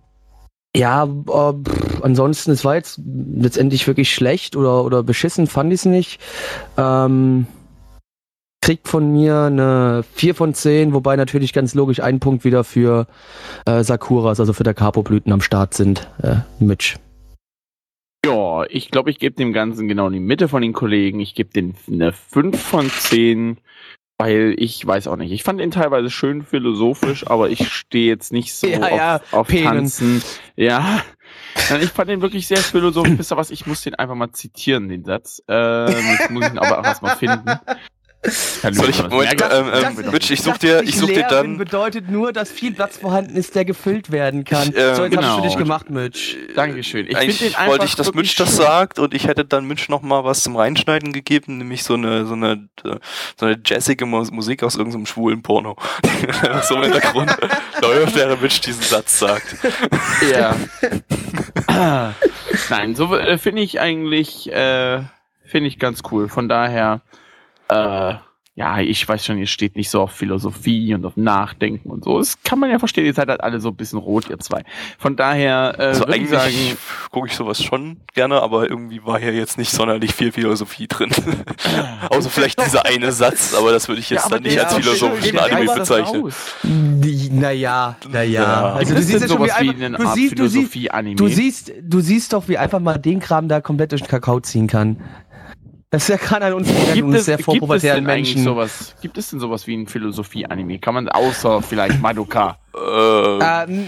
ja, 0.76 1.04
äh, 1.04 1.08
pff, 1.08 2.02
ansonsten, 2.04 2.52
es 2.52 2.64
war 2.64 2.76
jetzt 2.76 3.02
letztendlich 3.06 3.86
wirklich 3.88 4.14
schlecht 4.14 4.56
oder, 4.56 4.86
oder 4.86 5.04
beschissen, 5.04 5.48
fand 5.48 5.74
ich 5.74 5.82
es 5.82 5.86
nicht. 5.86 6.22
Ähm, 6.78 7.48
kriegt 8.62 8.88
von 8.88 9.12
mir 9.12 9.44
eine 9.44 10.04
4 10.14 10.36
von 10.36 10.54
10, 10.54 10.94
wobei 10.94 11.16
natürlich 11.16 11.54
ganz 11.54 11.74
logisch 11.74 12.02
ein 12.02 12.20
Punkt 12.20 12.44
wieder 12.44 12.64
für 12.64 13.08
äh, 13.66 13.84
Sakuras, 13.84 14.40
also 14.40 14.54
für 14.54 14.64
der 14.64 14.74
Capo-Blüten 14.74 15.32
am 15.32 15.42
Start 15.42 15.74
sind. 15.74 16.08
Äh, 16.22 16.38
Mitch. 16.60 16.98
Ja, 18.26 18.66
ich 18.70 18.92
glaube, 18.92 19.10
ich 19.12 19.20
gebe 19.20 19.36
dem 19.36 19.54
Ganzen 19.54 19.88
genau 19.88 20.08
in 20.08 20.14
die 20.14 20.20
Mitte 20.20 20.50
von 20.50 20.62
den 20.62 20.74
Kollegen. 20.74 21.20
Ich 21.20 21.36
gebe 21.36 21.52
den 21.52 21.76
eine 21.88 22.12
5 22.12 22.62
von 22.62 22.90
10. 22.90 23.60
Weil 24.22 24.56
ich 24.58 24.86
weiß 24.86 25.08
auch 25.08 25.16
nicht. 25.16 25.32
Ich 25.32 25.44
fand 25.44 25.62
ihn 25.62 25.72
teilweise 25.72 26.10
schön 26.10 26.44
philosophisch, 26.44 27.26
aber 27.26 27.50
ich 27.50 27.72
stehe 27.72 28.08
jetzt 28.08 28.34
nicht 28.34 28.54
so 28.54 28.68
Ja, 28.68 28.82
auf, 28.82 28.92
ja, 28.92 29.22
auf. 29.32 29.48
Tanzen. 29.48 30.22
Ja. 30.58 31.02
Ich 31.82 31.90
fand 31.92 32.10
den 32.10 32.22
wirklich 32.22 32.46
sehr 32.46 32.58
philosophisch. 32.58 33.18
Wisst 33.18 33.32
ihr 33.32 33.38
was? 33.38 33.50
Ich 33.50 33.66
muss 33.66 33.82
den 33.82 33.96
einfach 33.96 34.16
mal 34.16 34.34
zitieren, 34.34 34.90
den 34.90 35.06
Satz. 35.06 35.42
Ähm, 35.48 35.88
jetzt 36.12 36.32
muss 36.32 36.46
ich 36.46 36.52
ihn 36.52 36.58
aber 36.58 36.80
auch 36.80 36.84
erstmal 36.84 37.16
finden. 37.16 37.50
Soll 38.22 38.90
ich, 38.90 38.98
Lüttner, 38.98 39.04
das 39.04 39.12
Moment, 39.12 39.40
merkt 39.40 39.54
ähm, 39.54 39.68
ihr. 39.68 40.04
ähm, 40.06 40.12
Mitch, 40.12 40.34
ich 40.34 40.42
such 40.42 40.58
dir, 40.58 40.84
ich 40.84 40.98
such 40.98 41.08
dir 41.08 41.24
dann, 41.24 41.58
bedeutet 41.58 42.10
nur, 42.10 42.34
dass 42.34 42.52
viel 42.52 42.74
Platz 42.74 42.98
vorhanden 42.98 43.38
ist, 43.38 43.56
der 43.56 43.64
gefüllt 43.64 44.12
werden 44.12 44.44
kann. 44.44 44.70
Ich, 44.70 44.76
äh, 44.78 44.94
so, 44.96 45.04
jetzt 45.06 45.16
hab 45.16 45.22
genau. 45.22 45.36
ich 45.38 45.42
für 45.44 45.48
dich 45.48 45.58
gemacht, 45.58 45.90
Mitch. 45.90 46.36
Dankeschön. 46.54 47.08
Ich 47.08 47.16
eigentlich 47.16 47.58
wollte 47.66 47.86
ich, 47.86 47.96
dass 47.96 48.14
Mitch 48.14 48.36
das 48.38 48.50
schön. 48.50 48.58
sagt 48.58 49.00
und 49.00 49.14
ich 49.14 49.26
hätte 49.28 49.46
dann 49.46 49.64
Mitch 49.66 49.86
noch 49.90 50.02
mal 50.02 50.26
was 50.26 50.44
zum 50.44 50.58
Reinschneiden 50.58 51.14
gegeben, 51.14 51.60
nämlich 51.60 51.84
so 51.84 51.94
eine, 51.94 52.26
so 52.26 52.34
eine, 52.34 52.68
äh, 52.84 52.98
so 53.40 53.46
eine 53.46 53.58
jazzige 53.66 54.06
Mu- 54.06 54.28
Musik 54.32 54.64
aus 54.64 54.76
irgendeinem 54.76 55.06
schwulen 55.06 55.42
Porno. 55.42 55.78
so 56.64 56.76
im 56.76 56.84
Hintergrund 56.84 57.34
läuft, 57.82 58.16
während 58.18 58.42
Mitch 58.42 58.60
diesen 58.60 58.84
Satz 58.84 59.18
sagt. 59.20 59.56
Ja. 60.30 60.58
Ah. 61.68 62.12
Nein, 62.70 62.96
so 62.96 63.16
äh, 63.16 63.38
finde 63.38 63.62
ich 63.62 63.80
eigentlich, 63.80 64.52
äh, 64.52 65.04
finde 65.46 65.68
ich 65.70 65.80
ganz 65.80 66.02
cool. 66.12 66.28
Von 66.28 66.50
daher, 66.50 67.02
äh, 67.70 68.16
ja, 68.60 68.80
ich 68.82 69.08
weiß 69.08 69.24
schon, 69.26 69.38
ihr 69.38 69.48
steht 69.48 69.78
nicht 69.78 69.90
so 69.90 70.02
auf 70.02 70.12
Philosophie 70.12 70.94
und 70.94 71.06
auf 71.06 71.16
Nachdenken 71.16 71.90
und 71.90 72.04
so. 72.04 72.18
Das 72.18 72.44
kann 72.44 72.60
man 72.60 72.70
ja 72.70 72.78
verstehen. 72.78 73.06
Ihr 73.06 73.14
seid 73.14 73.30
halt 73.30 73.40
alle 73.40 73.62
so 73.62 73.70
ein 73.70 73.76
bisschen 73.78 74.00
rot, 74.00 74.30
ihr 74.30 74.38
zwei. 74.38 74.64
Von 74.98 75.16
daher, 75.16 75.76
äh, 75.78 75.84
Also 75.84 76.04
eigentlich 76.04 76.30
sagen, 76.30 76.78
gucke 77.10 77.30
ich 77.30 77.38
sowas 77.38 77.64
schon 77.64 78.02
gerne, 78.14 78.42
aber 78.42 78.70
irgendwie 78.70 79.06
war 79.06 79.18
hier 79.18 79.34
jetzt 79.34 79.58
nicht 79.58 79.72
sonderlich 79.72 80.14
viel 80.14 80.34
Philosophie 80.34 80.90
drin. 80.90 81.10
Außer 82.10 82.30
vielleicht 82.30 82.62
dieser 82.62 82.86
eine 82.86 83.14
Satz, 83.14 83.56
aber 83.58 83.72
das 83.72 83.88
würde 83.88 84.02
ich 84.02 84.10
jetzt 84.10 84.26
Ja, 84.26 84.30
dann 84.30 84.44
nicht 84.44 84.60
als 84.60 84.74
philosophischen 84.74 85.40
schön, 85.40 85.40
Anime 85.40 85.76
bezeichnen. 85.76 86.34
Naja, 87.40 87.96
naja. 88.12 88.44
Ja. 88.44 88.74
Also 88.74 88.94
du 88.94 89.02
siehst 89.02 89.24
wie 89.24 89.28
sowas 89.28 89.52
wie 89.58 89.70
eine 89.70 89.98
du 89.98 90.04
Art 90.04 90.16
siehst, 90.16 90.38
du 90.38 90.48
siehst, 90.50 90.74
Philosophie-Anime? 90.74 91.16
du 91.16 91.28
siehst, 91.30 91.72
du 91.82 92.02
siehst 92.02 92.34
doch, 92.34 92.50
wie 92.50 92.58
einfach 92.58 92.82
mal 92.82 92.98
den 92.98 93.22
Kram 93.22 93.48
da 93.48 93.62
komplett 93.62 93.94
durch 93.94 94.02
den 94.02 94.10
Kakao 94.10 94.42
ziehen 94.42 94.68
kann. 94.68 94.98
Das 95.92 96.04
ist 96.04 96.10
ja 96.10 96.18
gerade 96.18 96.46
an 96.46 96.54
uns, 96.54 96.68
Gibt 96.94 97.14
es, 97.16 97.26
sehr 97.26 97.40
vorpubertären 97.40 98.04
denn 98.06 98.14
eigentlich 98.14 98.36
Menschen. 98.36 98.44
sowas? 98.44 98.96
Gibt 99.02 99.18
es 99.18 99.32
denn 99.32 99.40
sowas 99.40 99.66
wie 99.66 99.76
ein 99.76 99.88
Philosophie-Anime? 99.88 100.78
Kann 100.78 100.94
man 100.94 101.10
außer 101.10 101.64
vielleicht 101.64 102.00
Madoka? 102.02 102.60
Äh, 102.76 102.80
Ähm, 102.80 103.40
ähm, 103.68 103.88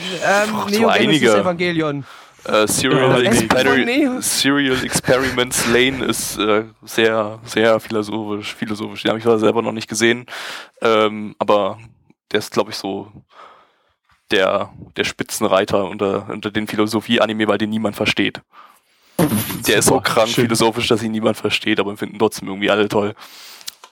so 0.67 0.79
Neo 0.79 0.87
einige. 0.89 1.31
Evangelion. 1.31 2.03
äh, 2.45 2.65
Serial, 2.67 3.23
Ja, 3.23 3.31
Exper. 3.31 4.21
Serial 4.21 4.83
Experiments 4.83 5.67
Lane 5.67 6.03
ist 6.05 6.39
äh, 6.39 6.63
sehr, 6.83 7.39
sehr 7.45 7.79
philosophisch. 7.79 8.55
philosophisch. 8.55 9.03
Den 9.03 9.09
habe 9.09 9.19
ich 9.19 9.25
selber 9.39 9.61
noch 9.61 9.71
nicht 9.71 9.87
gesehen, 9.87 10.25
ähm, 10.81 11.35
aber 11.37 11.77
der 12.31 12.39
ist, 12.39 12.51
glaube 12.51 12.71
ich, 12.71 12.77
so 12.77 13.11
der, 14.31 14.71
der 14.95 15.03
Spitzenreiter 15.03 15.85
unter, 15.85 16.29
unter 16.29 16.49
den 16.49 16.65
Philosophie-Anime, 16.65 17.47
weil 17.47 17.57
den 17.59 17.69
niemand 17.69 17.95
versteht. 17.95 18.41
Der 19.67 19.77
ist 19.77 19.85
so 19.85 19.99
krank 19.99 20.29
schön. 20.29 20.45
philosophisch, 20.45 20.87
dass 20.87 21.03
ihn 21.03 21.11
niemand 21.11 21.37
versteht, 21.37 21.79
aber 21.79 21.95
finden 21.97 22.17
trotzdem 22.19 22.47
irgendwie 22.47 22.71
alle 22.71 22.87
toll. 22.87 23.13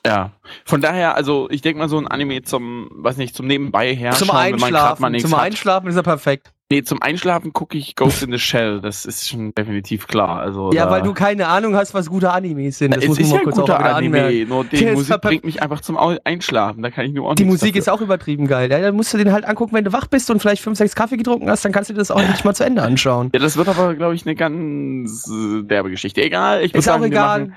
Ja. 0.05 0.32
Von 0.65 0.82
daher, 0.82 1.15
also 1.15 1.49
ich 1.51 1.61
denke 1.61 1.80
mal 1.80 1.89
so 1.89 1.97
ein 1.97 2.07
Anime 2.07 2.41
zum, 2.41 2.89
weiß 2.91 3.17
nicht, 3.17 3.36
zum 3.36 3.47
Nebenbei 3.47 3.95
her 3.95 4.13
Zum 4.13 4.30
schauen, 4.30 4.38
wenn 4.38 4.51
man 4.51 4.59
mal 4.59 4.67
Einschlafen. 4.67 5.11
nichts 5.11 5.30
Zum 5.30 5.38
hat. 5.38 5.45
Einschlafen 5.45 5.88
ist 5.89 5.95
er 5.95 6.03
perfekt. 6.03 6.53
Nee, 6.72 6.84
zum 6.84 7.01
Einschlafen 7.01 7.51
gucke 7.51 7.80
ich 7.80 7.95
Ghost 7.95 8.22
in 8.22 8.32
the 8.32 8.38
Shell. 8.38 8.80
Das 8.80 9.03
ist 9.03 9.28
schon 9.28 9.55
definitiv 9.55 10.05
klar. 10.05 10.39
Also 10.39 10.72
Ja, 10.72 10.91
weil 10.91 11.01
du 11.01 11.15
keine 11.15 11.47
Ahnung 11.47 11.76
hast, 11.76 11.95
was 11.95 12.07
gute 12.11 12.32
Animes 12.32 12.78
sind. 12.78 12.95
Das 12.95 13.01
es 13.03 13.09
muss 13.09 13.17
ist 13.17 13.30
man 13.30 13.32
ja 13.32 13.38
mal 13.38 13.43
kurz 13.45 13.57
auch 13.57 13.63
wieder 13.63 13.95
anmerken. 13.95 14.28
Anime, 14.28 14.45
nur 14.45 14.63
die 14.65 14.86
Musik 14.86 15.20
bringt 15.22 15.45
mich 15.45 15.63
einfach 15.63 15.82
zum 15.82 15.97
Einschlafen. 15.97 16.84
Da 16.84 16.91
kann 16.91 17.05
ich 17.05 17.13
nur 17.13 17.28
auch 17.28 17.34
Die 17.34 17.43
Musik 17.45 17.70
dafür. 17.70 17.80
ist 17.80 17.89
auch 17.89 18.01
übertrieben 18.01 18.45
geil. 18.47 18.70
Ja, 18.70 18.80
dann 18.82 18.95
musst 18.95 19.11
du 19.11 19.17
den 19.17 19.32
halt 19.32 19.45
angucken, 19.45 19.74
wenn 19.74 19.84
du 19.84 19.93
wach 19.93 20.05
bist 20.05 20.30
und 20.30 20.39
vielleicht 20.41 20.61
fünf, 20.61 20.78
sechs 20.78 20.93
Kaffee 20.93 21.17
getrunken 21.17 21.49
hast, 21.49 21.65
dann 21.65 21.72
kannst 21.72 21.89
du 21.89 21.93
dir 21.95 21.99
das 21.99 22.11
auch 22.11 22.22
nicht 22.22 22.45
mal 22.45 22.53
zu 22.53 22.63
Ende 22.63 22.84
anschauen. 22.84 23.32
Ja, 23.34 23.39
das 23.39 23.57
wird 23.57 23.67
aber, 23.67 23.95
glaube 23.95 24.13
ich, 24.13 24.28
eine 24.28 24.36
ganz 24.36 25.28
äh, 25.28 25.63
derbe 25.63 25.89
Geschichte. 25.89 26.22
Egal, 26.22 26.61
ich 26.61 26.72
würde 26.72 26.80
Ist 26.80 26.88
auch 26.88 26.91
sagen, 26.93 27.01
wir 27.01 27.07
egal. 27.07 27.39
machen 27.39 27.55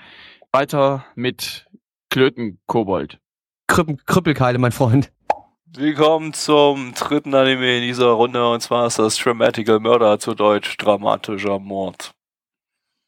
weiter 0.52 1.04
mit 1.16 1.66
Klöten-Kobold. 2.08 3.18
Krüppel, 3.66 3.96
Krüppelkeile, 4.06 4.56
mein 4.58 4.72
Freund. 4.72 5.12
Willkommen 5.74 6.34
zum 6.34 6.92
dritten 6.92 7.34
Anime 7.34 7.78
in 7.78 7.82
dieser 7.84 8.08
Runde 8.08 8.46
und 8.46 8.60
zwar 8.60 8.88
ist 8.88 8.98
das 8.98 9.16
Dramatical 9.16 9.80
Murder 9.80 10.18
zu 10.18 10.34
Deutsch 10.34 10.76
dramatischer 10.76 11.58
Mord. 11.58 12.12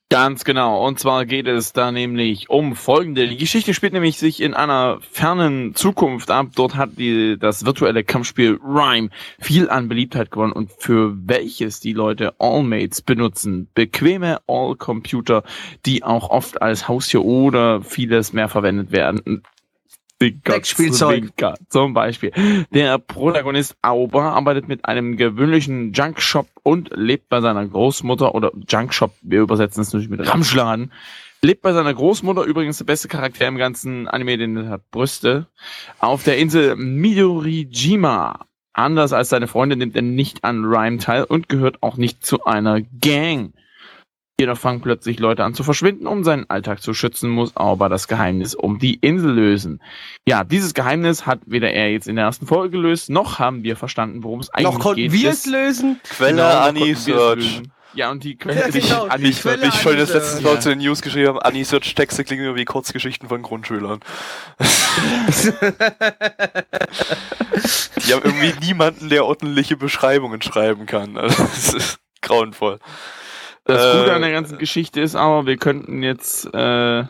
Ganz 0.08 0.44
genau. 0.44 0.86
Und 0.86 0.98
zwar 0.98 1.26
geht 1.26 1.46
es 1.46 1.74
da 1.74 1.92
nämlich 1.92 2.48
um 2.48 2.74
folgende. 2.74 3.28
Die 3.28 3.36
Geschichte 3.36 3.74
spielt 3.74 3.92
nämlich 3.92 4.16
sich 4.16 4.40
in 4.40 4.54
einer 4.54 4.98
fernen 5.02 5.74
Zukunft 5.74 6.30
ab. 6.30 6.52
Dort 6.54 6.76
hat 6.76 6.96
die, 6.96 7.36
das 7.38 7.66
virtuelle 7.66 8.02
Kampfspiel 8.02 8.58
Rhyme 8.64 9.10
viel 9.40 9.68
an 9.68 9.88
Beliebtheit 9.88 10.30
gewonnen 10.30 10.52
und 10.52 10.70
für 10.78 11.14
welches 11.28 11.80
die 11.80 11.92
Leute 11.92 12.34
Allmates 12.38 13.02
benutzen. 13.02 13.68
Bequeme 13.74 14.40
All-Computer, 14.46 15.42
die 15.84 16.02
auch 16.02 16.30
oft 16.30 16.62
als 16.62 16.88
Haustier 16.88 17.24
oder 17.24 17.82
vieles 17.82 18.32
mehr 18.32 18.48
verwendet 18.48 18.90
werden. 18.90 19.42
Sexspielzeug. 20.20 21.32
Zum 21.68 21.94
Beispiel. 21.94 22.32
Der 22.72 22.98
Protagonist 22.98 23.76
Auber 23.82 24.22
arbeitet 24.22 24.68
mit 24.68 24.84
einem 24.84 25.16
gewöhnlichen 25.16 25.92
Junkshop 25.92 26.48
und 26.62 26.90
lebt 26.94 27.28
bei 27.28 27.40
seiner 27.40 27.66
Großmutter 27.66 28.34
oder 28.34 28.52
Junkshop, 28.68 29.12
wir 29.22 29.40
übersetzen 29.40 29.82
es 29.82 29.92
natürlich 29.92 30.10
mit 30.10 30.26
Ramschladen. 30.26 30.92
Lebt 31.42 31.60
bei 31.60 31.74
seiner 31.74 31.92
Großmutter, 31.92 32.42
übrigens 32.44 32.78
der 32.78 32.86
beste 32.86 33.08
Charakter 33.08 33.46
im 33.46 33.58
ganzen 33.58 34.08
Anime, 34.08 34.38
den 34.38 34.70
hat 34.70 34.90
Brüste, 34.90 35.46
auf 35.98 36.24
der 36.24 36.38
Insel 36.38 36.74
Midorijima. 36.76 38.46
Anders 38.72 39.12
als 39.12 39.28
seine 39.28 39.46
Freunde 39.46 39.76
nimmt 39.76 39.94
er 39.94 40.02
nicht 40.02 40.42
an 40.42 40.64
Rhyme 40.64 40.98
teil 40.98 41.24
und 41.24 41.48
gehört 41.48 41.82
auch 41.82 41.96
nicht 41.96 42.24
zu 42.24 42.44
einer 42.44 42.80
Gang. 42.80 43.52
Jedoch 44.40 44.58
fangen 44.58 44.80
plötzlich 44.80 45.20
Leute 45.20 45.44
an 45.44 45.54
zu 45.54 45.62
verschwinden, 45.62 46.08
um 46.08 46.24
seinen 46.24 46.50
Alltag 46.50 46.82
zu 46.82 46.92
schützen, 46.92 47.30
muss 47.30 47.56
aber 47.56 47.88
das 47.88 48.08
Geheimnis 48.08 48.56
um 48.56 48.80
die 48.80 48.94
Insel 48.94 49.30
lösen. 49.32 49.80
Ja, 50.26 50.42
dieses 50.42 50.74
Geheimnis 50.74 51.24
hat 51.24 51.38
weder 51.46 51.70
er 51.72 51.92
jetzt 51.92 52.08
in 52.08 52.16
der 52.16 52.24
ersten 52.24 52.48
Folge 52.48 52.70
gelöst, 52.70 53.10
noch 53.10 53.38
haben 53.38 53.62
wir 53.62 53.76
verstanden, 53.76 54.24
worum 54.24 54.40
es 54.40 54.50
eigentlich 54.50 54.72
Noch 54.72 54.80
konnten 54.80 55.02
geht. 55.02 55.12
wir 55.12 55.30
Es- 55.30 55.46
lösen? 55.46 56.00
Quelle 56.02 56.32
Genau, 56.32 56.48
noch 56.48 56.60
Annie 56.62 56.80
konnten 56.80 56.86
wir 56.86 56.94
es 56.96 57.04
Search. 57.04 57.36
lösen. 57.36 57.72
Ja, 57.94 58.10
und 58.10 58.24
die 58.24 58.34
Quelle 58.36 58.58
Ja, 58.60 58.68
genau, 58.70 59.04
Annie 59.06 59.26
die 59.26 59.30
Ich, 59.30 59.40
Quelle 59.40 59.68
ich 59.68 59.74
schon 59.74 59.96
das 59.96 60.12
letzte. 60.12 60.42
Mal 60.42 60.60
zu 60.60 60.70
den 60.70 60.78
News 60.80 61.00
geschrieben 61.00 61.28
habe, 61.28 61.44
Annie 61.44 61.64
Search 61.64 61.94
Texte 61.94 62.24
klingen 62.24 62.44
immer 62.46 62.56
wie 62.56 62.64
Kurzgeschichten 62.64 63.28
von 63.28 63.40
Grundschülern. 63.40 64.00
Die 68.06 68.12
haben 68.12 68.22
irgendwie 68.24 68.52
niemanden, 68.66 69.08
der 69.10 69.24
ordentliche 69.24 69.76
Beschreibungen 69.76 70.42
schreiben 70.42 70.86
kann. 70.86 71.16
Also, 71.16 71.40
das 71.44 71.72
ist 71.74 71.98
grauenvoll. 72.20 72.80
Das 73.64 73.86
Äh, 73.86 73.90
Gute 73.90 74.12
an 74.14 74.22
der 74.22 74.32
ganzen 74.32 74.58
Geschichte 74.58 75.00
ist 75.00 75.16
aber, 75.16 75.46
wir 75.46 75.56
könnten 75.56 76.02
jetzt, 76.02 76.46
äh, 76.54 77.04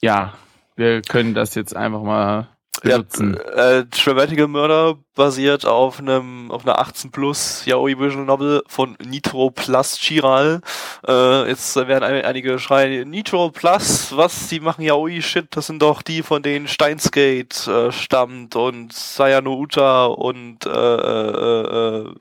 ja, 0.00 0.34
wir 0.76 1.02
können 1.02 1.34
das 1.34 1.54
jetzt 1.54 1.74
einfach 1.76 2.02
mal 2.02 2.48
Ja, 2.84 2.98
benutzen. 2.98 3.36
äh, 3.56 3.84
Dramatical 3.86 4.48
Murder 4.48 4.96
basiert 5.14 5.66
auf 5.66 5.98
einem 5.98 6.50
auf 6.50 6.64
einer 6.66 6.78
18 6.78 7.10
plus 7.10 7.64
Yaoi 7.66 7.98
Visual 7.98 8.24
Novel 8.26 8.62
von 8.68 8.96
Nitro 9.04 9.50
Plus 9.50 9.98
Chiral. 9.98 10.60
Äh, 11.06 11.48
jetzt 11.48 11.74
werden 11.76 12.04
ein, 12.04 12.24
einige 12.24 12.58
schreien 12.58 13.08
Nitro 13.10 13.50
Plus, 13.50 14.16
was? 14.16 14.48
Die 14.48 14.60
machen 14.60 14.82
Yaoi 14.82 15.22
Shit. 15.22 15.48
Das 15.56 15.66
sind 15.68 15.80
doch 15.82 16.02
die 16.02 16.22
von 16.22 16.42
denen 16.42 16.68
Steinsgate 16.68 17.70
äh, 17.88 17.92
stammt 17.92 18.56
und 18.56 18.92
Sayano 18.92 19.54
Uta 19.56 20.06
und 20.06 20.66
äh, 20.66 20.70
äh, 20.70 21.98
äh, 22.08 22.14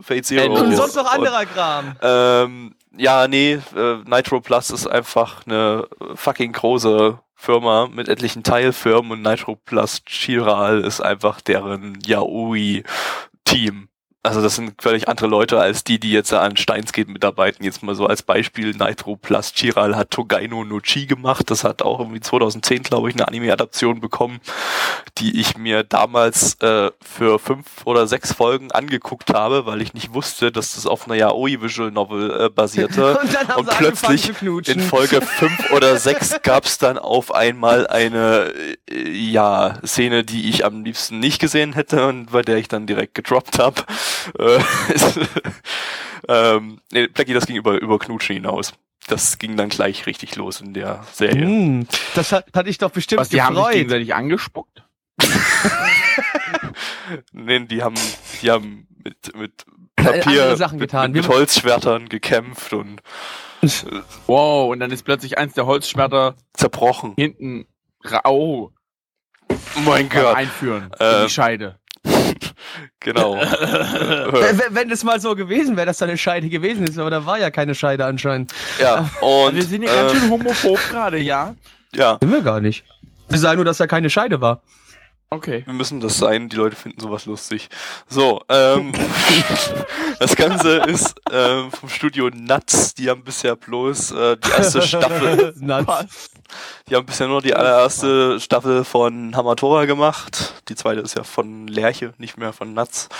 Fate 0.00 0.24
Zero. 0.24 0.52
Und 0.54 0.66
Und 0.66 0.76
sonst 0.76 0.96
noch 0.96 1.10
anderer 1.10 1.46
Kram. 1.46 1.96
Ähm, 2.02 2.74
ja, 2.96 3.28
nee, 3.28 3.60
äh, 3.76 3.96
Nitro 4.04 4.40
Plus 4.40 4.70
ist 4.70 4.86
einfach 4.86 5.46
eine 5.46 5.86
fucking 6.14 6.52
große 6.52 7.18
Firma 7.34 7.86
mit 7.86 8.08
etlichen 8.08 8.42
Teilfirmen 8.42 9.12
und 9.12 9.22
Nitro 9.22 9.54
Plus 9.54 10.02
Chiral 10.06 10.80
ist 10.80 11.00
einfach 11.00 11.40
deren 11.40 11.98
Yaoi-Team. 12.04 13.87
Also 14.24 14.42
das 14.42 14.56
sind 14.56 14.82
völlig 14.82 15.08
andere 15.08 15.28
Leute 15.28 15.60
als 15.60 15.84
die, 15.84 16.00
die 16.00 16.10
jetzt 16.10 16.32
an 16.34 16.56
Steinsgate 16.56 17.10
mitarbeiten. 17.10 17.64
Jetzt 17.64 17.82
mal 17.82 17.94
so 17.94 18.06
als 18.06 18.22
Beispiel, 18.22 18.72
Nitro 18.72 19.16
Plus 19.16 19.52
Chiral 19.54 19.96
hat 19.96 20.10
Togaino 20.10 20.64
no 20.64 20.80
Chi 20.80 21.06
gemacht. 21.06 21.50
Das 21.50 21.62
hat 21.62 21.82
auch 21.82 22.00
irgendwie 22.00 22.20
2010, 22.20 22.82
glaube 22.82 23.08
ich, 23.08 23.14
eine 23.14 23.28
Anime-Adaption 23.28 24.00
bekommen, 24.00 24.40
die 25.18 25.40
ich 25.40 25.56
mir 25.56 25.84
damals 25.84 26.60
äh, 26.60 26.90
für 27.00 27.38
fünf 27.38 27.66
oder 27.84 28.08
sechs 28.08 28.32
Folgen 28.32 28.72
angeguckt 28.72 29.32
habe, 29.32 29.66
weil 29.66 29.80
ich 29.80 29.94
nicht 29.94 30.12
wusste, 30.12 30.50
dass 30.50 30.74
das 30.74 30.86
auf 30.86 31.06
einer 31.06 31.14
Yaoi-Visual 31.14 31.92
Novel 31.92 32.46
äh, 32.46 32.48
basierte. 32.48 33.18
Und 33.56 33.68
Und 33.68 33.70
plötzlich 33.70 34.32
in 34.42 34.80
Folge 34.80 35.20
5 35.38 35.72
oder 35.72 35.96
6 35.96 36.42
gab 36.42 36.64
es 36.64 36.78
dann 36.78 36.98
auf 36.98 37.34
einmal 37.34 37.86
eine 37.86 38.52
äh, 38.90 39.08
ja, 39.08 39.78
Szene, 39.86 40.24
die 40.24 40.48
ich 40.48 40.64
am 40.64 40.84
liebsten 40.84 41.18
nicht 41.18 41.40
gesehen 41.40 41.72
hätte 41.72 42.06
und 42.06 42.32
bei 42.32 42.42
der 42.42 42.56
ich 42.56 42.68
dann 42.68 42.86
direkt 42.86 43.14
gedroppt 43.14 43.58
habe. 43.58 43.82
Äh, 44.38 44.58
ähm, 46.28 46.80
nee, 46.92 47.06
Blackie, 47.08 47.34
das 47.34 47.46
ging 47.46 47.56
über, 47.56 47.80
über 47.80 47.98
Knutschen 47.98 48.34
hinaus. 48.34 48.72
das 49.08 49.38
ging 49.38 49.56
dann 49.56 49.68
gleich 49.70 50.06
richtig 50.06 50.36
los 50.36 50.60
in 50.60 50.74
der 50.74 51.04
Serie. 51.12 51.42
Hm, 51.46 51.86
das 52.14 52.32
hat, 52.32 52.46
hatte 52.54 52.68
ich 52.70 52.78
doch 52.78 52.90
bestimmt 52.90 53.20
Was, 53.20 53.28
die 53.28 53.40
haben 53.42 53.54
sich 53.54 53.62
gefreut. 53.64 53.74
gegenseitig 53.74 54.14
angespuckt? 54.14 54.84
Nee, 57.32 57.60
die 57.60 57.82
haben, 57.82 57.94
die 58.42 58.50
haben 58.50 58.86
mit, 59.02 59.34
mit 59.36 59.64
andere 59.96 60.18
Papier, 60.20 60.56
Sachen 60.56 60.78
mit, 60.78 60.90
getan. 60.90 61.12
mit, 61.12 61.22
mit 61.22 61.32
Holzschwertern 61.32 62.08
gekämpft 62.08 62.72
und 62.72 63.00
Wow, 64.26 64.70
und 64.70 64.78
dann 64.80 64.90
ist 64.92 65.04
plötzlich 65.04 65.36
eins 65.38 65.54
der 65.54 65.66
Holzschwerter 65.66 66.36
zerbrochen. 66.52 67.14
hinten 67.16 67.66
ra 68.04 68.20
oh, 68.24 68.70
mein 69.84 70.08
Gott. 70.08 70.36
Einführen 70.36 70.90
in 70.98 71.06
Äh, 71.06 71.24
die 71.24 71.30
Scheide. 71.30 71.78
Genau. 73.00 73.36
Äh, 73.42 74.58
wenn- 74.58 74.74
Wenn 74.74 74.90
es 74.90 75.02
mal 75.04 75.20
so 75.20 75.34
gewesen 75.34 75.76
wäre, 75.76 75.86
dass 75.86 75.98
da 75.98 76.06
eine 76.06 76.18
Scheide 76.18 76.48
gewesen 76.48 76.84
ist, 76.86 76.98
aber 76.98 77.10
da 77.10 77.24
war 77.26 77.38
ja 77.38 77.50
keine 77.50 77.74
Scheide 77.74 78.04
anscheinend. 78.04 78.52
ja, 78.80 79.08
und 79.20 79.54
Wir 79.54 79.62
sind 79.64 79.82
ja 79.82 79.94
ganz 79.94 80.12
ähm, 80.12 80.18
schön 80.20 80.30
homophob 80.30 80.78
gerade, 80.90 81.18
ja? 81.18 81.54
ja, 81.94 82.18
Sind 82.20 82.32
wir 82.32 82.42
gar 82.42 82.60
nicht. 82.60 82.84
Wir 83.28 83.38
sagen 83.38 83.56
nur, 83.56 83.64
dass 83.64 83.78
da 83.78 83.86
keine 83.86 84.10
Scheide 84.10 84.40
war. 84.40 84.60
Okay. 85.30 85.62
wir 85.66 85.74
müssen 85.74 86.00
das 86.00 86.16
sein. 86.16 86.48
Die 86.48 86.56
Leute 86.56 86.74
finden 86.74 87.00
sowas 87.00 87.26
lustig. 87.26 87.68
So, 88.08 88.42
ähm, 88.48 88.92
das 90.20 90.34
Ganze 90.36 90.78
ist 90.78 91.20
ähm, 91.30 91.70
vom 91.70 91.90
Studio 91.90 92.30
Nuts. 92.30 92.94
Die 92.94 93.10
haben 93.10 93.24
bisher 93.24 93.54
bloß 93.54 94.12
äh, 94.12 94.36
die 94.38 94.50
erste 94.50 94.80
Staffel 94.80 95.52
Nuts. 95.60 96.30
Die 96.88 96.96
haben 96.96 97.04
bisher 97.04 97.28
nur 97.28 97.42
die 97.42 97.52
allererste 97.52 98.40
Staffel 98.40 98.84
von 98.84 99.36
Hamatora 99.36 99.84
gemacht. 99.84 100.54
Die 100.70 100.74
zweite 100.74 101.02
ist 101.02 101.14
ja 101.14 101.24
von 101.24 101.68
Lerche, 101.68 102.14
nicht 102.16 102.38
mehr 102.38 102.54
von 102.54 102.72
Nuts. 102.72 103.10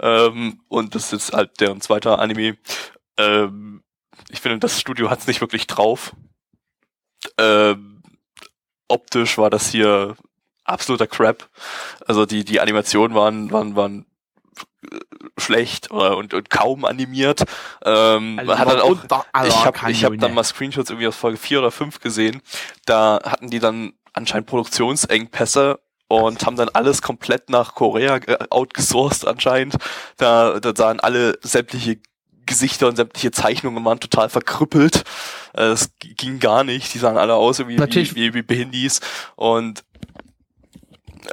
Ähm, 0.00 0.60
und 0.68 0.96
das 0.96 1.04
ist 1.04 1.12
jetzt 1.12 1.32
halt 1.32 1.60
deren 1.60 1.80
zweiter 1.80 2.18
Anime. 2.18 2.56
Ähm, 3.18 3.84
ich 4.30 4.40
finde, 4.40 4.58
das 4.58 4.80
Studio 4.80 5.10
hat 5.10 5.20
es 5.20 5.28
nicht 5.28 5.40
wirklich 5.40 5.68
drauf. 5.68 6.12
Ähm, 7.38 8.02
optisch 8.88 9.38
war 9.38 9.48
das 9.48 9.70
hier 9.70 10.16
absoluter 10.64 11.06
Crap. 11.06 11.48
Also 12.06 12.26
die, 12.26 12.44
die 12.44 12.60
Animationen 12.60 13.16
waren, 13.16 13.50
waren, 13.50 13.76
waren 13.76 14.06
schlecht 15.38 15.90
oder, 15.90 16.16
und, 16.16 16.34
und 16.34 16.50
kaum 16.50 16.84
animiert. 16.84 17.42
Ähm, 17.84 18.36
man 18.36 18.58
hat 18.58 18.68
dann 18.68 18.80
auch 18.80 18.96
ich 19.46 19.64
habe 19.64 19.90
ich 19.90 20.04
hab 20.04 20.18
dann 20.18 20.34
mal 20.34 20.44
Screenshots 20.44 20.90
irgendwie 20.90 21.08
aus 21.08 21.16
Folge 21.16 21.38
4 21.38 21.60
oder 21.60 21.70
5 21.70 22.00
gesehen. 22.00 22.42
Da 22.84 23.20
hatten 23.24 23.50
die 23.50 23.58
dann 23.58 23.92
anscheinend 24.12 24.48
Produktionsengpässe 24.48 25.78
und 26.08 26.44
haben 26.44 26.56
dann 26.56 26.68
alles 26.68 27.00
komplett 27.00 27.48
nach 27.48 27.74
Korea 27.74 28.16
äh, 28.16 28.38
outgesourced 28.50 29.26
anscheinend. 29.26 29.76
Da, 30.16 30.60
da 30.60 30.72
sahen 30.76 31.00
alle 31.00 31.38
sämtliche 31.42 31.98
Gesichter 32.44 32.88
und 32.88 32.96
sämtliche 32.96 33.30
Zeichnungen 33.30 33.84
waren 33.84 34.00
total 34.00 34.28
verkrüppelt. 34.28 35.04
Äh, 35.54 35.66
Es 35.68 35.92
ging 35.98 36.38
gar 36.40 36.64
nicht. 36.64 36.92
Die 36.92 36.98
sahen 36.98 37.16
alle 37.16 37.34
aus 37.34 37.60
wie, 37.60 37.78
wie, 38.14 38.16
wie, 38.16 38.34
wie 38.34 38.42
Behindis. 38.42 39.00
Und 39.36 39.84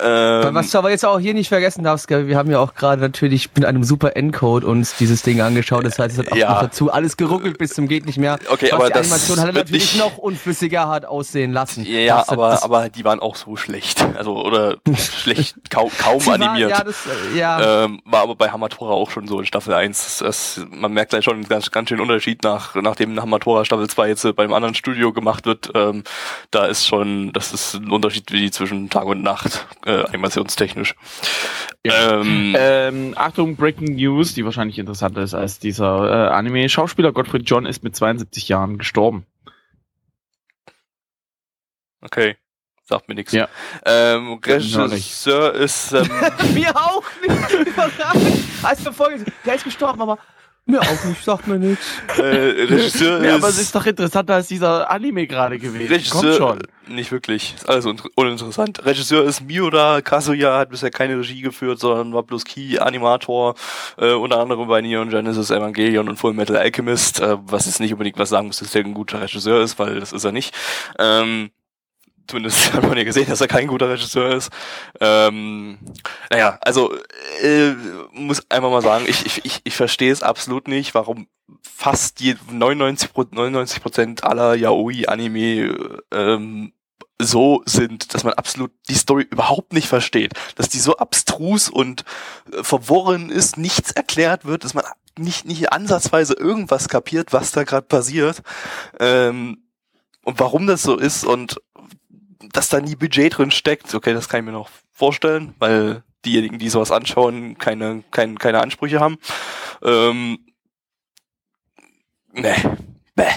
ähm, 0.02 0.54
Was 0.54 0.70
du 0.72 0.78
aber 0.78 0.90
jetzt 0.92 1.06
auch 1.06 1.20
hier 1.20 1.34
nicht 1.34 1.50
vergessen 1.50 1.84
darfst, 1.84 2.08
gell, 2.08 2.28
wir 2.28 2.38
haben 2.38 2.50
ja 2.52 2.60
auch 2.60 2.74
gerade 2.76 3.02
natürlich 3.02 3.50
mit 3.56 3.66
einem 3.66 3.84
super 3.84 4.16
Encode 4.16 4.64
uns 4.64 4.96
dieses 4.98 5.22
Ding 5.24 5.42
angeschaut. 5.42 5.86
Das 5.86 5.98
heißt, 6.00 6.18
es 6.18 6.26
hat 6.26 6.32
auch 6.32 6.36
Ja. 6.38 6.54
noch 6.54 6.62
dazu 6.62 6.92
alles 6.92 7.18
geruckelt 7.18 7.58
bis 7.58 7.74
zum 7.74 7.88
geht 7.88 8.06
nicht 8.06 8.18
mehr. 8.18 8.38
Okay, 8.50 8.72
aber 8.72 8.88
die 8.88 8.94
das 8.94 9.12
Animation 9.12 9.40
hat 9.40 9.48
er 9.48 9.54
natürlich 9.54 9.94
nicht- 9.94 9.98
noch 10.04 10.18
unflüssiger 10.18 10.88
hat 10.88 11.06
aussehen 11.06 11.52
lassen. 11.54 11.86
ja, 11.86 12.18
Das- 12.20 12.30
aber, 12.30 12.50
das- 12.50 12.64
aber 12.64 12.90
die 12.90 13.04
waren 13.06 13.20
auch 13.20 13.36
so 13.36 13.56
schlecht. 13.56 14.06
Also, 14.18 14.36
oder 14.44 14.78
schlecht, 14.98 15.56
kaum, 15.70 15.90
kaum 15.98 16.20
animiert. 16.30 16.72
Ja, 16.72 16.84
das, 16.84 17.06
äh, 17.06 17.38
ja. 17.38 17.84
Ähm, 17.86 18.02
war 18.06 18.22
aber 18.22 18.36
bei 18.36 18.50
Hamatora 18.50 18.92
auch 18.94 19.10
schon 19.12 19.28
so 19.28 19.40
in 19.40 19.46
Staffel 19.46 19.74
1. 19.74 20.20
Das, 20.20 20.62
man 20.72 20.92
merkt 20.94 21.14
dann 21.14 21.22
schon 21.24 21.36
einen 21.36 21.48
ganz, 21.48 21.72
ganz 21.72 21.90
schönen 21.90 22.02
Unterschied 22.02 22.44
nach, 22.44 22.76
nachdem 22.76 23.20
Hamatora 23.20 23.66
Staffel 23.66 23.88
2 23.90 24.08
jetzt 24.10 24.26
äh, 24.26 24.34
beim 24.34 24.54
anderen 24.54 24.76
Studio 24.76 25.12
gemacht 25.14 25.46
wird. 25.46 25.72
Ähm, 25.76 26.04
da 26.52 26.66
ist 26.66 26.86
schon, 26.88 27.32
das 27.34 27.54
ist 27.54 27.76
ein 27.76 27.90
Unterschied 27.92 28.32
wie 28.32 28.52
zwischen 28.52 28.90
Tag 28.90 29.06
und 29.06 29.22
Nacht, 29.24 29.66
äh, 29.86 30.04
animationstechnisch. 30.04 30.96
Ja. 31.86 32.20
Ähm, 32.22 32.56
Ähm, 32.58 33.14
Achtung, 33.16 33.56
Breaking 33.56 33.96
News, 33.96 34.34
die 34.34 34.44
wahrscheinlich 34.46 34.80
interessanter 34.80 35.22
ist 35.22 35.34
als 35.34 35.60
dieser 35.60 36.28
äh, 36.28 36.34
Anime. 36.34 36.68
Schauspieler 36.70 37.12
Gottfried 37.12 37.50
John 37.50 37.66
ist 37.66 37.84
mit 37.84 37.96
72 37.96 38.50
Jahren 38.50 38.78
gestorben. 38.78 39.26
okay. 42.02 42.36
Sagt 42.86 43.08
mir 43.08 43.14
nichts. 43.14 43.34
Ja. 43.34 43.48
Ähm. 43.86 44.40
Regisseur 44.44 45.54
ist, 45.54 45.92
ähm, 45.94 46.10
Wir 46.54 46.76
auch 46.76 47.04
nicht. 47.22 47.68
Überraschend. 47.68 48.44
Als 48.64 48.84
wir 48.84 48.92
vorhin, 48.92 49.24
der 49.46 49.54
ist 49.54 49.64
gestorben, 49.64 50.02
aber 50.02 50.18
mir 50.66 50.82
auch 50.82 51.04
nicht, 51.06 51.24
sagt 51.24 51.48
mir 51.48 51.58
nichts. 51.58 51.86
äh, 52.18 52.22
Regisseur 52.22 53.24
Ja, 53.24 53.32
ist, 53.32 53.36
aber 53.44 53.50
es 53.50 53.60
ist 53.60 53.76
doch 53.76 53.86
interessanter 53.86 54.36
als 54.36 54.48
dieser 54.48 54.90
Anime 54.92 55.26
gerade 55.28 55.58
gewesen. 55.58 55.80
Kommt 56.10 56.24
Regisseur, 56.26 56.34
schon. 56.38 56.60
nicht 56.96 57.12
wirklich. 57.12 57.56
Ist 57.56 57.68
alles 57.68 57.86
un 57.86 58.00
uninteressant. 58.16 58.86
Regisseur 58.86 59.24
ist 59.26 59.42
Miura 59.42 60.02
Kazuya, 60.02 60.58
hat 60.60 60.70
bisher 60.70 60.92
keine 60.92 61.18
Regie 61.18 61.42
geführt, 61.42 61.80
sondern 61.80 62.14
war 62.14 62.24
bloß 62.24 62.46
Key-Animator, 62.46 63.56
äh, 63.98 64.14
unter 64.14 64.40
anderem 64.40 64.68
bei 64.68 64.82
Neon 64.82 65.10
Genesis 65.10 65.50
Evangelion 65.52 66.08
und 66.08 66.18
Full 66.18 66.34
Metal 66.34 66.58
Alchemist, 66.58 67.20
äh, 67.20 67.38
was 67.42 67.66
jetzt 67.66 67.80
nicht 67.80 67.94
unbedingt 67.94 68.20
was 68.20 68.30
sagen 68.30 68.48
muss, 68.48 68.60
dass 68.60 68.76
er 68.76 68.86
ein 68.86 68.94
guter 68.94 69.22
Regisseur 69.22 69.62
ist, 69.62 69.80
weil 69.80 70.00
das 70.00 70.14
ist 70.14 70.24
er 70.24 70.32
nicht. 70.32 70.54
Ähm, 71.00 71.50
zumindest 72.30 72.74
hat 72.74 72.84
man 72.84 72.98
ja 72.98 73.04
gesehen, 73.04 73.28
dass 73.28 73.42
er 73.42 73.48
kein 73.48 73.68
guter 73.68 73.90
Regisseur 73.90 74.34
ist. 74.36 74.50
Ähm, 75.00 75.80
naja, 76.30 76.58
also 76.62 76.94
äh, 77.42 77.74
muss 78.12 78.50
einfach 78.50 78.70
mal 78.70 78.82
sagen, 78.82 79.06
ich, 79.08 79.26
ich, 79.26 79.46
ich, 79.46 79.62
ich 79.64 79.76
verstehe 79.76 80.12
es 80.12 80.24
absolut 80.24 80.68
nicht, 80.68 80.94
warum 80.94 81.28
fast 81.64 82.20
die 82.20 82.36
99 82.52 83.10
99 83.32 83.82
Prozent 83.82 84.24
aller 84.24 84.56
Yaoi-Anime 84.56 86.02
ähm, 86.12 86.74
so 87.22 87.62
sind, 87.66 88.14
dass 88.14 88.24
man 88.24 88.34
absolut 88.34 88.72
die 88.88 88.96
Story 88.96 89.28
überhaupt 89.30 89.74
nicht 89.74 89.88
versteht, 89.88 90.34
dass 90.56 90.70
die 90.70 90.80
so 90.80 90.98
abstrus 90.98 91.70
und 91.70 92.06
äh, 92.54 92.64
verworren 92.64 93.30
ist, 93.30 93.58
nichts 93.58 93.92
erklärt 93.92 94.46
wird, 94.46 94.64
dass 94.64 94.74
man 94.74 94.86
nicht 95.18 95.46
nicht 95.46 95.74
ansatzweise 95.74 96.34
irgendwas 96.34 96.88
kapiert, 96.88 97.34
was 97.34 97.52
da 97.52 97.64
gerade 97.64 97.88
passiert 97.88 98.42
ähm, 99.00 99.64
und 100.24 100.40
warum 100.40 100.66
das 100.66 100.82
so 100.82 100.96
ist 100.96 101.26
und 101.26 101.62
dass 102.54 102.70
da 102.70 102.80
nie 102.82 102.96
Budget 102.96 103.38
drin 103.38 103.52
steckt. 103.52 103.94
Okay, 103.94 104.14
das 104.14 104.30
kann 104.30 104.42
ich 104.42 104.46
mir 104.46 104.52
noch 104.52 104.70
vorstellen, 104.92 105.54
weil 105.60 106.04
diejenigen, 106.26 106.60
die 106.60 106.70
sowas 106.70 106.92
anschauen, 106.92 107.58
keine 107.58 108.04
keine 108.12 108.36
keine 108.36 108.62
Ansprüche 108.62 109.00
haben. 109.00 109.18
Ähm, 109.84 110.40
Nee. 112.32 112.56
Bäh. 113.16 113.32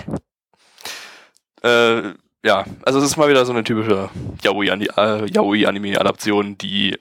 Äh, 1.62 2.12
ja, 2.44 2.64
also 2.84 2.98
es 2.98 3.04
ist 3.06 3.16
mal 3.16 3.28
wieder 3.30 3.44
so 3.46 3.52
eine 3.52 3.64
typische 3.64 4.10
Yaoi-Ani- 4.42 4.90
äh, 4.96 5.26
Yaoi-Anime-Adaption, 5.30 6.58
die 6.58 6.98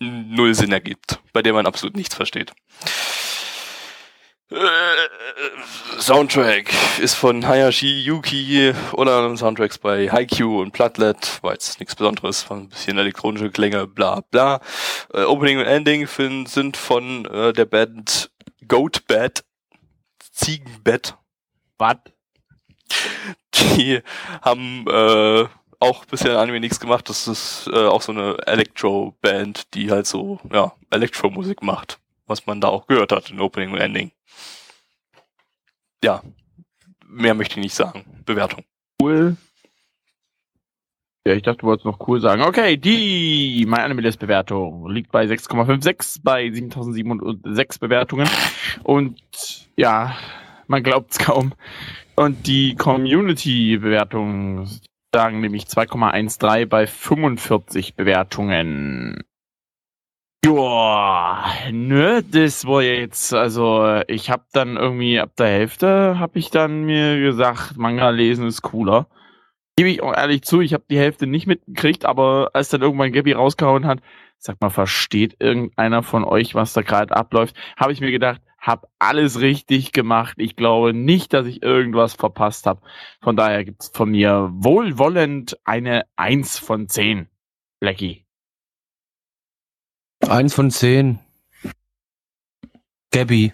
null 0.00 0.54
Sinn 0.54 0.72
ergibt, 0.72 1.20
bei 1.32 1.42
der 1.42 1.52
man 1.54 1.66
absolut 1.66 1.96
nichts 1.96 2.14
versteht. 2.14 2.52
Äh, 4.54 6.00
Soundtrack 6.00 6.72
ist 7.00 7.14
von 7.14 7.46
Hayashi 7.46 8.02
Yuki 8.02 8.72
oder 8.92 9.36
Soundtracks 9.36 9.78
bei 9.78 10.08
Haikyuu 10.10 10.60
und 10.60 10.70
Platlet, 10.72 11.42
war 11.42 11.52
jetzt 11.52 11.80
nichts 11.80 11.96
Besonderes, 11.96 12.48
war 12.48 12.58
ein 12.58 12.68
bisschen 12.68 12.96
elektronische 12.98 13.50
Klänge, 13.50 13.86
bla 13.88 14.20
bla. 14.30 14.60
Äh, 15.12 15.22
Opening 15.24 15.58
und 15.58 15.64
Ending 15.64 16.06
fin- 16.06 16.46
sind 16.46 16.76
von 16.76 17.24
äh, 17.26 17.52
der 17.52 17.64
Band 17.64 18.30
Goat 18.68 19.06
Bad, 19.08 19.44
Ziegenbett, 20.32 21.16
Was? 21.78 21.96
die 23.54 24.02
haben 24.42 24.84
äh, 24.88 25.46
auch 25.80 26.04
bisher 26.04 26.32
in 26.32 26.36
Anime 26.36 26.60
nichts 26.60 26.78
gemacht. 26.78 27.08
Das 27.08 27.26
ist 27.26 27.68
äh, 27.72 27.86
auch 27.86 28.02
so 28.02 28.12
eine 28.12 28.36
Electro-Band, 28.46 29.74
die 29.74 29.90
halt 29.90 30.06
so, 30.06 30.38
ja, 30.52 30.72
Elektro-Musik 30.90 31.62
macht. 31.62 31.98
Was 32.26 32.46
man 32.46 32.60
da 32.60 32.68
auch 32.68 32.86
gehört 32.86 33.12
hat 33.12 33.30
in 33.30 33.40
Opening 33.40 33.72
und 33.72 33.78
Ending. 33.78 34.10
Ja, 36.02 36.22
mehr 37.06 37.34
möchte 37.34 37.58
ich 37.58 37.64
nicht 37.64 37.74
sagen. 37.74 38.04
Bewertung. 38.24 38.64
Cool. 39.00 39.36
Ja, 41.26 41.32
ich 41.32 41.42
dachte, 41.42 41.60
du 41.60 41.66
wolltest 41.68 41.86
noch 41.86 42.06
cool 42.06 42.20
sagen. 42.20 42.42
Okay, 42.42 42.76
die 42.76 43.64
meine 43.66 43.84
Anime-Bewertung 43.84 44.90
liegt 44.90 45.10
bei 45.10 45.24
6,56 45.24 46.20
bei 46.22 46.50
7006 46.50 47.78
Bewertungen. 47.78 48.28
Und 48.82 49.22
ja, 49.76 50.14
man 50.66 50.82
glaubt's 50.82 51.18
kaum. 51.18 51.54
Und 52.14 52.46
die 52.46 52.74
Community-Bewertung 52.74 54.68
sagen 55.14 55.40
nämlich 55.40 55.64
2,13 55.64 56.66
bei 56.66 56.86
45 56.86 57.94
Bewertungen. 57.94 59.24
Joa, 60.44 61.42
ne, 61.72 62.22
das 62.22 62.66
war 62.66 62.82
jetzt, 62.82 63.32
also 63.32 64.02
ich 64.08 64.28
habe 64.28 64.44
dann 64.52 64.76
irgendwie 64.76 65.18
ab 65.18 65.30
der 65.38 65.46
Hälfte 65.46 66.18
habe 66.18 66.38
ich 66.38 66.50
dann 66.50 66.84
mir 66.84 67.18
gesagt, 67.18 67.78
Manga 67.78 68.10
lesen 68.10 68.46
ist 68.46 68.60
cooler. 68.60 69.06
Gebe 69.78 69.88
ich 69.88 70.02
auch 70.02 70.12
ehrlich 70.12 70.42
zu, 70.42 70.60
ich 70.60 70.74
habe 70.74 70.84
die 70.90 70.98
Hälfte 70.98 71.26
nicht 71.26 71.46
mitgekriegt, 71.46 72.04
aber 72.04 72.50
als 72.52 72.68
dann 72.68 72.82
irgendwann 72.82 73.12
Gabby 73.12 73.32
rausgehauen 73.32 73.86
hat, 73.86 74.00
sag 74.36 74.60
mal, 74.60 74.68
versteht 74.68 75.34
irgendeiner 75.38 76.02
von 76.02 76.24
euch, 76.24 76.54
was 76.54 76.74
da 76.74 76.82
gerade 76.82 77.16
abläuft, 77.16 77.56
habe 77.78 77.94
ich 77.94 78.02
mir 78.02 78.10
gedacht, 78.10 78.42
hab 78.58 78.90
alles 78.98 79.40
richtig 79.40 79.92
gemacht. 79.92 80.34
Ich 80.36 80.56
glaube 80.56 80.92
nicht, 80.92 81.32
dass 81.32 81.46
ich 81.46 81.62
irgendwas 81.62 82.12
verpasst 82.12 82.66
habe. 82.66 82.82
Von 83.22 83.36
daher 83.36 83.64
gibt's 83.64 83.90
von 83.94 84.10
mir 84.10 84.50
wohlwollend 84.52 85.56
eine 85.64 86.04
Eins 86.16 86.58
von 86.58 86.86
zehn. 86.86 87.28
Blackie. 87.80 88.23
Eins 90.28 90.54
von 90.54 90.70
zehn. 90.70 91.18
Gabby. 93.12 93.52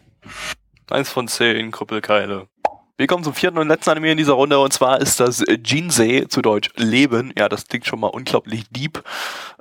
Eins 0.88 1.10
von 1.10 1.28
zehn 1.28 1.70
Krüppelkeile. 1.70 2.48
Wir 2.96 3.06
kommen 3.06 3.24
zum 3.24 3.34
vierten 3.34 3.58
und 3.58 3.68
letzten 3.68 3.90
Anime 3.90 4.12
in 4.12 4.18
dieser 4.18 4.34
Runde 4.34 4.58
und 4.58 4.72
zwar 4.72 5.00
ist 5.00 5.20
das 5.20 5.42
Jinsei, 5.64 6.26
zu 6.28 6.42
Deutsch 6.42 6.70
Leben. 6.76 7.32
Ja, 7.36 7.48
das 7.48 7.66
klingt 7.66 7.86
schon 7.86 8.00
mal 8.00 8.08
unglaublich 8.08 8.68
deep. 8.70 9.02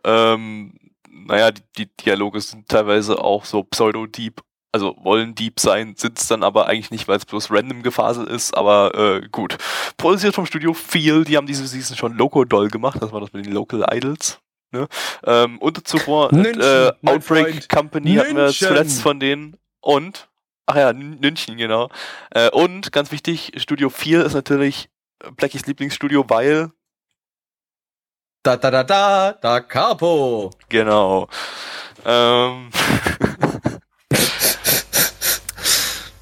Ähm, 0.03 0.77
naja, 1.09 1.51
die, 1.51 1.61
die 1.77 1.89
Dialoge 2.03 2.41
sind 2.41 2.67
teilweise 2.67 3.19
auch 3.19 3.45
so 3.45 3.63
pseudo-deep. 3.63 4.41
Also 4.71 4.95
wollen 5.01 5.33
deep 5.33 5.59
sein, 5.59 5.95
sind 5.97 6.19
es 6.19 6.27
dann 6.27 6.43
aber 6.43 6.67
eigentlich 6.67 6.91
nicht, 6.91 7.07
weil 7.07 7.17
es 7.17 7.25
bloß 7.25 7.49
random 7.49 7.81
gefaselt 7.81 8.29
ist, 8.29 8.55
aber 8.55 8.93
äh, 8.93 9.27
gut. 9.29 9.57
Produziert 9.97 10.35
vom 10.35 10.45
Studio 10.45 10.73
Feel, 10.73 11.23
die 11.23 11.37
haben 11.37 11.47
diese 11.47 11.65
Season 11.65 11.97
schon 11.97 12.15
Loco 12.15 12.45
Doll 12.45 12.67
gemacht, 12.67 13.01
das 13.01 13.11
war 13.11 13.19
das 13.19 13.33
mit 13.33 13.45
den 13.45 13.53
Local 13.53 13.83
Idols. 13.91 14.39
Ne? 14.71 14.87
Ähm, 15.23 15.57
und 15.59 15.87
zuvor 15.87 16.33
München, 16.33 16.61
äh, 16.61 16.91
Outbreak. 17.05 17.67
Company 17.69 18.15
hatten 18.15 18.35
wir 18.35 18.49
zuletzt 18.49 19.01
von 19.01 19.19
denen 19.19 19.57
und 19.81 20.29
ach 20.67 20.75
ja, 20.75 20.93
München, 20.93 21.57
genau. 21.57 21.89
Äh, 22.31 22.49
und 22.51 22.91
ganz 22.91 23.11
wichtig, 23.11 23.53
Studio 23.57 23.89
4 23.89 24.25
ist 24.25 24.33
natürlich 24.33 24.89
Blackies 25.37 25.65
Lieblingsstudio, 25.65 26.25
weil 26.29 26.71
Da 28.43 28.55
da 28.57 28.71
da 28.71 28.83
da, 28.83 29.33
da 29.33 29.59
Capo. 29.59 30.51
Genau. 30.69 31.27
Ähm. 32.05 32.69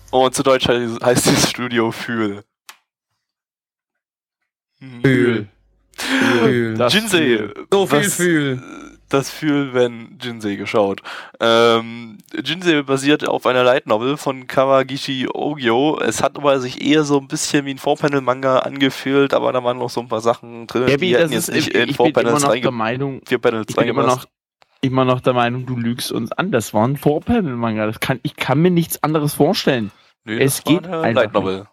Und 0.10 0.34
zu 0.34 0.41
Deutsch 0.41 0.68
heißt, 0.68 1.04
heißt 1.04 1.28
das 1.28 1.50
Studio 1.50 1.91
Fühl. 1.91 2.43
Hm. 4.80 5.02
Fühl. 5.02 5.50
Das 6.78 6.93
Jinsei. 6.93 7.18
Fühl. 7.18 7.53
So 7.72 7.86
viel 7.88 8.03
Fühl. 8.03 8.64
Das 9.10 9.30
Fühl, 9.30 9.74
wenn 9.74 10.18
Jinsei 10.22 10.55
geschaut. 10.55 11.01
Ähm, 11.39 12.18
Jinsei 12.43 12.82
basiert 12.82 13.26
auf 13.26 13.45
einer 13.45 13.64
Light 13.64 13.88
Novel 13.88 14.18
von 14.18 14.47
Kawagishi 14.47 15.30
Ogyo. 15.34 15.97
Es 16.01 16.22
hat 16.22 16.38
aber 16.38 16.60
sich 16.60 16.86
eher 16.86 17.03
so 17.03 17.18
ein 17.18 17.28
bisschen 17.30 17.66
wie 17.66 17.72
ein 17.72 17.78
Vorpanel-Manga 17.78 18.60
angefühlt, 18.60 19.34
aber 19.34 19.53
da 19.53 19.64
waren 19.64 19.78
noch 19.78 19.89
so 19.89 20.01
ein 20.01 20.10
paar 20.10 20.20
Sachen 20.20 20.68
drin, 20.68 20.88
Gabby, 20.88 21.08
die 21.08 21.12
das 21.14 21.22
hätten 21.22 21.34
ist, 21.34 21.47
jetzt 21.47 21.55
nicht 21.55 21.68
ich, 21.70 21.76
in 21.76 21.93
Vorpanels 21.93 22.34
noch 22.34 22.41
der 22.41 22.49
reinge 22.49 22.72
Meinung, 22.72 23.22
vier 23.26 23.38
Panels 23.38 23.68
ich 23.70 23.76
bin 23.78 23.88
immer 23.88 24.01
reingepasst. 24.01 24.28
noch, 24.28 24.82
immer 24.82 25.05
noch 25.05 25.22
der 25.22 25.34
Meinung, 25.34 25.66
du 25.66 25.78
lügst 25.78 26.12
uns 26.12 26.34
an. 26.34 26.51
Das 26.51 26.74
war 26.74 26.86
ein 26.86 26.97
Vorpanel-Manga. 26.97 27.86
Das 27.86 28.01
kann, 28.01 28.20
ich 28.24 28.36
kann 28.36 28.62
mir 28.62 28.72
nichts 28.72 29.01
anderes 29.03 29.36
vorstellen. 29.36 29.91
Nö, 30.26 30.38
es 30.38 30.58
das 30.58 30.66
war 30.66 30.82
geht 30.82 30.91
eine 30.91 31.14
Light 31.14 31.34
Novel. 31.34 31.66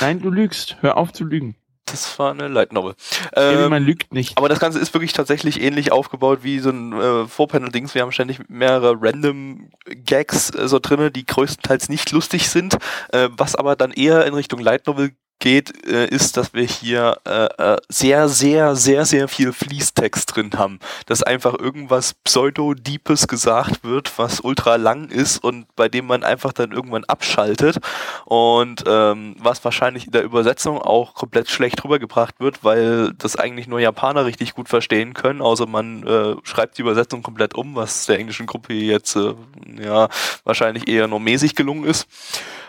Nein, 0.00 0.20
du 0.20 0.30
lügst. 0.30 0.78
Hör 0.80 0.96
auf 0.96 1.12
zu 1.12 1.22
lügen. 1.22 1.54
Das 1.92 2.18
war 2.18 2.30
eine 2.30 2.48
Light 2.48 2.72
Novel. 2.72 2.94
Ähm, 3.36 3.68
man 3.68 3.84
lügt 3.84 4.14
nicht. 4.14 4.38
aber 4.38 4.48
das 4.48 4.58
Ganze 4.60 4.78
ist 4.78 4.94
wirklich 4.94 5.12
tatsächlich 5.12 5.60
ähnlich 5.60 5.92
aufgebaut 5.92 6.40
wie 6.42 6.58
so 6.58 6.70
ein 6.70 6.92
äh, 6.94 7.26
Vorpanel-Dings. 7.26 7.94
Wir 7.94 8.00
haben 8.00 8.12
ständig 8.12 8.48
mehrere 8.48 8.96
random 8.98 9.68
Gags 9.84 10.50
äh, 10.54 10.68
so 10.68 10.78
drinne, 10.78 11.10
die 11.10 11.26
größtenteils 11.26 11.90
nicht 11.90 12.10
lustig 12.10 12.48
sind. 12.48 12.78
Äh, 13.12 13.28
was 13.36 13.54
aber 13.54 13.76
dann 13.76 13.92
eher 13.92 14.24
in 14.24 14.32
Richtung 14.32 14.60
Light 14.60 14.86
Novel 14.86 15.10
geht, 15.42 15.86
äh, 15.86 16.06
ist, 16.06 16.36
dass 16.36 16.54
wir 16.54 16.62
hier 16.62 17.18
äh, 17.26 17.46
äh, 17.74 17.76
sehr, 17.88 18.28
sehr, 18.28 18.76
sehr, 18.76 19.04
sehr 19.04 19.26
viel 19.26 19.52
Fließtext 19.52 20.34
drin 20.34 20.52
haben. 20.56 20.78
Dass 21.06 21.24
einfach 21.24 21.58
irgendwas 21.58 22.14
pseudo-deepes 22.14 23.26
gesagt 23.26 23.82
wird, 23.82 24.16
was 24.18 24.40
ultra 24.40 24.76
lang 24.76 25.08
ist 25.08 25.42
und 25.42 25.66
bei 25.74 25.88
dem 25.88 26.06
man 26.06 26.22
einfach 26.22 26.52
dann 26.52 26.70
irgendwann 26.70 27.04
abschaltet. 27.04 27.78
Und 28.24 28.84
ähm, 28.86 29.34
was 29.38 29.64
wahrscheinlich 29.64 30.06
in 30.06 30.12
der 30.12 30.22
Übersetzung 30.22 30.80
auch 30.80 31.14
komplett 31.14 31.50
schlecht 31.50 31.82
rübergebracht 31.84 32.38
wird, 32.38 32.62
weil 32.62 33.12
das 33.18 33.34
eigentlich 33.34 33.66
nur 33.66 33.80
Japaner 33.80 34.24
richtig 34.24 34.54
gut 34.54 34.68
verstehen 34.68 35.12
können, 35.12 35.42
außer 35.42 35.66
man 35.66 36.06
äh, 36.06 36.36
schreibt 36.44 36.78
die 36.78 36.82
Übersetzung 36.82 37.24
komplett 37.24 37.56
um, 37.56 37.74
was 37.74 38.06
der 38.06 38.20
englischen 38.20 38.46
Gruppe 38.46 38.74
jetzt 38.74 39.16
äh, 39.16 39.34
ja 39.82 40.08
wahrscheinlich 40.44 40.86
eher 40.86 41.08
nur 41.08 41.18
mäßig 41.18 41.56
gelungen 41.56 41.84
ist. 41.84 42.06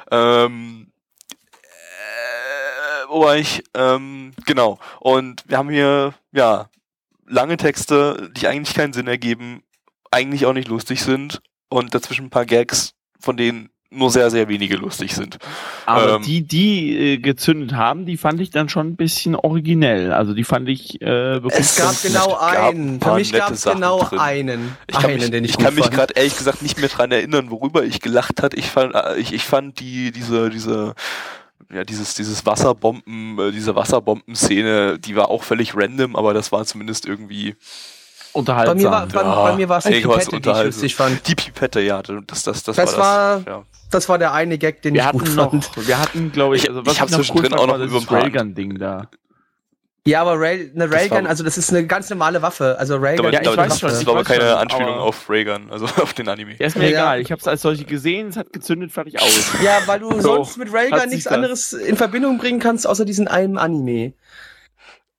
Ähm, 0.09 0.87
ich, 3.35 3.63
ähm, 3.73 4.31
genau. 4.45 4.79
Und 4.99 5.43
wir 5.47 5.57
haben 5.57 5.69
hier, 5.69 6.13
ja, 6.31 6.69
lange 7.27 7.57
Texte, 7.57 8.31
die 8.35 8.47
eigentlich 8.47 8.75
keinen 8.75 8.93
Sinn 8.93 9.07
ergeben, 9.07 9.63
eigentlich 10.11 10.45
auch 10.45 10.53
nicht 10.53 10.67
lustig 10.67 11.01
sind 11.01 11.41
und 11.69 11.93
dazwischen 11.93 12.25
ein 12.25 12.29
paar 12.29 12.45
Gags, 12.45 12.93
von 13.19 13.37
denen 13.37 13.69
nur 13.95 14.09
sehr, 14.09 14.29
sehr 14.29 14.47
wenige 14.47 14.75
lustig 14.75 15.13
sind. 15.15 15.37
Aber 15.85 16.15
ähm, 16.15 16.21
die, 16.23 16.41
die 16.41 16.97
äh, 16.97 17.17
gezündet 17.17 17.73
haben, 17.73 18.05
die 18.05 18.17
fand 18.17 18.41
ich 18.41 18.49
dann 18.49 18.69
schon 18.69 18.87
ein 18.87 18.95
bisschen 18.95 19.35
originell. 19.35 20.11
Also 20.11 20.33
die 20.33 20.43
fand 20.43 20.67
ich 20.69 21.01
äh, 21.01 21.43
wirklich. 21.43 21.59
Es 21.59 21.75
gab 21.75 21.87
ganz 21.87 22.03
genau 22.03 22.27
nett. 22.27 22.39
gab 22.39 22.69
einen. 22.69 22.93
ein 22.95 23.01
Für 23.01 23.15
mich 23.15 23.33
gab 23.33 23.51
es 23.51 23.63
genau 23.63 23.99
drin. 24.03 24.19
einen. 24.19 24.77
Ich 24.87 24.95
kann 24.95 25.05
einen, 25.05 25.19
mich, 25.19 25.31
den 25.31 25.43
ich, 25.43 25.51
ich 25.51 25.57
kann 25.57 25.75
mich 25.75 25.89
gerade 25.89 26.13
ehrlich 26.15 26.37
gesagt 26.37 26.61
nicht 26.61 26.79
mehr 26.79 26.89
dran 26.89 27.11
erinnern, 27.11 27.51
worüber 27.51 27.83
ich 27.83 28.01
gelacht 28.01 28.41
hat. 28.41 28.53
Ich 28.53 28.69
fand, 28.69 28.95
äh, 28.95 29.17
ich, 29.17 29.33
ich 29.33 29.43
fand 29.43 29.79
die, 29.79 30.11
diese, 30.11 30.49
diese, 30.49 30.95
ja, 31.73 31.83
dieses, 31.83 32.13
dieses 32.15 32.45
Wasserbomben, 32.45 33.37
äh, 33.39 33.51
diese 33.51 33.75
Wasserbomben-Szene, 33.75 34.99
die 34.99 35.15
war 35.15 35.29
auch 35.29 35.43
völlig 35.43 35.75
random, 35.75 36.15
aber 36.15 36.33
das 36.33 36.51
war 36.51 36.65
zumindest 36.65 37.05
irgendwie 37.05 37.55
Unterhaltsam. 38.33 38.77
Bei 38.77 38.83
mir 38.83 38.91
war, 38.91 39.05
bei, 39.07 39.21
Ja, 39.21 39.43
bei 39.43 39.55
mir 39.55 39.69
war 39.69 39.77
es 39.77 39.83
die 39.85 39.91
Pipette, 40.01 40.41
die 40.41 40.49
ich 40.49 40.63
lustig 40.63 40.95
fand. 40.95 41.27
die 41.27 41.35
Pipette, 41.35 41.81
ja, 41.81 42.01
das, 42.01 42.43
das, 42.43 42.63
das, 42.63 42.75
Das 42.75 42.77
war 42.77 42.85
das. 42.85 42.97
war- 42.97 43.53
ja. 43.53 43.63
Das 43.91 44.09
war 44.09 44.17
der 44.17 44.33
eine 44.33 44.57
Gag, 44.57 44.81
den 44.81 44.95
wir 44.95 45.03
ich 45.05 45.11
gut 45.11 45.21
hatten 45.21 45.35
noch, 45.35 45.51
fand. 45.51 45.87
wir 45.87 45.99
hatten, 45.99 46.31
glaube 46.31 46.55
ich, 46.55 46.63
Ich- 46.63 46.69
also 46.69 46.81
ich 46.83 46.99
hab 46.99 47.11
noch 47.11 47.17
zwischendrin 47.17 47.53
cool 47.53 47.59
auch 47.59 47.67
noch 47.67 47.75
über 47.75 47.99
das 47.99 48.09
ein 48.09 48.15
Railgun-Ding 48.15 48.79
da. 48.79 49.07
Ja, 50.05 50.21
aber 50.21 50.37
Rail, 50.37 50.69
eine 50.75 50.91
Railgun, 50.91 51.25
also 51.27 51.45
das 51.45 51.57
ist 51.57 51.69
eine 51.69 51.87
ganz 51.87 52.09
normale 52.09 52.41
Waffe. 52.41 52.75
Also 52.77 52.97
Railgun 52.97 53.31
Ja, 53.31 53.39
ich 53.41 53.47
weiß 53.47 53.69
das, 53.69 53.79
schon, 53.79 53.89
das 53.89 54.01
ich 54.01 54.05
war 54.07 54.15
aber 54.15 54.25
keine 54.25 54.41
schon, 54.49 54.57
Anspielung 54.57 54.93
aber- 54.95 55.03
auf 55.03 55.29
Reagan, 55.29 55.71
also 55.71 55.85
auf 56.01 56.13
den 56.13 56.27
Anime. 56.27 56.55
Ja, 56.59 56.67
ist 56.67 56.75
mir 56.75 56.85
Ja. 56.85 56.89
egal. 56.89 57.21
Ich 57.21 57.31
habe 57.31 57.39
es 57.39 57.47
als 57.47 57.61
solche 57.61 57.85
gesehen, 57.85 58.27
es 58.27 58.35
hat 58.35 58.51
gezündet, 58.51 58.91
fertig 58.91 59.21
aus. 59.21 59.51
Ja, 59.63 59.79
weil 59.85 60.01
du 60.01 60.11
So, 60.19 60.35
sonst 60.35 60.57
mit 60.57 60.73
Railgun 60.73 61.07
nichts 61.07 61.23
das. 61.23 61.33
anderes 61.33 61.71
in 61.71 61.95
Verbindung 61.95 62.37
bringen 62.37 62.59
kannst, 62.59 62.85
außer 62.85 63.05
diesen 63.05 63.29
einen 63.29 63.57
Anime. 63.57 64.13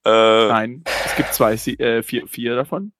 Äh, 0.07 0.49
Nein, 0.49 0.85
es 1.07 1.17
gibt 1.17 1.33
zwei, 1.33 1.55
äh, 1.55 2.03
vier, 2.03 2.27
vier 2.29 2.55
davon. 2.55 2.93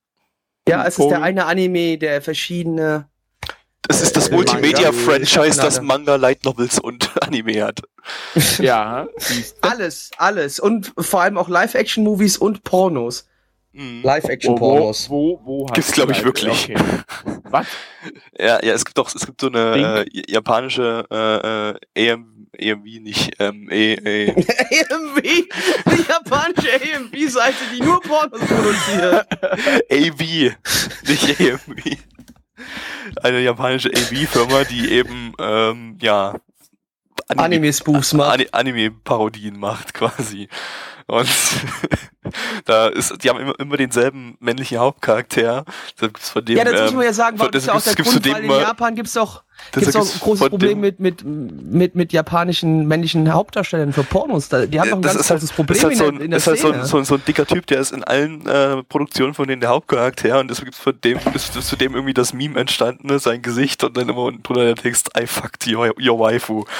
Ja, 0.67 0.87
es 0.87 0.97
ist 0.97 1.07
der 1.09 1.21
eine 1.21 1.45
Anime, 1.45 1.99
der 1.99 2.19
verschiedene. 2.23 3.07
Das 3.87 4.01
ist 4.01 4.15
das 4.15 4.29
äh, 4.29 4.35
Multimedia-Franchise, 4.35 5.59
das 5.61 5.81
Manga. 5.81 6.15
Light 6.15 6.43
Novels 6.45 6.79
und 6.79 7.09
Anime 7.21 7.63
hat. 7.63 7.81
Ja. 8.59 9.07
Alles, 9.61 10.11
alles. 10.17 10.59
Und 10.59 10.93
vor 10.97 11.21
allem 11.21 11.37
auch 11.37 11.49
Live-Action-Movies 11.49 12.37
und 12.37 12.63
Pornos. 12.63 13.27
Mhm. 13.73 14.01
Wo, 14.01 14.03
wo, 14.03 14.07
Live-Action-Pornos. 14.07 15.09
wo, 15.09 15.41
wo 15.43 15.65
Gibt's, 15.65 15.89
hast 15.89 15.93
glaub 15.95 16.07
du 16.07 16.13
ich, 16.13 16.23
wirklich. 16.23 16.69
Okay. 16.69 16.75
Was? 17.49 17.67
Ja, 18.37 18.63
ja, 18.63 18.73
es 18.73 18.85
gibt 18.85 18.99
doch, 18.99 19.13
es 19.15 19.25
gibt 19.25 19.41
so 19.41 19.47
eine 19.47 20.05
äh, 20.05 20.31
japanische 20.31 21.05
äh, 21.09 22.03
äh, 22.03 22.11
AM, 22.11 22.47
AMV, 22.61 22.83
nicht 23.01 23.31
ähm, 23.39 23.67
e, 23.71 23.93
e, 23.93 24.29
AMV, 24.29 25.21
die 25.23 26.05
japanische 26.07 26.69
AMV-Seite, 26.71 27.55
die 27.75 27.81
nur 27.81 27.99
Pornos 28.01 28.39
produziert. 28.41 29.25
AV, 29.89 30.55
nicht 31.07 31.41
AMV. 31.41 31.97
Eine 33.21 33.39
japanische 33.41 33.89
AV-Firma, 33.89 34.63
die 34.63 34.91
eben 34.91 35.33
ähm, 35.39 35.97
ja 36.01 36.35
Anime-Spoofs 37.27 38.13
macht. 38.13 38.31
Ani- 38.31 38.49
Anime-Parodien 38.51 39.59
macht 39.59 39.93
quasi. 39.93 40.47
Und 41.07 41.29
da 42.65 42.87
ist, 42.87 43.23
die 43.23 43.29
haben 43.29 43.39
immer, 43.39 43.59
immer 43.59 43.77
denselben 43.77 44.37
männlichen 44.39 44.79
Hauptcharakter. 44.79 45.65
Gibt's 45.99 46.29
von 46.31 46.43
dem, 46.43 46.57
Ja, 46.57 46.63
das 46.63 46.81
muss 46.81 46.89
ähm, 46.91 46.95
man 46.97 47.05
ja 47.05 47.13
sagen, 47.13 47.39
warum 47.39 47.51
das 47.51 47.63
ist 47.63 47.67
ja 47.67 47.73
auch 47.73 47.81
der 47.81 47.95
Grund, 47.95 48.31
weil 48.33 48.43
in 48.43 48.49
Japan 48.51 48.95
gibt's 48.95 49.13
doch 49.13 49.43
das 49.71 49.83
gibt's 49.83 49.95
auch 49.95 50.01
ein 50.01 50.19
großes 50.19 50.49
Problem 50.49 50.79
mit, 50.79 50.99
mit, 50.99 51.23
mit, 51.25 51.95
mit 51.95 52.13
japanischen 52.13 52.87
männlichen 52.87 53.33
Hauptdarstellern 53.33 53.93
für 53.93 54.03
Pornos. 54.03 54.49
Die 54.49 54.79
haben 54.79 54.89
doch 54.89 54.97
ein 54.97 55.01
das 55.01 55.13
ganz 55.13 55.25
ist 55.25 55.29
halt, 55.29 55.39
großes 55.41 55.55
Problem 55.55 55.77
ist 55.77 55.83
halt, 55.83 55.97
so 55.97 56.05
in, 56.05 56.09
ein, 56.09 56.17
der, 56.17 56.25
in 56.25 56.31
der 56.31 56.37
ist 56.37 56.47
halt 56.47 56.59
so, 56.59 56.67
Szene. 56.67 56.81
ein, 56.81 56.87
so, 56.87 56.97
ein, 56.97 57.05
so 57.05 57.15
ein 57.15 57.21
dicker 57.27 57.45
Typ, 57.45 57.67
der 57.67 57.79
ist 57.79 57.91
in 57.91 58.03
allen 58.03 58.45
äh, 58.47 58.83
Produktionen 58.83 59.33
von 59.33 59.47
denen 59.47 59.61
der 59.61 59.69
Hauptcharakter 59.69 60.39
und 60.39 60.49
deswegen 60.49 60.65
gibt's 60.65 60.79
von 60.79 60.93
dem, 61.03 61.19
ist, 61.33 61.55
ist 61.55 61.67
zu 61.67 61.75
dem 61.75 61.93
irgendwie 61.93 62.13
das 62.13 62.33
Meme 62.33 62.59
entstanden, 62.59 63.07
ne, 63.07 63.19
sein 63.19 63.41
Gesicht 63.41 63.83
und 63.83 63.97
dann 63.97 64.09
immer 64.09 64.23
unten 64.23 64.43
drunter 64.43 64.65
der 64.65 64.75
Text, 64.75 65.11
I 65.19 65.27
fucked 65.27 65.67
your, 65.67 65.93
your 65.99 66.19
waifu. 66.19 66.63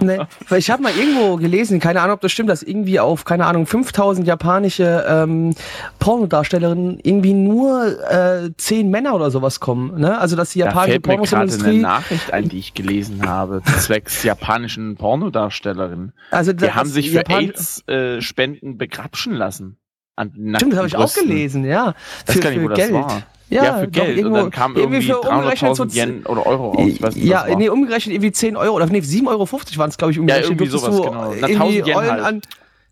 Nee, 0.00 0.18
weil 0.48 0.58
ich 0.58 0.70
habe 0.70 0.82
mal 0.82 0.92
irgendwo 0.96 1.36
gelesen, 1.36 1.78
keine 1.78 2.00
Ahnung, 2.00 2.14
ob 2.14 2.20
das 2.20 2.32
stimmt, 2.32 2.48
dass 2.48 2.62
irgendwie 2.62 2.98
auf, 2.98 3.24
keine 3.24 3.46
Ahnung, 3.46 3.66
5000 3.66 4.26
japanische 4.26 5.04
ähm, 5.08 5.54
Pornodarstellerinnen 5.98 6.98
irgendwie 7.02 7.34
nur 7.34 8.10
äh, 8.10 8.50
10 8.56 8.90
Männer 8.90 9.14
oder 9.14 9.30
sowas 9.30 9.60
kommen. 9.60 10.00
Ne? 10.00 10.18
Also, 10.18 10.36
dass 10.36 10.50
die 10.50 10.60
japanische 10.60 11.00
gerade 11.02 11.18
eine 11.18 11.26
Pornosindustrie. 11.28 11.78
Nachricht 11.80 12.32
ein, 12.32 12.48
die 12.48 12.58
ich 12.58 12.74
gelesen 12.74 13.26
habe, 13.28 13.62
zwecks 13.78 14.22
japanischen 14.24 14.96
Pornodarstellerin. 14.96 16.12
Also 16.30 16.52
Die 16.52 16.58
das- 16.66 16.74
haben 16.74 16.88
sich 16.88 17.10
für 17.10 17.16
Japan- 17.18 17.52
AIDS-Spenden 17.88 18.78
begrapschen 18.78 19.34
lassen. 19.34 19.76
An 20.16 20.30
Stimmt, 20.56 20.72
das 20.72 20.78
habe 20.78 20.88
ich 20.88 20.96
auch 20.96 21.12
gelesen, 21.14 21.64
ja. 21.64 21.94
Das 22.26 22.38
kann 22.40 22.52
ich, 22.52 22.62
wo 22.62 22.68
das 22.68 22.78
Geld. 22.78 22.92
war. 22.92 23.22
Ja, 23.48 23.64
Ja, 23.64 23.78
für 23.80 23.88
Geld. 23.88 24.10
Und 24.10 24.16
irgendwo- 24.18 24.36
dann 24.38 24.50
kam 24.50 24.76
irgendwie 24.76 25.02
für 25.02 25.18
umgerechnet 25.20 25.76
so 25.76 25.84
300.000 25.84 25.94
Yen 25.94 26.26
oder 26.26 26.46
Euro 26.46 26.70
raus. 26.70 26.86
Ich 26.88 27.02
weiß 27.02 27.16
nicht, 27.16 27.24
ja, 27.26 27.46
nee, 27.54 27.68
umgerechnet 27.68 28.14
irgendwie 28.14 28.32
10 28.32 28.56
Euro 28.56 28.76
oder 28.76 28.86
nee, 28.86 29.00
7,50 29.00 29.28
Euro 29.28 29.48
waren 29.78 29.88
es, 29.90 29.96
glaube 29.98 30.12
ich, 30.12 30.18
umgerechnet. 30.18 30.50
irgendwie 30.50 30.68
Durftest 30.70 30.84
sowas, 30.96 30.96
du 31.06 31.10
genau. 31.10 31.34
Na, 31.40 31.48
irgendwie 31.48 31.78
1000 31.82 31.86
Yen 31.86 31.96
Eulen 31.96 32.10
halt. 32.10 32.22
an, 32.24 32.40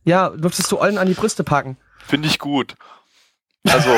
ja, 0.04 0.28
durftest 0.30 0.70
du 0.72 0.78
Eulen 0.80 0.98
an 0.98 1.06
die 1.08 1.14
Brüste 1.14 1.44
packen. 1.44 1.76
Finde 2.06 2.28
ich 2.28 2.38
gut. 2.38 2.74
Also, 3.68 3.90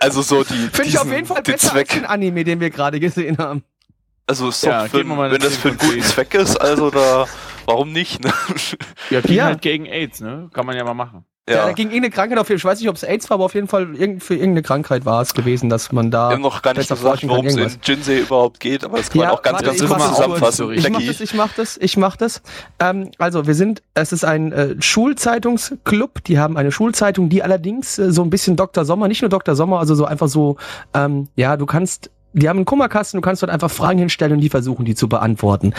also 0.00 0.22
so 0.22 0.42
die. 0.44 0.54
Finde 0.54 0.68
ich 0.82 0.86
diesen- 0.92 0.98
auf 0.98 1.10
jeden 1.12 1.26
Fall 1.26 1.42
den 1.42 1.52
besser 1.54 1.70
Zweck. 1.72 1.90
als 1.90 1.98
den 1.98 2.04
Anime, 2.06 2.44
den 2.44 2.60
wir 2.60 2.70
gerade 2.70 2.98
gesehen 3.00 3.38
haben. 3.38 3.62
Also 4.26 4.48
ist 4.48 4.62
Ja, 4.64 4.84
doch 4.84 4.90
für, 4.90 5.08
wenn 5.08 5.40
das 5.40 5.52
10 5.52 5.60
für 5.60 5.68
einen 5.68 5.78
guten 5.78 5.92
10. 5.92 6.02
Zweck 6.02 6.34
ist, 6.34 6.56
also 6.56 6.90
da, 6.90 7.26
warum 7.66 7.92
nicht? 7.92 8.24
Ne? 8.24 8.32
Ja, 9.10 9.20
ging 9.20 9.36
Ja. 9.36 9.44
halt 9.44 9.62
gegen 9.62 9.86
AIDS, 9.86 10.20
ne? 10.20 10.50
Kann 10.52 10.66
man 10.66 10.76
ja 10.76 10.82
mal 10.84 10.94
machen. 10.94 11.24
Ja, 11.48 11.54
Ja, 11.54 11.66
da 11.66 11.72
ging 11.72 11.88
irgendeine 11.88 12.10
Krankheit 12.10 12.38
auf 12.38 12.48
jeden 12.48 12.60
Fall. 12.60 12.72
Ich 12.72 12.72
weiß 12.72 12.80
nicht, 12.80 12.88
ob 12.88 12.96
es 12.96 13.04
AIDS 13.04 13.30
war, 13.30 13.36
aber 13.36 13.44
auf 13.44 13.54
jeden 13.54 13.68
Fall 13.68 13.86
für 14.18 14.34
irgendeine 14.34 14.62
Krankheit 14.62 15.04
war 15.04 15.22
es 15.22 15.32
gewesen, 15.32 15.68
dass 15.70 15.92
man 15.92 16.10
da. 16.10 16.30
wir 16.30 16.34
haben 16.34 16.42
noch 16.42 16.60
gar 16.60 16.74
nicht 16.74 16.88
gesagt, 16.88 17.28
worum 17.28 17.46
es 17.46 17.56
in. 17.56 17.70
Jinsei 17.84 18.18
überhaupt 18.20 18.58
geht, 18.58 18.84
aber 18.84 18.98
das 18.98 19.10
kann 19.10 19.18
man 19.18 19.28
Ja, 19.28 19.32
auch 19.34 19.42
ganz, 19.42 19.64
warte, 19.64 19.78
ganz 19.78 19.90
kurz 19.90 20.08
zusammenfassen. 20.08 20.72
Ich 20.72 20.90
mach 20.90 21.00
das, 21.02 21.20
ich 21.20 21.34
mach 21.34 21.52
das, 21.54 21.76
ich 21.76 21.96
mach 21.96 22.16
das. 22.16 22.42
Ähm, 22.80 23.10
also 23.18 23.46
wir 23.46 23.54
sind, 23.54 23.82
es 23.94 24.12
ist 24.12 24.24
ein 24.24 24.50
äh, 24.52 24.74
Schulzeitungsclub, 24.80 26.24
die 26.24 26.38
haben 26.38 26.56
eine 26.56 26.72
Schulzeitung, 26.72 27.28
die 27.28 27.42
allerdings 27.42 27.98
äh, 27.98 28.10
so 28.10 28.22
ein 28.22 28.30
bisschen 28.30 28.56
Dr. 28.56 28.84
Sommer, 28.84 29.06
nicht 29.08 29.22
nur 29.22 29.28
Dr. 29.28 29.54
Sommer, 29.54 29.78
also 29.78 29.94
so 29.94 30.04
einfach 30.04 30.28
so, 30.28 30.56
ähm, 30.94 31.28
ja, 31.36 31.56
du 31.56 31.66
kannst, 31.66 32.10
die 32.32 32.48
haben 32.48 32.56
einen 32.58 32.64
Kummerkasten, 32.66 33.18
du 33.18 33.22
kannst 33.24 33.42
dort 33.42 33.52
einfach 33.52 33.70
Fragen 33.70 33.98
hinstellen 33.98 34.32
und 34.32 34.40
die 34.40 34.48
versuchen, 34.48 34.84
die 34.84 34.94
zu 34.94 35.08
beantworten. 35.08 35.74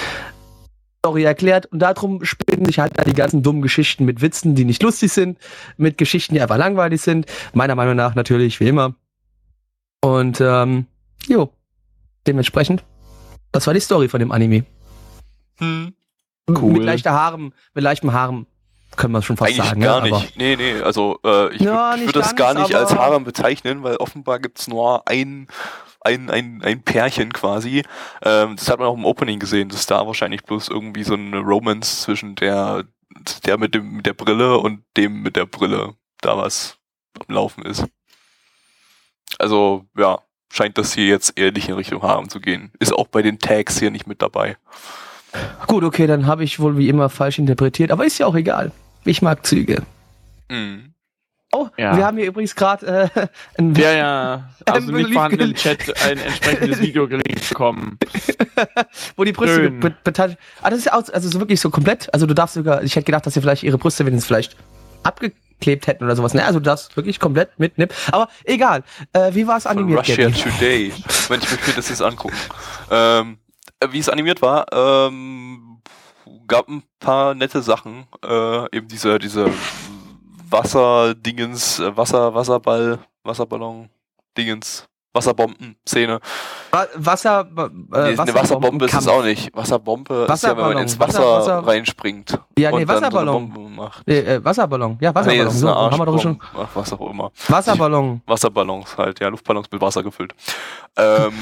Story 0.99 1.23
erklärt 1.23 1.67
und 1.67 1.79
darum 1.79 2.23
spinnen 2.25 2.65
sich 2.65 2.79
halt 2.79 2.97
da 2.97 3.03
die 3.03 3.13
ganzen 3.13 3.43
dummen 3.43 3.61
Geschichten 3.61 4.05
mit 4.05 4.21
Witzen, 4.21 4.55
die 4.55 4.65
nicht 4.65 4.81
lustig 4.83 5.11
sind, 5.11 5.37
mit 5.77 5.97
Geschichten, 5.97 6.33
die 6.33 6.41
einfach 6.41 6.57
langweilig 6.57 7.01
sind. 7.01 7.25
Meiner 7.53 7.75
Meinung 7.75 7.95
nach 7.95 8.15
natürlich, 8.15 8.59
wie 8.59 8.67
immer. 8.67 8.95
Und 10.01 10.41
ähm, 10.41 10.85
jo, 11.27 11.49
dementsprechend, 12.25 12.83
das 13.51 13.67
war 13.67 13.73
die 13.73 13.79
Story 13.79 14.07
von 14.09 14.19
dem 14.19 14.31
Anime. 14.31 14.65
Hm, 15.59 15.93
Cool. 16.49 16.71
Mit 16.73 16.83
leichter 16.83 17.11
Haaren, 17.11 17.53
mit 17.73 17.83
leichtem 17.83 18.13
Haaren, 18.13 18.45
können 18.95 19.11
wir 19.11 19.21
schon 19.21 19.35
fast 19.35 19.51
eigentlich 19.51 19.65
sagen. 19.67 19.81
gar 19.81 20.05
ja, 20.05 20.13
aber- 20.15 20.21
nicht. 20.21 20.37
Nee, 20.37 20.55
nee, 20.55 20.79
also 20.81 21.19
äh, 21.25 21.53
ich 21.53 21.61
Ja, 21.61 21.91
würde 21.91 22.05
würd 22.05 22.15
das 22.15 22.35
gar 22.37 22.53
nicht 22.53 22.73
als 22.73 22.95
Harem 22.95 23.25
bezeichnen, 23.25 23.83
weil 23.83 23.97
offenbar 23.97 24.39
gibt's 24.39 24.67
nur 24.69 25.05
ein, 25.09 25.47
ein, 26.07 26.29
ein, 26.29 26.61
ein 26.63 26.81
Pärchen 26.81 27.33
quasi. 27.33 27.83
Ähm, 28.23 28.55
das 28.55 28.69
hat 28.69 28.79
man 28.79 28.87
auch 28.87 28.95
im 28.95 29.05
Opening 29.05 29.39
gesehen, 29.39 29.69
dass 29.69 29.85
da 29.85 30.05
wahrscheinlich 30.07 30.43
bloß 30.43 30.69
irgendwie 30.69 31.03
so 31.03 31.13
eine 31.13 31.39
Romance 31.39 32.01
zwischen 32.01 32.35
der, 32.35 32.85
der 33.45 33.57
mit, 33.57 33.75
dem, 33.75 33.97
mit 33.97 34.05
der 34.05 34.13
Brille 34.13 34.57
und 34.57 34.83
dem 34.95 35.21
mit 35.21 35.35
der 35.35 35.45
Brille 35.45 35.95
da 36.21 36.37
was 36.37 36.77
am 37.19 37.35
Laufen 37.35 37.63
ist. 37.63 37.85
Also, 39.39 39.85
ja, 39.97 40.19
scheint 40.51 40.77
das 40.77 40.93
hier 40.93 41.07
jetzt 41.07 41.37
eher 41.37 41.51
nicht 41.51 41.67
in 41.67 41.75
Richtung 41.75 42.01
Harem 42.01 42.29
zu 42.29 42.39
gehen. 42.39 42.71
Ist 42.79 42.93
auch 42.93 43.07
bei 43.07 43.21
den 43.21 43.39
Tags 43.39 43.79
hier 43.79 43.91
nicht 43.91 44.07
mit 44.07 44.21
dabei. 44.21 44.57
Gut, 45.67 45.83
okay, 45.83 46.07
dann 46.07 46.25
habe 46.25 46.43
ich 46.43 46.59
wohl 46.59 46.77
wie 46.77 46.89
immer 46.89 47.09
falsch 47.09 47.37
interpretiert, 47.37 47.91
aber 47.91 48.05
ist 48.05 48.17
ja 48.17 48.25
auch 48.25 48.35
egal. 48.35 48.71
Ich 49.03 49.21
mag 49.21 49.45
Züge. 49.45 49.83
Mhm. 50.49 50.93
Oh, 51.53 51.67
Ja. 51.77 51.95
wir 51.95 52.05
haben 52.05 52.17
hier 52.17 52.27
übrigens 52.27 52.55
gerade 52.55 53.09
äh, 53.15 53.27
ein 53.57 53.73
Ja, 53.75 53.91
ja. 53.93 54.49
Also 54.65 54.91
nicht 54.91 55.13
vorhandenen 55.13 55.55
Chat 55.55 55.79
ein 56.03 56.17
entsprechendes 56.17 56.81
Video 56.81 57.07
gelinkt 57.07 57.47
bekommen. 57.47 57.97
wo 59.15 59.23
die 59.23 59.31
Brüste 59.31 59.69
beteiligt. 60.03 60.37
Ah, 60.61 60.69
das 60.69 60.79
ist 60.79 60.85
ja 60.85 60.93
aus, 60.93 61.09
also 61.09 61.29
so 61.29 61.39
wirklich 61.39 61.61
so 61.61 61.69
komplett. 61.69 62.13
Also 62.13 62.25
du 62.25 62.33
darfst 62.33 62.55
sogar, 62.55 62.83
ich 62.83 62.95
hätte 62.95 63.05
gedacht, 63.05 63.25
dass 63.25 63.33
sie 63.33 63.41
vielleicht 63.41 63.63
ihre 63.63 63.77
Brüste 63.77 64.05
wenigstens 64.05 64.27
vielleicht 64.27 64.57
abgeklebt 65.03 65.87
hätten 65.87 66.03
oder 66.03 66.17
sowas. 66.17 66.33
Ne, 66.33 66.43
also 66.43 66.59
du 66.59 66.65
darfst 66.65 66.97
wirklich 66.97 67.19
komplett 67.19 67.57
mitnehmen. 67.59 67.91
Aber 68.11 68.27
egal. 68.43 68.83
Äh, 69.13 69.33
wie 69.33 69.47
war 69.47 69.55
es 69.57 69.63
Von 69.63 69.77
animiert, 69.77 69.99
Russia 69.99 70.27
Gabby? 70.29 70.41
Today. 70.41 70.93
Mensch, 71.29 71.45
ich 71.45 71.67
mir 71.67 71.73
das 71.75 71.87
jetzt 71.89 72.01
angucken. 72.01 72.35
Ähm, 72.91 73.37
äh, 73.79 73.87
wie 73.91 73.99
es 73.99 74.09
animiert 74.09 74.41
war, 74.41 74.65
ähm, 74.73 75.81
gab 76.47 76.67
ein 76.67 76.83
paar 76.99 77.35
nette 77.35 77.61
Sachen. 77.61 78.05
Äh, 78.25 78.75
eben 78.75 78.87
diese, 78.89 79.17
diese 79.17 79.49
Wasserdingens, 80.49 81.79
äh, 81.79 81.95
Wasser, 81.97 82.33
Wasserball, 82.33 82.99
Wasserballon-Dingens, 83.23 84.87
Wasserbomben-Szene. 85.13 86.19
Wa- 86.71 86.87
Wasser, 86.95 87.47
äh, 87.57 87.69
nee, 88.13 88.17
eine 88.19 88.33
Wasserbombe 88.33 88.85
ist 88.85 88.93
es 88.93 89.07
auch 89.07 89.23
nicht. 89.23 89.55
Wasserbombe 89.55 90.13
ist 90.13 90.43
ja, 90.43 90.49
wenn 90.51 90.57
man 90.57 90.75
Wasserballon. 90.75 90.81
ins 90.83 90.99
Wasser, 90.99 91.19
Wasser- 91.19 91.57
Wasser- 91.57 91.67
reinspringt. 91.67 92.39
Ja, 92.57 92.69
nee, 92.71 92.75
und 92.77 92.87
dann 92.87 92.87
so 92.87 92.93
eine 92.93 93.01
Wasserballon. 93.15 93.53
Bombe 93.53 93.69
macht. 93.81 94.07
Nee, 94.07 94.19
äh, 94.19 94.43
Wasserballon. 94.45 94.97
Ja, 95.01 95.09
Nee, 95.09 95.15
Wasserballon. 95.15 95.45
das 95.45 95.53
ist 95.55 95.59
so, 95.61 95.69
haben 95.75 95.97
wir 95.97 96.05
doch 96.05 96.21
schon. 96.21 96.39
Ach, 96.55 96.67
was 96.73 96.93
auch 96.93 97.09
immer. 97.09 97.31
Wasserballon. 97.47 98.21
Wasserballons 98.27 98.97
halt, 98.97 99.19
ja, 99.19 99.27
Luftballons 99.29 99.67
mit 99.71 99.81
Wasser 99.81 100.03
gefüllt. 100.03 100.33
Ähm, 100.97 101.33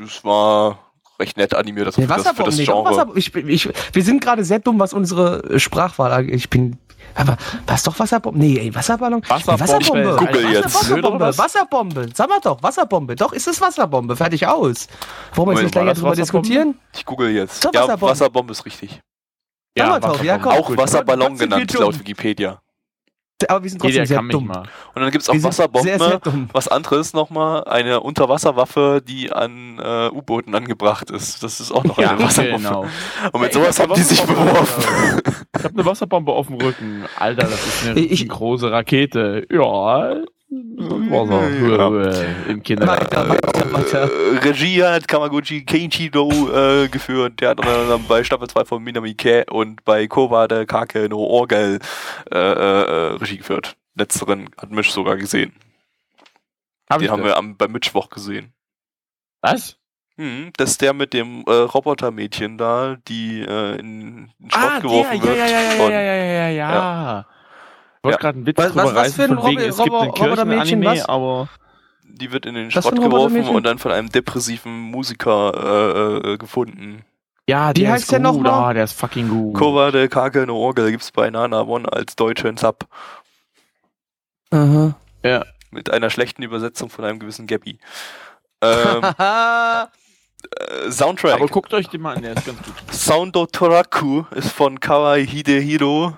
das 0.00 0.24
war 0.24 0.78
recht 1.18 1.36
nett 1.36 1.54
animiert, 1.54 1.86
also 1.86 2.00
für, 2.00 2.06
das, 2.06 2.16
für 2.18 2.28
Wasserbomben. 2.28 2.56
das 2.56 2.66
Genre. 2.66 2.90
Wasser, 2.90 3.08
ich, 3.16 3.34
ich, 3.34 3.68
wir 3.92 4.02
sind 4.02 4.20
gerade 4.20 4.44
sehr 4.44 4.58
dumm, 4.58 4.78
was 4.78 4.92
unsere 4.92 5.42
äh, 5.44 5.58
Sprachwahl 5.58 6.12
angeht. 6.12 6.34
Ich 6.34 6.50
bin. 6.50 6.78
Aber 7.14 7.36
was 7.66 7.82
doch 7.82 7.98
Wasserbombe? 7.98 8.38
Nee, 8.38 8.58
ey, 8.58 8.74
Wasserballon? 8.74 9.22
Wasserbombe. 9.26 9.60
Wasserbombe. 9.60 10.16
Google 10.16 10.52
jetzt. 10.52 10.74
Wasserbombe. 10.74 11.20
was? 11.20 11.38
Wasserbombe. 11.38 12.08
Sag 12.14 12.28
mal 12.28 12.40
doch, 12.42 12.62
Wasserbombe. 12.62 13.16
Doch, 13.16 13.32
ist 13.32 13.46
es 13.46 13.60
Wasserbombe. 13.60 14.16
Fertig 14.16 14.46
aus. 14.46 14.88
Wollen 15.34 15.48
wir 15.48 15.54
jetzt 15.54 15.62
nicht 15.64 15.74
länger 15.74 15.90
Wasserbombe? 15.92 16.16
diskutieren? 16.16 16.74
Ich 16.94 17.04
google 17.04 17.30
jetzt. 17.30 17.62
So, 17.62 17.70
ja, 17.72 17.82
Wasserbombe. 17.82 18.12
Wasserbombe 18.12 18.52
ist 18.52 18.66
richtig. 18.66 19.00
Mal 19.78 20.00
doch, 20.00 20.22
ja, 20.22 20.38
komm. 20.38 20.52
Auch 20.52 20.66
gut. 20.66 20.78
Wasserballon 20.78 21.36
genannt, 21.36 21.72
laut 21.74 21.98
Wikipedia. 21.98 22.60
Aber 23.48 23.62
wir 23.62 23.68
sind 23.68 23.80
trotzdem 23.80 23.92
Jeder 23.92 24.06
sehr 24.06 24.16
kann 24.16 24.26
mich 24.28 24.32
dumm. 24.36 24.46
mal. 24.46 24.62
Und 24.94 25.02
dann 25.02 25.10
gibt's 25.10 25.28
auch 25.28 25.34
Wir 25.34 25.40
sind 25.40 25.52
sehr, 25.52 25.68
sehr 25.70 25.74
Wasserbombe, 25.98 26.20
dumm. 26.22 26.48
was 26.52 26.68
anderes 26.68 27.12
nochmal, 27.12 27.64
eine 27.64 28.00
Unterwasserwaffe, 28.00 29.02
die 29.06 29.30
an 29.30 29.78
äh, 29.78 30.08
U-Booten 30.08 30.54
angebracht 30.54 31.10
ist. 31.10 31.42
Das 31.42 31.60
ist 31.60 31.70
auch 31.70 31.84
noch 31.84 31.98
Ja, 31.98 32.12
eine 32.12 32.22
Wasserbombe. 32.22 32.66
genau. 32.68 32.86
Und 33.32 33.40
mit 33.42 33.54
Ja, 33.54 33.60
sowas 33.60 33.78
hab 33.78 33.88
haben 33.90 33.94
die 33.96 34.02
sich 34.02 34.22
beworfen. 34.22 35.20
Ich 35.58 35.64
habe 35.64 35.74
eine 35.74 35.84
Wasserbombe 35.84 36.32
auf 36.32 36.46
dem 36.46 36.56
Rücken. 36.56 37.04
Alter, 37.18 37.42
das 37.48 37.66
ist 37.66 37.86
eine 37.88 38.00
Ich- 38.00 38.26
große 38.26 38.70
Rakete. 38.72 39.46
Ja. 39.52 40.16
Ja. 40.48 41.46
im 42.48 42.62
Kindergarten. 42.62 43.28
Weiter, 43.28 43.72
weiter. 43.72 44.02
Äh, 44.10 44.38
Regie 44.38 44.82
hat 44.84 45.08
Kamaguchi 45.08 45.64
Keiichiro 45.64 46.30
äh, 46.54 46.88
geführt. 46.88 47.40
Der 47.40 47.50
hat 47.50 47.58
unter 47.58 47.76
anderem 47.78 48.04
bei 48.06 48.22
Staffel 48.22 48.46
2 48.48 48.64
von 48.64 48.82
Minami 48.82 49.14
Ke 49.14 49.44
und 49.50 49.84
bei 49.84 50.06
Kowade 50.06 50.64
Kake 50.66 51.08
no 51.08 51.18
Orgel 51.24 51.80
äh, 52.32 52.38
äh, 52.38 52.42
äh, 52.42 53.12
Regie 53.16 53.38
geführt. 53.38 53.76
Letzteren 53.96 54.48
hat 54.60 54.70
Mitch 54.70 54.90
sogar 54.90 55.16
gesehen. 55.16 55.52
Hab 56.88 57.00
Den 57.00 57.10
haben 57.10 57.22
das? 57.22 57.30
wir 57.30 57.36
am, 57.36 57.56
bei 57.56 57.66
Mittwoch 57.66 58.08
gesehen. 58.10 58.52
Was? 59.40 59.76
Hm, 60.16 60.52
das 60.56 60.70
ist 60.70 60.80
der 60.80 60.92
mit 60.94 61.12
dem 61.12 61.44
äh, 61.46 61.52
Robotermädchen 61.52 62.56
da, 62.56 62.96
die 63.08 63.40
äh, 63.40 63.78
in 63.80 64.30
den 64.38 64.50
Schrott 64.50 64.62
Ah, 64.76 64.78
geworfen 64.78 65.20
der, 65.20 65.28
wird. 65.28 65.36
ja, 65.38 65.46
ja, 65.46 65.60
ja, 65.60 65.88
ja, 65.90 66.00
ja, 66.00 66.14
ja, 66.14 66.48
ja, 66.48 66.48
ja. 66.50 67.26
Wollte 68.06 68.16
Ja. 68.16 68.20
gerade 68.20 68.36
einen 68.38 68.46
Witz 68.46 68.56
Was- 68.58 68.66
drüber 68.68 68.84
was- 68.84 68.90
was 68.94 68.96
reißen 69.02 69.14
für 69.14 69.22
ein 69.22 69.28
von 69.38 69.46
wegen, 69.50 69.58
Robo- 69.60 69.68
es 69.68 69.76
gibt 69.78 69.94
einen 69.96 70.14
Kirchenanime, 70.14 70.86
was? 70.86 71.04
aber 71.08 71.48
Die 72.02 72.32
wird 72.32 72.46
in 72.46 72.54
den 72.54 72.66
Was 72.74 72.84
Schrott 72.84 73.00
geworfen 73.00 73.48
und 73.48 73.64
dann 73.66 73.78
von 73.78 73.92
einem 73.92 74.08
depressiven 74.08 74.72
Musiker 74.80 76.22
äh, 76.24 76.32
äh, 76.32 76.36
gefunden. 76.38 77.04
ja, 77.48 77.72
der 77.72 77.92
heißt 77.92 78.04
ist 78.04 78.12
der 78.12 78.20
gut, 78.20 78.42
nochmal? 78.42 78.70
ah, 78.70 78.72
der 78.74 78.84
ist 78.84 78.92
fucking 78.92 79.28
gut. 79.28 79.54
Kowade 79.54 80.08
Kake 80.08 80.46
no 80.46 80.56
Orgel 80.56 80.90
gibt's 80.90 81.10
bei 81.12 81.28
Nana 81.30 81.62
One 81.62 81.92
als 81.92 82.16
deutschen 82.16 82.56
Sub. 82.56 82.86
Aha. 84.50 84.94
Mit 85.72 85.90
einer 85.90 86.08
schlechten 86.10 86.42
Übersetzung 86.42 86.88
von 86.88 87.04
einem 87.04 87.18
gewissen 87.18 87.46
Gabby. 87.46 87.78
Ähm, 88.62 89.02
äh, 89.18 90.90
Soundtrack. 90.90 91.34
Aber 91.34 91.46
guckt 91.48 91.74
euch 91.74 91.88
den 91.88 92.00
mal 92.00 92.16
an, 92.16 92.22
der 92.22 92.32
ist 92.36 92.46
ganz 92.46 92.58
gut. 92.62 92.74
Soundo 92.90 93.44
Toraku 93.46 94.24
ist 94.30 94.50
von 94.50 94.80
Kawai 94.80 95.26
Hidehiro. 95.26 96.16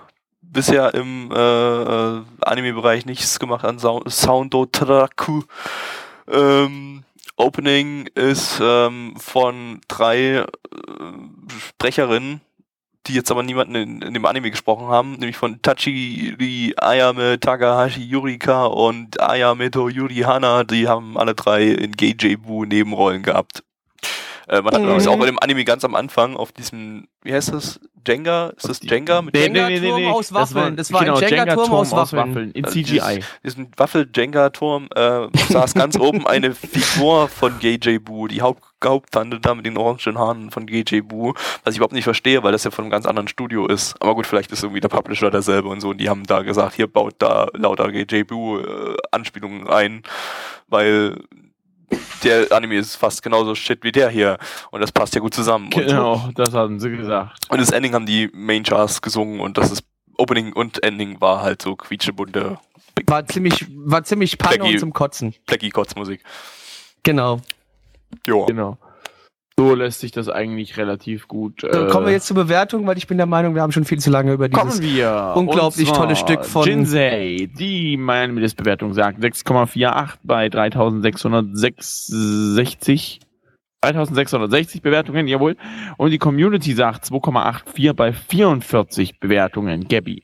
Bisher 0.51 0.93
im 0.95 1.31
äh, 1.31 1.35
äh, 1.35 2.21
Anime-Bereich 2.41 3.05
nichts 3.05 3.39
gemacht 3.39 3.63
an 3.63 3.77
Sound 3.77 4.11
Soundo 4.11 4.65
Toraku. 4.65 5.43
Ähm, 6.27 7.03
Opening 7.35 8.07
ist 8.15 8.59
ähm, 8.61 9.13
von 9.17 9.79
drei 9.87 10.17
äh, 10.17 10.45
Sprecherinnen, 11.59 12.41
die 13.05 13.13
jetzt 13.13 13.29
aber 13.29 13.43
niemanden 13.43 13.75
in, 13.75 14.01
in 14.01 14.13
dem 14.13 14.25
Anime 14.25 14.49
gesprochen 14.49 14.87
haben, 14.87 15.13
nämlich 15.13 15.37
von 15.37 15.61
Tachiri 15.61 16.73
Ayame 16.77 17.39
Takahashi 17.39 18.01
Yurika 18.01 18.65
und 18.65 19.21
Ayameto 19.21 19.87
Yurihana. 19.87 20.63
Die 20.63 20.87
haben 20.87 21.15
alle 21.15 21.35
drei 21.35 21.67
in 21.67 21.91
Geijebu 21.91 22.65
Nebenrollen 22.65 23.21
gehabt. 23.21 23.63
Äh, 24.49 24.61
man 24.61 24.73
hat 24.73 24.81
Mhm. 24.81 24.87
übrigens 24.87 25.07
auch 25.07 25.19
in 25.19 25.25
dem 25.27 25.39
Anime 25.39 25.63
ganz 25.63 25.85
am 25.85 25.95
Anfang 25.95 26.35
auf 26.35 26.51
diesem, 26.51 27.07
wie 27.23 27.33
heißt 27.33 27.53
das? 27.53 27.79
Jenga? 28.07 28.47
Ist 28.55 28.67
das 28.67 28.79
Jenga? 28.81 29.21
Mit 29.21 29.35
Jenga-Turm 29.35 30.05
aus 30.07 30.33
Waffeln. 30.33 30.75
Das 30.77 30.91
war 30.91 31.01
ein 31.01 31.13
Jenga-Turm 31.15 31.71
aus 31.71 31.91
Waffeln. 31.91 32.51
in 32.53 32.63
Äh, 32.63 32.67
CGI. 32.69 33.19
diesen 33.43 33.71
Waffel-Jenga-Turm 33.77 34.87
äh, 34.95 35.27
saß 35.49 35.73
ganz 35.75 35.95
oben 35.99 36.25
eine 36.25 36.55
Figur 36.55 37.27
von 37.27 37.59
GJ 37.59 37.99
Boo, 37.99 38.27
die 38.27 38.41
Haupt 38.41 38.63
Haupttante 38.83 39.41
da 39.41 39.53
mit 39.55 39.65
den 39.65 39.77
orangen 39.77 40.17
Haaren 40.17 40.51
von 40.51 40.65
GJ 40.65 41.01
Boo, 41.01 41.33
was 41.65 41.73
ich 41.73 41.77
überhaupt 41.79 41.93
nicht 41.93 42.05
verstehe, 42.05 42.41
weil 42.43 42.53
das 42.53 42.63
ja 42.63 42.71
von 42.71 42.85
einem 42.85 42.91
ganz 42.91 43.05
anderen 43.05 43.27
Studio 43.27 43.67
ist. 43.67 44.01
Aber 44.01 44.15
gut, 44.15 44.25
vielleicht 44.25 44.53
ist 44.53 44.63
irgendwie 44.63 44.79
der 44.79 44.87
Publisher 44.87 45.29
derselbe 45.29 45.67
und 45.67 45.81
so 45.81 45.89
und 45.89 45.97
die 45.97 46.07
haben 46.09 46.23
da 46.25 46.41
gesagt, 46.43 46.75
hier 46.75 46.87
baut 46.87 47.15
da 47.19 47.47
lauter 47.53 47.91
GJ 47.91 48.23
Boo 48.23 48.59
äh, 48.59 48.95
Anspielungen 49.11 49.67
ein, 49.67 50.03
weil 50.69 51.17
der 52.23 52.51
Anime 52.51 52.75
ist 52.75 52.95
fast 52.95 53.23
genauso 53.23 53.55
shit 53.55 53.83
wie 53.83 53.91
der 53.91 54.09
hier 54.09 54.37
und 54.71 54.81
das 54.81 54.91
passt 54.91 55.15
ja 55.15 55.21
gut 55.21 55.33
zusammen. 55.33 55.65
Und 55.65 55.73
so. 55.73 55.79
Genau, 55.79 56.29
das 56.35 56.53
hatten 56.53 56.79
sie 56.79 56.89
gesagt. 56.91 57.45
Und 57.49 57.59
das 57.61 57.71
Ending 57.71 57.93
haben 57.93 58.05
die 58.05 58.29
Main 58.33 58.63
Chars 58.63 59.01
gesungen 59.01 59.39
und 59.39 59.57
das 59.57 59.71
ist 59.71 59.83
Opening 60.17 60.53
und 60.53 60.83
Ending 60.83 61.21
war 61.21 61.41
halt 61.41 61.61
so 61.61 61.75
quietschebunte 61.75 62.59
War 63.07 63.25
ziemlich, 63.25 63.65
war 63.69 64.03
ziemlich 64.03 64.37
Panne 64.37 64.57
Blackie. 64.57 64.73
und 64.73 64.79
zum 64.79 64.93
Kotzen. 64.93 65.33
Blackie-Kotz-Musik. 65.45 66.21
Genau. 67.03 67.39
Joa. 68.25 68.45
Genau. 68.47 68.77
So 69.59 69.75
lässt 69.75 69.99
sich 69.99 70.11
das 70.11 70.29
eigentlich 70.29 70.77
relativ 70.77 71.27
gut. 71.27 71.63
Dann 71.63 71.89
kommen 71.89 72.05
wir 72.05 72.13
jetzt 72.13 72.27
zur 72.27 72.35
Bewertung, 72.37 72.87
weil 72.87 72.97
ich 72.97 73.07
bin 73.07 73.17
der 73.17 73.25
Meinung, 73.25 73.55
wir 73.55 73.61
haben 73.61 73.71
schon 73.73 73.83
viel 73.85 73.99
zu 73.99 74.09
lange 74.09 74.31
über 74.33 74.47
dieses 74.47 74.59
Kommen 74.61 74.81
wir. 74.81 75.33
unglaublich 75.35 75.91
tolle 75.91 76.15
Stück 76.15 76.45
von- 76.45 76.65
Jinsei, 76.65 77.49
die 77.59 77.97
meine 77.97 78.31
Mindestbewertung 78.31 78.93
sagt 78.93 79.19
6,48 79.21 80.13
bei 80.23 80.47
3666. 80.49 83.19
3660 83.81 84.81
Bewertungen, 84.81 85.27
jawohl. 85.27 85.55
Und 85.97 86.11
die 86.11 86.17
Community 86.17 86.73
sagt 86.73 87.05
2,84 87.05 87.93
bei 87.93 88.11
44 88.13 89.19
Bewertungen. 89.19 89.87
Gabby. 89.87 90.23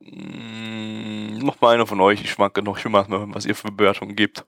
Mm, 0.00 1.38
noch 1.38 1.60
mal 1.60 1.74
einer 1.74 1.86
von 1.86 2.00
euch. 2.00 2.22
Ich 2.22 2.38
mag 2.38 2.56
noch, 2.64 2.78
ich 2.78 2.84
will 2.84 2.92
mal 2.92 3.06
hören, 3.08 3.34
was 3.34 3.44
ihr 3.46 3.54
für 3.54 3.70
Bewertungen 3.70 4.16
gebt. 4.16 4.44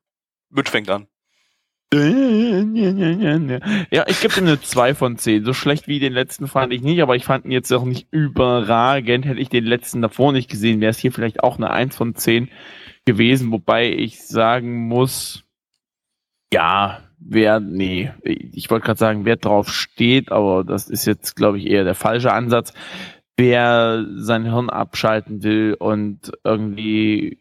Mitch 0.51 0.71
fängt 0.71 0.89
an. 0.89 1.07
Ja, 3.91 4.05
ich 4.07 4.21
gebe 4.21 4.35
ihm 4.39 4.47
eine 4.47 4.61
2 4.61 4.95
von 4.95 5.17
10. 5.17 5.45
So 5.45 5.55
schlecht 5.55 5.89
wie 5.89 5.99
den 5.99 6.13
letzten 6.13 6.47
fand 6.47 6.73
ich 6.73 6.83
nicht, 6.83 7.01
aber 7.01 7.17
ich 7.17 7.25
fand 7.25 7.47
ihn 7.47 7.51
jetzt 7.51 7.73
auch 7.73 7.85
nicht 7.85 8.09
überragend. 8.11 9.25
Hätte 9.25 9.41
ich 9.41 9.49
den 9.49 9.65
letzten 9.65 10.03
davor 10.03 10.33
nicht 10.33 10.51
gesehen, 10.51 10.81
wäre 10.81 10.91
es 10.91 10.99
hier 10.99 11.13
vielleicht 11.13 11.43
auch 11.43 11.57
eine 11.57 11.71
1 11.71 11.97
von 11.97 12.15
10 12.15 12.51
gewesen, 13.07 13.51
wobei 13.53 13.91
ich 13.91 14.21
sagen 14.27 14.87
muss, 14.87 15.45
ja, 16.53 17.03
wer, 17.19 17.61
nee, 17.61 18.11
ich 18.23 18.71
wollte 18.71 18.85
gerade 18.87 18.99
sagen, 18.99 19.25
wer 19.25 19.37
drauf 19.37 19.71
steht, 19.73 20.31
aber 20.31 20.65
das 20.65 20.91
ist 20.91 21.07
jetzt, 21.07 21.37
glaube 21.37 21.59
ich, 21.59 21.67
eher 21.67 21.85
der 21.85 21.95
falsche 21.95 22.33
Ansatz. 22.33 22.75
Wer 23.37 24.05
sein 24.17 24.45
Hirn 24.45 24.69
abschalten 24.69 25.43
will 25.43 25.75
und 25.79 26.33
irgendwie 26.45 27.39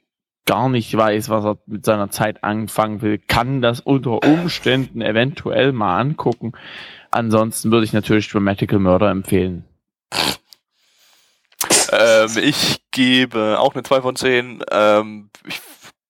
gar 0.47 0.69
nicht 0.69 0.95
weiß, 0.97 1.29
was 1.29 1.45
er 1.45 1.57
mit 1.67 1.85
seiner 1.85 2.09
Zeit 2.09 2.43
anfangen 2.43 3.03
will, 3.03 3.19
kann 3.19 3.61
das 3.61 3.81
unter 3.81 4.23
Umständen 4.23 5.01
eventuell 5.01 5.73
mal 5.73 5.99
angucken. 5.99 6.53
Ansonsten 7.11 7.71
würde 7.71 7.85
ich 7.85 7.93
natürlich 7.93 8.29
Dramatical 8.29 8.79
Murder 8.79 9.11
empfehlen. 9.11 9.65
Ähm, 11.91 12.29
ich 12.41 12.81
gebe 12.91 13.59
auch 13.59 13.73
eine 13.73 13.83
2 13.83 14.01
von 14.01 14.15
10. 14.15 14.63
Ähm, 14.71 15.29
ich, 15.47 15.61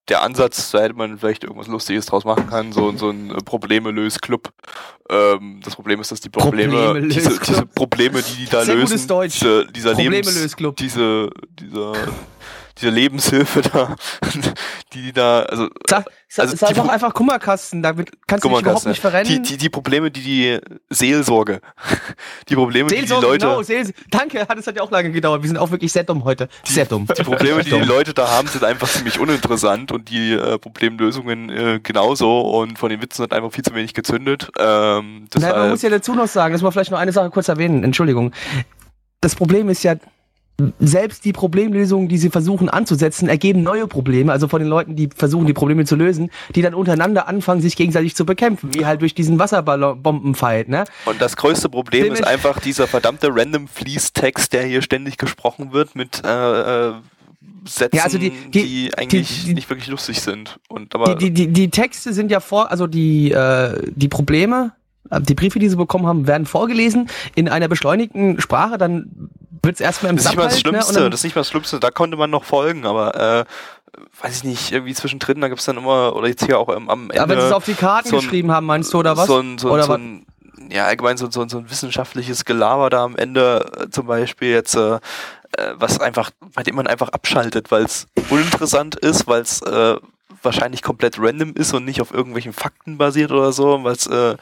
der 0.07 0.21
Ansatz, 0.21 0.71
da 0.71 0.79
hätte 0.79 0.93
man 0.93 1.17
vielleicht 1.17 1.43
irgendwas 1.43 1.67
Lustiges 1.67 2.05
draus 2.05 2.23
machen 2.23 2.47
können, 2.47 2.71
so, 2.71 2.95
so 2.95 3.09
ein 3.09 3.29
Probleme-Lös-Club. 3.43 4.51
Ähm, 5.09 5.59
das 5.63 5.75
Problem 5.75 5.99
ist, 5.99 6.11
dass 6.11 6.21
die 6.21 6.29
Probleme, 6.29 7.01
diese, 7.07 7.39
diese 7.39 7.65
Probleme, 7.65 8.21
die 8.21 8.45
die 8.45 8.49
da 8.49 8.63
Sehr 8.63 8.75
lösen, 8.75 8.87
gutes 8.87 9.07
Deutsch. 9.07 9.39
Diese, 9.39 9.67
dieser 9.67 9.93
Lebens, 9.93 10.27
Probleme-Lös-Club. 10.27 10.75
diese, 10.77 11.29
dieser, 11.59 11.93
diese 12.79 12.89
Lebenshilfe 12.91 13.61
da, 13.61 13.95
die 14.93 15.01
die 15.03 15.13
da, 15.13 15.41
also 15.43 15.67
Sag, 15.87 16.05
Also 16.37 16.55
sag 16.55 16.69
die 16.69 16.75
doch 16.75 16.87
einfach 16.89 17.13
Kummerkasten, 17.13 17.81
da 17.81 17.97
wird- 17.97 18.09
kannst 18.27 18.43
du 18.45 18.49
dich 18.49 18.59
überhaupt 18.59 18.85
nicht 18.85 18.99
verrennen. 19.01 19.25
Die, 19.27 19.41
die, 19.41 19.57
die 19.57 19.69
Probleme, 19.69 20.11
die 20.11 20.21
die 20.21 20.59
Seelsorge, 20.89 21.61
die 22.49 22.55
Probleme, 22.55 22.89
die 22.89 22.95
die 22.95 23.01
Seelsorge, 23.01 23.25
Leute, 23.27 23.45
genau, 23.45 23.61
Seel 23.61 23.93
Danke, 24.11 24.45
das 24.55 24.67
hat 24.67 24.75
ja 24.75 24.81
auch 24.81 24.91
lange 24.91 25.11
gedauert. 25.11 25.41
Wir 25.43 25.47
sind 25.47 25.57
auch 25.57 25.71
wirklich 25.71 25.91
sehr 25.91 26.03
dumm 26.03 26.23
heute. 26.23 26.49
sehr 26.65 26.85
dumm. 26.85 27.07
Die 27.17 27.23
Probleme, 27.23 27.63
die 27.63 27.69
die. 27.71 27.77
Leute 27.79 28.13
da 28.13 28.29
haben, 28.29 28.47
sind 28.47 28.63
einfach 28.63 28.87
ziemlich 28.89 29.19
uninteressant 29.19 29.91
und 29.91 30.09
die 30.09 30.33
äh, 30.33 30.57
Problemlösungen 30.57 31.49
äh, 31.49 31.79
genauso 31.81 32.41
und 32.41 32.77
von 32.77 32.89
den 32.89 33.01
Witzen 33.01 33.23
hat 33.23 33.33
einfach 33.33 33.51
viel 33.51 33.63
zu 33.63 33.73
wenig 33.73 33.93
gezündet. 33.93 34.49
Ähm, 34.59 35.27
Nein, 35.35 35.51
man 35.51 35.69
muss 35.71 35.81
ja 35.81 35.89
dazu 35.89 36.13
noch 36.13 36.27
sagen, 36.27 36.53
das 36.53 36.61
muss 36.61 36.67
man 36.67 36.73
vielleicht 36.73 36.91
noch 36.91 36.99
eine 36.99 37.11
Sache 37.11 37.29
kurz 37.29 37.47
erwähnen, 37.47 37.83
Entschuldigung. 37.83 38.31
Das 39.21 39.35
Problem 39.35 39.69
ist 39.69 39.83
ja, 39.83 39.95
selbst 40.79 41.23
die 41.23 41.33
Problemlösungen, 41.33 42.07
die 42.07 42.17
sie 42.17 42.29
versuchen 42.31 42.67
anzusetzen, 42.67 43.29
ergeben 43.29 43.61
neue 43.61 43.85
Probleme, 43.87 44.31
also 44.31 44.47
von 44.47 44.59
den 44.59 44.67
Leuten, 44.67 44.95
die 44.95 45.07
versuchen, 45.15 45.45
die 45.45 45.53
Probleme 45.53 45.85
zu 45.85 45.95
lösen, 45.95 46.31
die 46.55 46.63
dann 46.63 46.73
untereinander 46.73 47.27
anfangen, 47.27 47.61
sich 47.61 47.75
gegenseitig 47.75 48.15
zu 48.15 48.25
bekämpfen, 48.25 48.73
wie 48.73 48.85
halt 48.85 49.01
durch 49.01 49.13
diesen 49.13 49.37
Wasserbombenfight, 49.37 50.67
ne? 50.69 50.85
und 51.05 51.21
das 51.21 51.35
größte 51.37 51.69
Problem 51.69 52.11
ist 52.11 52.21
Dements- 52.23 52.27
einfach 52.27 52.59
dieser 52.59 52.87
verdammte 52.87 53.29
random 53.31 53.67
Fließtext, 53.67 54.51
der 54.51 54.63
hier 54.63 54.81
ständig 54.81 55.17
gesprochen 55.17 55.73
wird 55.73 55.95
mit 55.95 56.23
äh, 56.25 56.87
äh, 56.89 56.93
Sätzen, 57.65 57.97
Ja, 57.97 58.03
also 58.05 58.17
die- 58.17 58.31
die, 58.31 58.49
die- 58.63 58.97
eigentlich 58.97 59.45
die- 59.45 59.53
nicht 59.53 59.69
wirklich 59.69 59.87
lustig 59.89 60.21
sind. 60.21 60.57
Und 60.69 60.95
aber 60.95 61.15
Die, 61.15 61.31
die, 61.31 61.47
die, 61.47 61.69
Texte 61.69 62.13
sind 62.13 62.31
ja 62.31 62.39
vor, 62.39 62.71
also 62.71 62.87
die, 62.87 63.31
äh, 63.31 63.91
die 63.93 64.07
Probleme, 64.07 64.71
die 65.19 65.33
Briefe, 65.35 65.59
die 65.59 65.69
sie 65.69 65.75
bekommen 65.75 66.05
haben, 66.07 66.27
werden 66.27 66.45
vorgelesen 66.45 67.09
in 67.35 67.49
einer 67.49 67.67
beschleunigten 67.67 68.39
Sprache, 68.41 68.77
dann 68.77 69.29
wird 69.63 69.75
es 69.75 69.81
erstmal 69.81 70.11
im 70.11 70.17
das 70.17 70.25
ist 70.25 70.31
nicht 70.31 70.37
mal 70.37 70.43
das 70.45 70.53
ne, 70.55 70.59
Schlimmste, 70.61 70.93
dann- 70.93 71.11
das 71.11 71.19
ist 71.19 71.23
nicht 71.25 71.35
mal 71.35 71.41
das 71.41 71.49
Schlimmste, 71.49 71.79
da 71.79 71.89
konnte 71.91 72.17
man 72.17 72.29
noch 72.29 72.43
folgen, 72.43 72.85
aber 72.85 73.15
äh, 73.41 73.45
weiß 74.21 74.37
ich 74.37 74.43
nicht, 74.43 74.71
irgendwie 74.71 74.93
zwischendrin, 74.93 75.41
da 75.41 75.47
gibt's 75.47 75.65
dann 75.65 75.77
immer, 75.77 76.15
oder 76.15 76.27
jetzt 76.27 76.45
hier 76.45 76.59
auch 76.59 76.69
am 76.69 76.87
Ende. 77.09 77.19
Aber 77.21 77.29
wenn 77.33 77.39
sie 77.41 77.47
es 77.47 77.51
auf 77.51 77.65
die 77.65 77.73
Karten 77.73 78.09
so 78.09 78.17
ein- 78.17 78.21
geschrieben 78.21 78.51
haben, 78.51 78.65
meinst 78.65 78.93
du, 78.93 78.99
oder 78.99 79.17
was? 79.17 79.27
So 79.27 79.39
ein, 79.39 79.57
so, 79.57 79.71
Oder 79.71 79.83
so 79.83 79.93
ein, 79.93 80.25
ja, 80.69 80.85
allgemein 80.85 81.17
so, 81.17 81.29
so, 81.31 81.47
so 81.47 81.57
ein 81.59 81.69
wissenschaftliches 81.69 82.45
Gelaber 82.45 82.89
da 82.89 83.03
am 83.03 83.15
Ende 83.15 83.65
äh, 83.85 83.89
zum 83.89 84.05
Beispiel 84.07 84.49
jetzt, 84.49 84.75
äh, 84.75 84.95
äh, 84.95 84.99
was 85.75 85.99
einfach, 85.99 86.29
bei 86.53 86.61
dem 86.63 86.75
man 86.75 86.87
einfach 86.87 87.09
abschaltet, 87.09 87.71
weil 87.71 87.83
es 87.83 88.05
uninteressant 88.29 88.95
ist, 88.95 89.27
weil 89.27 89.41
es 89.41 89.61
äh, 89.61 89.95
wahrscheinlich 90.43 90.81
komplett 90.81 91.17
random 91.19 91.53
ist 91.55 91.73
und 91.73 91.85
nicht 91.85 92.01
auf 92.01 92.13
irgendwelchen 92.13 92.53
Fakten 92.53 92.97
basiert 92.97 93.31
oder 93.31 93.51
so, 93.51 93.83
weil 93.83 93.93
es 93.93 94.07
äh, 94.07 94.35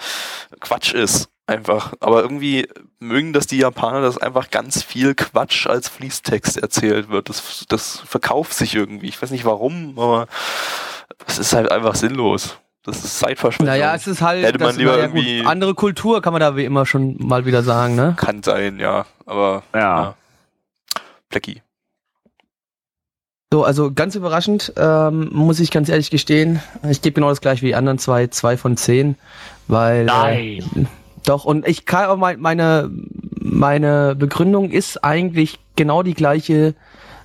Quatsch 0.59 0.93
ist. 0.93 1.29
Einfach. 1.47 1.93
Aber 1.99 2.23
irgendwie 2.23 2.67
mögen 2.99 3.31
das 3.31 3.45
die 3.45 3.59
Japaner, 3.59 4.01
dass 4.01 4.17
einfach 4.17 4.49
ganz 4.49 4.81
viel 4.81 5.13
Quatsch 5.13 5.67
als 5.67 5.87
Fließtext 5.89 6.57
erzählt 6.57 7.09
wird. 7.09 7.29
Das, 7.29 7.65
das 7.67 7.99
verkauft 7.99 8.53
sich 8.55 8.73
irgendwie. 8.73 9.07
Ich 9.07 9.21
weiß 9.21 9.29
nicht 9.29 9.45
warum, 9.45 9.93
aber 9.99 10.25
es 11.27 11.37
ist 11.37 11.53
halt 11.53 11.71
einfach 11.71 11.93
sinnlos. 11.93 12.57
Das 12.81 13.03
ist 13.03 13.19
Zeitverschwendung. 13.19 13.73
Naja, 13.75 13.93
es 13.95 14.07
ist 14.07 14.21
halt 14.21 14.43
Hätte 14.43 14.57
man 14.63 14.75
lieber 14.75 14.93
gut, 14.93 15.01
irgendwie- 15.01 15.45
andere 15.45 15.75
Kultur, 15.75 16.21
kann 16.21 16.33
man 16.33 16.39
da 16.39 16.55
wie 16.55 16.65
immer 16.65 16.85
schon 16.87 17.15
mal 17.19 17.45
wieder 17.45 17.61
sagen, 17.61 17.95
ne? 17.95 18.15
Kann 18.17 18.41
sein, 18.41 18.79
ja. 18.79 19.05
Aber 19.27 19.61
Ja. 19.73 20.15
Blackie. 21.29 21.61
So, 23.55 23.63
also 23.63 23.93
ganz 23.93 24.15
überraschend, 24.15 24.73
ähm, 24.75 25.29
muss 25.31 25.61
ich 25.61 25.71
ganz 25.71 25.87
ehrlich 25.87 26.09
gestehen. 26.09 26.59
Ich 26.89 27.01
gebe 27.01 27.13
genau 27.13 27.29
das 27.29 27.39
gleiche 27.39 27.61
wie 27.61 27.67
die 27.67 27.75
anderen 27.75 27.97
zwei, 27.97 28.27
zwei 28.27 28.57
von 28.57 28.75
zehn, 28.75 29.15
weil. 29.69 30.09
Äh, 30.09 30.61
doch, 31.25 31.45
und 31.45 31.65
ich 31.65 31.85
kann 31.85 32.07
auch 32.07 32.17
mein, 32.17 32.41
meine, 32.41 32.91
meine 33.39 34.13
Begründung 34.13 34.71
ist 34.71 35.05
eigentlich 35.05 35.57
genau 35.77 36.03
die 36.03 36.15
gleiche 36.15 36.75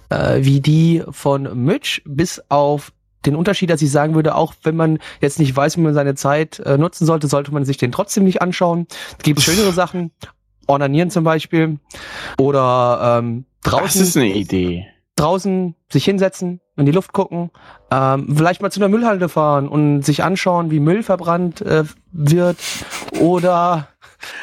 äh, 0.08 0.36
wie 0.42 0.60
die 0.60 1.02
von 1.10 1.64
Mitch, 1.64 2.00
bis 2.04 2.40
auf 2.48 2.92
den 3.26 3.34
Unterschied, 3.34 3.68
dass 3.68 3.82
ich 3.82 3.90
sagen 3.90 4.14
würde, 4.14 4.36
auch 4.36 4.54
wenn 4.62 4.76
man 4.76 5.00
jetzt 5.20 5.40
nicht 5.40 5.56
weiß, 5.56 5.78
wie 5.78 5.80
man 5.80 5.94
seine 5.94 6.14
Zeit 6.14 6.60
äh, 6.60 6.78
nutzen 6.78 7.06
sollte, 7.06 7.26
sollte 7.26 7.52
man 7.52 7.64
sich 7.64 7.76
den 7.76 7.90
trotzdem 7.90 8.22
nicht 8.22 8.40
anschauen. 8.40 8.86
Es 9.18 9.24
gibt 9.24 9.40
schönere 9.40 9.72
Sachen, 9.72 10.12
Ornanieren 10.68 11.10
zum 11.10 11.24
Beispiel, 11.24 11.80
oder 12.38 13.18
ähm, 13.18 13.46
Das 13.64 13.72
draußen 13.72 14.02
ist 14.02 14.16
eine 14.16 14.32
Idee. 14.32 14.86
Draußen 15.20 15.74
sich 15.90 16.04
hinsetzen, 16.04 16.60
in 16.76 16.86
die 16.86 16.92
Luft 16.92 17.12
gucken, 17.12 17.50
ähm, 17.90 18.34
vielleicht 18.36 18.62
mal 18.62 18.70
zu 18.70 18.80
einer 18.80 18.88
Müllhalde 18.88 19.28
fahren 19.28 19.68
und 19.68 20.02
sich 20.02 20.22
anschauen, 20.24 20.70
wie 20.70 20.80
Müll 20.80 21.02
verbrannt 21.02 21.60
äh, 21.60 21.84
wird 22.12 22.58
oder 23.18 23.88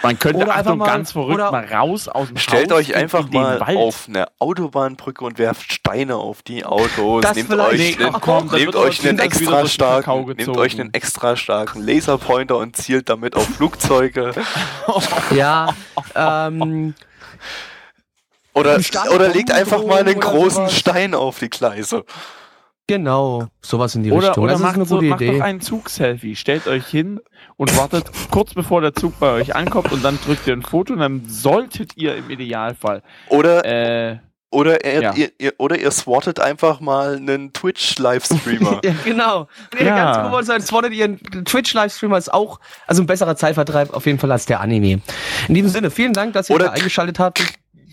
Man 0.02 0.18
könnte 0.18 0.38
Oder 0.42 0.54
einfach 0.56 0.66
Achtung, 0.72 0.78
mal- 0.80 0.86
ganz 0.88 1.12
verrückt 1.12 1.36
oder- 1.36 1.52
mal 1.52 1.66
raus 1.66 2.08
aus 2.08 2.30
dem 2.30 2.38
Stellt 2.38 2.72
Haus 2.72 2.80
euch 2.80 2.90
in- 2.90 2.96
einfach 2.96 3.30
mal 3.30 3.60
Wald. 3.60 3.78
auf 3.78 4.06
eine 4.08 4.26
Autobahnbrücke 4.40 5.24
und 5.24 5.38
werft 5.38 5.72
Steine 5.72 6.16
auf 6.16 6.42
die 6.42 6.66
Autos. 6.66 7.22
Das 7.22 7.36
nehmt 7.36 7.52
euch, 7.54 7.98
Nee, 7.98 8.04
einen, 8.06 8.14
komm, 8.20 8.48
nehmt 8.48 8.76
euch 8.76 9.08
einen 9.08 9.20
extra 9.20 9.68
starken, 9.68 10.26
nehmt 10.36 10.58
euch 10.58 10.80
einen 10.80 10.94
extra 10.96 11.36
starken 11.36 11.84
Laserpointer 11.86 12.58
und 12.58 12.76
zielt 12.76 13.08
damit 13.10 13.36
auf 13.36 13.46
Flugzeuge. 13.46 14.32
ja, 15.36 15.70
ähm, 16.16 16.96
Oder, 18.58 18.80
oder 19.14 19.30
legt 19.30 19.52
einfach 19.52 19.84
mal 19.86 20.00
einen 20.02 20.20
großen 20.20 20.50
sowas. 20.68 20.76
Stein 20.78 21.14
auf 21.14 21.40
die 21.40 21.50
Gleise. 21.50 22.04
Genau, 22.90 23.48
sowas 23.62 23.96
in 23.96 24.04
die 24.04 24.12
Oder, 24.14 24.28
Richtung. 24.30 24.44
oder 24.46 24.54
das 24.54 24.62
ist 24.62 24.66
macht, 24.66 24.76
eine 24.76 24.86
so, 24.86 24.96
gute 24.96 25.08
macht 25.10 25.22
Idee. 25.22 25.38
doch 25.40 25.46
ein 25.46 25.60
Zug-Selfie. 25.60 26.38
Stellt 26.38 26.68
euch 26.68 26.88
hin 26.88 27.20
und 27.58 27.76
wartet 27.78 28.06
kurz 28.32 28.54
bevor 28.54 28.80
der 28.80 28.94
Zug 28.94 29.20
bei 29.20 29.30
euch 29.34 29.56
ankommt 29.58 29.92
und 29.92 30.06
dann 30.06 30.18
drückt 30.24 30.48
ihr 30.48 30.54
ein 30.54 30.62
Foto 30.62 30.94
und 30.94 31.00
dann 31.00 31.24
solltet 31.28 31.98
ihr 31.98 32.16
im 32.16 32.30
Idealfall 32.30 33.04
Oder, 33.28 33.66
äh, 33.66 34.20
oder, 34.52 34.86
ihr, 34.86 35.02
ja. 35.02 35.14
ihr, 35.16 35.32
ihr, 35.38 35.54
oder 35.58 35.78
ihr 35.78 35.92
swattet 35.92 36.40
einfach 36.40 36.80
mal 36.80 37.18
einen 37.18 37.52
Twitch-Livestreamer. 37.52 38.80
Ja, 38.86 38.94
genau. 39.04 39.48
Nee, 39.78 39.86
Ja. 39.86 40.14
Ganz 40.14 40.30
kurz, 40.32 40.48
sein, 40.48 40.62
Swatted 40.62 40.94
ihren 40.94 41.18
Twitch-Livestreamer 41.44 42.18
ist 42.18 42.34
auch 42.34 42.62
also 42.88 43.04
ein 43.04 43.06
besserer 43.06 43.36
Zeitvertreib 43.36 43.94
auf 43.94 44.06
jeden 44.06 44.18
Fall 44.20 44.32
als 44.32 44.46
der 44.46 44.62
Anime. 44.62 45.02
In 45.50 45.54
diesem 45.54 45.70
Sinne, 45.72 45.92
vielen 45.92 46.14
Dank, 46.14 46.32
dass 46.32 46.50
ihr 46.50 46.56
Oder- 46.56 46.66
wieder 46.68 46.74
eingeschaltet 46.76 47.20
habt. 47.20 47.44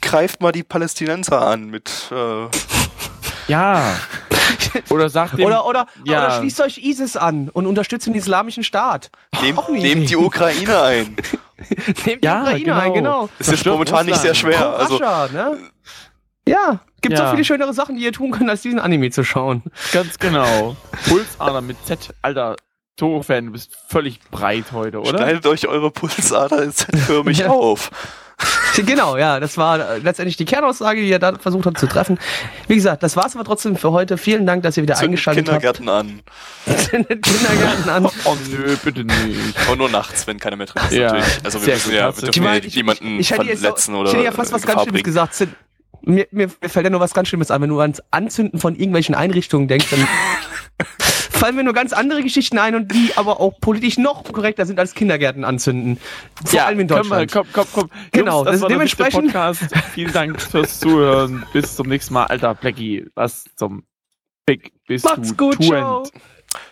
Greift 0.05 0.41
mal 0.41 0.53
die 0.53 0.63
Palästinenser 0.63 1.41
an 1.47 1.67
mit. 1.71 1.91
Äh, 2.13 2.47
ja. 3.49 3.97
Oder 4.91 5.09
sagt 5.09 5.39
dem, 5.39 5.45
Oder, 5.47 5.67
oder, 5.67 5.87
ja. 6.05 6.19
oder 6.27 6.31
schließt 6.39 6.61
euch 6.61 6.79
ISIS 6.79 7.17
an 7.17 7.49
und 7.49 7.67
unterstützt 7.67 8.07
den 8.07 8.15
islamischen 8.15 8.65
Staat. 8.65 9.11
eine 9.33 9.55
nehmt 9.79 10.11
die 10.11 10.17
Ukraine 10.17 10.83
ein. 10.83 11.17
Nehmt 12.07 12.25
Ja, 12.25 12.53
die 12.55 12.63
Ukraine 12.63 12.65
genau. 12.65 12.81
ein, 12.81 12.93
genau. 12.95 13.29
Das 13.39 13.49
ist 13.49 13.59
jetzt 13.59 13.67
momentan 13.67 14.07
nicht 14.07 14.17
sehr 14.19 14.33
Russland. 14.33 14.55
schwer. 14.57 14.77
Also, 14.77 14.95
Russia, 14.95 15.29
ne? 15.33 15.59
Ja, 16.49 16.81
gibt 17.01 17.17
Ja. 17.17 17.27
so 17.27 17.31
viele 17.33 17.45
schönere 17.45 17.73
Sachen, 17.73 17.97
die 17.97 18.03
ihr 18.05 18.13
tun 18.13 18.33
könnt, 18.33 18.51
als 18.51 18.63
diesen 18.63 18.81
Anime 18.81 19.11
zu 19.11 19.23
schauen. 19.25 19.63
ganz 19.93 20.19
genau. 20.19 20.77
Pulsader 21.09 21.61
mit 21.61 21.77
Z. 21.87 22.13
Alter, 22.23 22.57
Toro-Fan, 22.97 23.47
du 23.47 23.53
bist 23.53 23.71
völlig 23.89 24.21
breit 24.31 24.67
heute, 24.73 25.01
oder? 25.01 25.19
schneidet 25.19 25.47
euch 25.47 25.69
eure 25.69 25.91
Pulsader 25.91 26.69
Z-förmig 26.71 27.39
Ja. 27.39 27.49
auf. 27.51 27.91
Genau, 28.87 29.17
ja, 29.17 29.39
das 29.41 29.57
war 29.57 29.79
äh, 29.79 29.99
letztendlich 29.99 30.37
die 30.37 30.45
Kernaussage, 30.45 31.01
die 31.01 31.11
er 31.11 31.19
da 31.19 31.37
versucht 31.39 31.67
hat 31.67 31.79
zu 31.79 31.87
treffen. 31.87 32.19
Wie 32.67 32.75
gesagt, 32.75 33.03
das 33.03 33.17
war's 33.17 33.35
aber 33.35 33.45
trotzdem 33.45 33.77
für 33.77 33.93
heute. 33.93 34.19
Vielen 34.19 34.47
Dank, 34.47 34.63
dass 34.63 34.77
ihr 34.77 34.83
wieder 34.83 34.95
Zündet 34.95 35.11
eingeschaltet 35.11 35.45
Kindergärten 35.45 35.89
an. 35.89 36.21
habt. 36.67 36.81
Zündet 36.91 37.23
Kindergärten 37.23 37.89
an. 37.91 38.05
Oh 38.25 38.37
nö, 38.51 38.77
bitte 38.83 39.05
nicht. 39.05 39.59
Aber 39.67 39.77
nur 39.77 39.89
nachts, 39.91 40.27
wenn 40.27 40.39
keiner 40.39 40.57
mehr 40.57 40.67
drin 40.67 40.83
ist. 40.89 40.93
Ja, 40.93 41.13
natürlich. 41.13 41.45
Also 41.45 41.59
wir 41.61 41.65
sehr 41.65 41.75
müssen 41.75 41.91
gut, 41.91 41.99
ja, 41.99 42.07
hast 42.07 42.17
wir 42.23 42.31
dürfen 42.31 42.43
meine, 42.45 42.67
ja 42.67 42.73
niemanden 42.75 43.21
ich 43.21 43.31
hätte 43.31 43.43
jetzt 43.45 43.61
verletzen 43.61 43.95
auch, 43.95 44.01
oder 44.01 44.09
ich 44.09 44.15
hätte 44.15 44.25
ja 44.25 44.33
fast 44.33 44.53
was 44.53 44.63
ganz 44.63 44.83
Schlimmes 44.83 45.03
bringen. 45.03 45.05
gesagt. 45.05 45.49
Mir, 46.03 46.27
mir, 46.31 46.51
mir 46.61 46.69
fällt 46.69 46.85
ja 46.85 46.91
nur 46.91 47.01
was 47.01 47.15
ganz 47.15 47.29
Schlimmes 47.29 47.51
an. 47.51 47.63
Wenn 47.63 47.71
du 47.71 47.81
ans 47.81 48.03
Anzünden 48.11 48.61
von 48.61 48.75
irgendwelchen 48.75 49.15
Einrichtungen 49.15 49.69
denkst, 49.69 49.87
dann 49.91 50.07
fallen 51.37 51.57
mir 51.57 51.65
nur 51.65 51.73
ganz 51.75 51.93
andere 51.93 52.23
Geschichten 52.23 52.59
ein 52.59 52.75
und 52.75 52.93
die 52.93 53.13
aber 53.17 53.41
auch 53.41 53.59
politisch 53.61 53.99
noch 53.99 54.25
korrekter 54.25 54.67
sind 54.67 54.79
als 54.79 54.95
Kindergärten 54.95 55.45
anzünden. 55.45 55.99
Vor 56.45 56.63
allem 56.65 56.81
in 56.81 56.89
Deutschland. 56.89 57.33
komm, 57.33 57.47
komm, 57.53 57.67
komm. 57.73 57.91
Genau, 58.13 58.37
Jungs, 58.39 58.45
das 58.47 58.53
das- 58.55 58.61
war 58.63 58.69
der 58.69 58.81
Wichtel 58.81 59.05
dementsprechend- 59.11 59.33
Podcast. 59.33 59.63
Vielen 59.93 60.13
Dank 60.13 60.41
fürs 60.41 60.81
Zuhören. 60.81 61.45
Bis 61.53 61.77
zum 61.77 61.89
nächsten 61.89 62.15
Mal. 62.15 62.25
Alter, 62.27 62.55
Blackie, 62.55 63.07
was 63.15 63.45
zum 63.57 63.85
Fick 64.49 64.73
bist 64.87 65.05
Macht's 65.05 65.35
du 65.35 65.37
gut. 65.37 65.59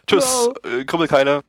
Tschüss, 0.07 0.23
Ciao. 0.25 0.55
äh, 0.65 0.85
Krüppelkeile. 0.85 1.43